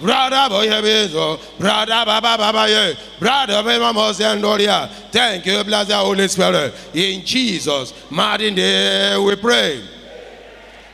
brother 0.00 0.54
Boyebezo, 0.54 1.58
brother 1.58 2.04
Baba 2.06 2.36
Baba, 2.38 2.68
yeah, 2.68 2.92
brother 3.18 3.62
Bema 3.62 3.92
Mosendoria. 3.92 4.88
Thank 5.10 5.46
you, 5.46 5.62
blessed 5.64 5.92
Holy 5.92 6.28
Spirit. 6.28 6.72
In 6.94 7.24
Jesus' 7.24 7.92
mighty 8.10 8.50
name 8.50 9.24
we 9.24 9.36
pray. 9.36 9.82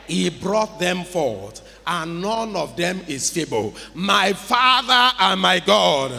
He 0.07 0.29
brought 0.29 0.79
them 0.79 1.03
forth, 1.03 1.61
and 1.85 2.21
none 2.21 2.55
of 2.55 2.75
them 2.75 3.01
is 3.07 3.29
feeble. 3.29 3.75
My 3.93 4.33
Father 4.33 5.15
and 5.19 5.39
my 5.41 5.59
God, 5.59 6.13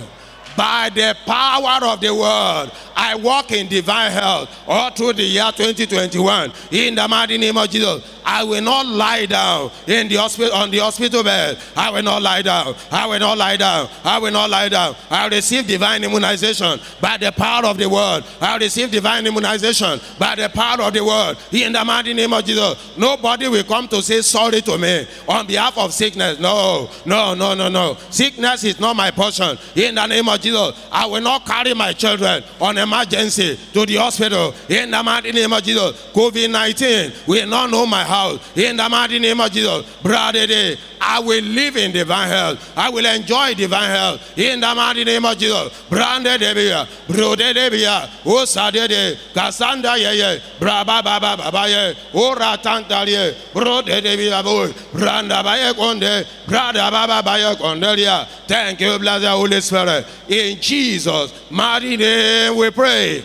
by 0.58 0.90
the 0.92 1.16
power 1.24 1.86
of 1.86 2.00
the 2.00 2.12
word, 2.12 2.72
I 2.96 3.14
walk 3.14 3.52
in 3.52 3.68
divine 3.68 4.10
health 4.10 4.50
all 4.66 4.90
through 4.90 5.12
the 5.12 5.22
year 5.22 5.52
2021. 5.54 6.52
In 6.72 6.96
the 6.96 7.06
mighty 7.06 7.38
name 7.38 7.56
of 7.56 7.70
Jesus, 7.70 8.02
I 8.30 8.44
will 8.44 8.60
not 8.60 8.84
lie 8.84 9.24
down 9.24 9.70
in 9.86 10.06
the 10.06 10.16
hospital 10.16 10.52
on 10.52 10.70
the 10.70 10.78
hospital 10.80 11.24
bed. 11.24 11.58
I 11.74 11.90
will 11.90 12.02
not 12.02 12.20
lie 12.20 12.42
down. 12.42 12.74
I 12.92 13.06
will 13.06 13.18
not 13.18 13.38
lie 13.38 13.56
down. 13.56 13.88
I 14.04 14.18
will 14.18 14.30
not 14.30 14.50
lie 14.50 14.68
down. 14.68 14.94
I 15.10 15.28
receive 15.28 15.66
divine 15.66 16.04
immunization 16.04 16.78
by 17.00 17.16
the 17.16 17.32
power 17.32 17.64
of 17.64 17.78
the 17.78 17.88
word. 17.88 18.24
I 18.38 18.58
receive 18.58 18.90
divine 18.90 19.26
immunization 19.26 19.98
by 20.18 20.34
the 20.34 20.50
power 20.50 20.82
of 20.82 20.92
the 20.92 21.02
word. 21.02 21.38
In 21.52 21.72
the 21.72 21.82
mighty 21.82 22.12
name 22.12 22.34
of 22.34 22.44
Jesus, 22.44 22.98
nobody 22.98 23.48
will 23.48 23.64
come 23.64 23.88
to 23.88 24.02
say 24.02 24.20
sorry 24.20 24.60
to 24.60 24.76
me 24.76 25.06
on 25.26 25.46
behalf 25.46 25.78
of 25.78 25.94
sickness. 25.94 26.38
No, 26.38 26.90
no, 27.06 27.32
no, 27.32 27.54
no, 27.54 27.70
no. 27.70 27.96
Sickness 28.10 28.62
is 28.62 28.78
not 28.78 28.94
my 28.94 29.10
portion. 29.10 29.56
In 29.74 29.94
the 29.94 30.06
name 30.06 30.28
of 30.28 30.38
Jesus, 30.38 30.86
I 30.92 31.06
will 31.06 31.22
not 31.22 31.46
carry 31.46 31.72
my 31.72 31.94
children 31.94 32.44
on 32.60 32.76
emergency 32.76 33.58
to 33.72 33.86
the 33.86 33.96
hospital. 33.96 34.54
In 34.68 34.90
the 34.90 35.02
mighty 35.02 35.32
name 35.32 35.54
of 35.54 35.62
Jesus, 35.62 36.12
COVID 36.12 36.50
19 36.50 37.12
will 37.26 37.46
not 37.46 37.70
know 37.70 37.86
my 37.86 38.04
house. 38.18 38.56
In 38.56 38.76
the 38.76 38.88
mighty 38.88 39.18
name 39.18 39.40
of 39.40 39.50
Jesus, 39.52 39.86
brother, 40.02 40.46
eh, 40.48 40.76
I 41.00 41.20
will 41.20 41.44
live 41.44 41.76
in 41.76 41.92
divine 41.92 42.28
health. 42.28 42.72
I 42.76 42.90
will 42.90 43.06
enjoy 43.06 43.54
divine 43.54 43.90
health. 43.90 44.38
In 44.38 44.60
the 44.60 44.74
mighty 44.74 45.04
name 45.04 45.24
of 45.24 45.38
Jesus, 45.38 45.82
brande 45.88 46.38
debia, 46.38 46.86
brode 47.06 47.54
debia, 47.54 48.08
o 48.26 48.44
sadede, 48.44 49.16
kasanda 49.32 49.96
ye 49.96 50.18
ye, 50.18 50.40
braba 50.58 51.02
baba 51.02 51.36
baba 51.36 51.68
ye, 51.68 51.94
o 52.14 52.34
ratanta 52.34 53.06
ye, 53.06 53.34
brode 53.52 54.02
debia 54.02 54.42
boy, 54.42 54.68
branda 54.92 55.42
baye 55.42 55.72
konde, 55.74 56.26
brada 56.46 56.90
baba 56.90 57.22
baye 57.22 57.54
kondelia. 57.56 58.26
Thank 58.46 58.80
you, 58.80 58.98
blessed 58.98 59.26
Holy 59.26 59.60
Spirit. 59.60 60.06
In 60.28 60.60
Jesus' 60.60 61.32
mighty 61.50 61.96
name 61.96 62.56
we 62.56 62.70
pray. 62.70 63.22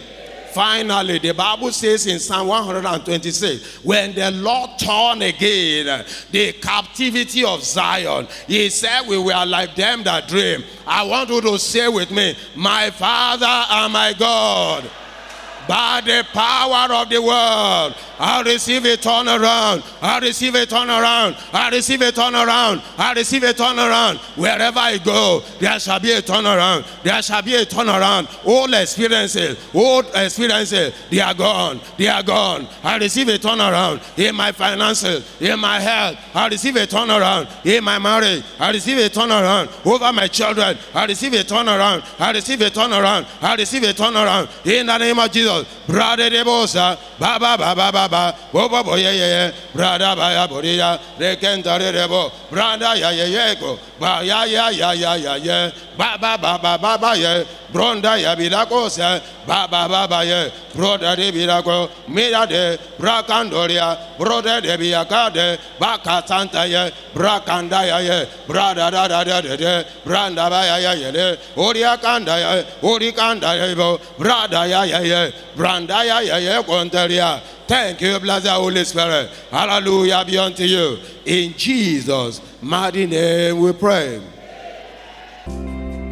Finally, 0.53 1.19
the 1.19 1.33
Bible 1.33 1.71
says 1.71 2.05
in 2.07 2.19
Psalm 2.19 2.47
126, 2.47 3.83
when 3.83 4.13
the 4.13 4.31
Lord 4.31 4.71
turned 4.77 5.23
again 5.23 6.05
the 6.31 6.53
captivity 6.53 7.43
of 7.43 7.63
Zion, 7.63 8.27
he 8.47 8.69
said, 8.69 9.07
We 9.07 9.17
were 9.17 9.45
like 9.45 9.75
them 9.75 10.03
that 10.03 10.27
dream. 10.27 10.63
I 10.85 11.03
want 11.03 11.29
you 11.29 11.41
to 11.41 11.57
say 11.57 11.87
with 11.87 12.11
me, 12.11 12.35
My 12.55 12.91
Father 12.91 13.45
and 13.45 13.93
my 13.93 14.13
God 14.13 14.89
by 15.67 16.01
the 16.05 16.25
power 16.33 16.93
of 16.93 17.09
the 17.09 17.21
word. 17.21 17.95
I 18.19 18.41
receive 18.45 18.85
a 18.85 18.95
turnaround. 18.97 19.83
I 20.01 20.19
receive 20.19 20.55
a 20.55 20.65
turnaround. 20.65 21.35
I 21.53 21.69
receive 21.69 22.01
a 22.01 22.11
turnaround. 22.11 22.81
I 22.97 23.13
receive 23.13 23.43
a 23.43 23.53
turnaround. 23.53 24.17
Wherever 24.37 24.79
I 24.79 24.97
go, 24.97 25.41
there 25.59 25.79
shall 25.79 25.99
be 25.99 26.11
a 26.11 26.21
turnaround. 26.21 26.85
There 27.03 27.21
shall 27.21 27.41
be 27.41 27.55
a 27.55 27.65
turnaround. 27.65 28.27
Old 28.45 28.73
experiences, 28.73 29.57
old 29.73 30.05
experiences, 30.13 30.93
they 31.09 31.19
are 31.19 31.33
gone. 31.33 31.81
They 31.97 32.07
are 32.07 32.23
gone. 32.23 32.67
I 32.83 32.97
receive 32.97 33.27
a 33.29 33.37
turnaround 33.37 34.01
in 34.17 34.35
my 34.35 34.51
finances, 34.51 35.41
in 35.41 35.59
my 35.59 35.79
health. 35.79 36.17
I 36.33 36.47
receive 36.47 36.75
a 36.75 36.85
turnaround 36.85 37.47
in 37.65 37.83
my 37.83 37.99
marriage. 37.99 38.43
I 38.59 38.71
receive 38.71 38.97
a 38.99 39.09
turnaround 39.09 39.69
over 39.85 40.13
my 40.13 40.27
children. 40.27 40.77
I 40.93 41.05
receive 41.05 41.33
a 41.33 41.43
turnaround. 41.43 42.03
I 42.19 42.31
receive 42.31 42.61
a 42.61 42.69
turnaround. 42.69 43.27
I 43.41 43.55
receive 43.55 43.83
a 43.83 43.93
turnaround 43.93 44.65
in 44.65 44.85
the 44.85 44.97
name 44.97 45.19
of 45.19 45.31
Jesus. 45.31 45.52
Brother 45.87 46.29
de 46.29 46.43
bosa, 46.43 46.97
baba 47.19 47.57
baba 47.57 47.91
baba, 47.91 48.35
boba 48.51 48.83
boye 48.83 49.13
ye, 49.13 49.51
brada 49.73 50.15
baya 50.15 50.47
boria, 50.47 50.99
rekentare 51.19 51.91
rebo, 51.91 52.31
brada 52.49 52.95
ya 52.95 53.09
ye 53.11 53.29
ye 53.29 53.55
go, 53.59 53.77
ba 53.99 54.21
ya 54.23 54.43
ya 54.45 54.69
ya 54.69 54.91
ya 54.93 55.15
ya 55.15 55.35
ye, 55.35 55.71
baba 55.97 56.37
baba 56.37 56.77
baba 56.77 57.15
ye, 57.15 57.45
bronda 57.71 58.17
ya 58.17 58.35
bilako 58.35 58.89
se, 58.89 59.21
baba 59.45 59.87
baba 59.89 60.23
ye, 60.23 60.51
broda 60.73 61.15
de 61.15 61.31
bilako, 61.31 61.89
mira 62.07 62.45
de, 62.47 62.77
brakandoria, 62.97 63.97
broda 64.17 64.61
de 64.61 64.77
biakade, 64.77 65.59
baka 65.79 66.23
santa 66.25 66.65
ye, 66.65 66.91
brakanda 67.13 67.85
ya 67.85 67.99
ye, 67.99 68.27
brada 68.47 68.89
da 68.91 69.07
da 69.07 69.23
da 69.23 69.41
da 69.41 69.55
de, 69.55 69.85
branda 70.05 70.49
baya 70.49 70.79
ya 70.79 70.93
ye 70.93 71.37
oria 71.57 71.97
kanda 71.97 72.37
ya, 72.39 72.63
ori 72.81 73.11
kanda 73.11 73.55
ya 73.55 73.65
ye, 73.65 74.69
ya 74.69 74.83
ya 74.83 74.99
ye. 75.01 75.33
Thank 77.67 78.01
you, 78.01 78.19
blessed 78.19 78.47
Holy 78.47 78.83
Spirit. 78.83 79.29
Hallelujah 79.49 80.23
be 80.25 80.37
unto 80.37 80.63
you. 80.63 80.97
In 81.25 81.53
Jesus' 81.53 82.41
mighty 82.61 83.05
name 83.05 83.59
we 83.59 83.73
pray. 83.73 84.21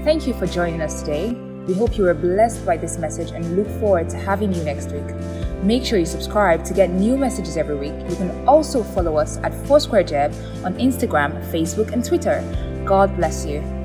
Thank 0.04 0.26
you 0.26 0.34
for 0.34 0.48
joining 0.48 0.82
us 0.82 1.02
today. 1.02 1.34
We 1.68 1.76
hope 1.76 1.98
you 1.98 2.06
were 2.06 2.14
blessed 2.14 2.66
by 2.66 2.78
this 2.78 2.98
message 2.98 3.32
and 3.32 3.56
look 3.56 3.68
forward 3.80 4.10
to 4.10 4.18
having 4.18 4.52
you 4.54 4.64
next 4.64 4.92
week. 4.92 5.16
Make 5.64 5.86
sure 5.86 6.00
you 6.00 6.08
subscribe 6.08 6.66
to 6.66 6.74
get 6.74 6.90
new 6.90 7.16
messages 7.16 7.56
every 7.56 7.76
week. 7.76 7.94
You 8.10 8.16
can 8.16 8.48
also 8.48 8.82
follow 8.82 9.18
us 9.18 9.38
at 9.38 9.54
Foursquare 9.68 10.04
Jeb 10.04 10.32
on 10.66 10.74
Instagram, 10.76 11.40
Facebook, 11.52 11.92
and 11.92 12.04
Twitter. 12.04 12.42
God 12.84 13.16
bless 13.16 13.46
you. 13.46 13.81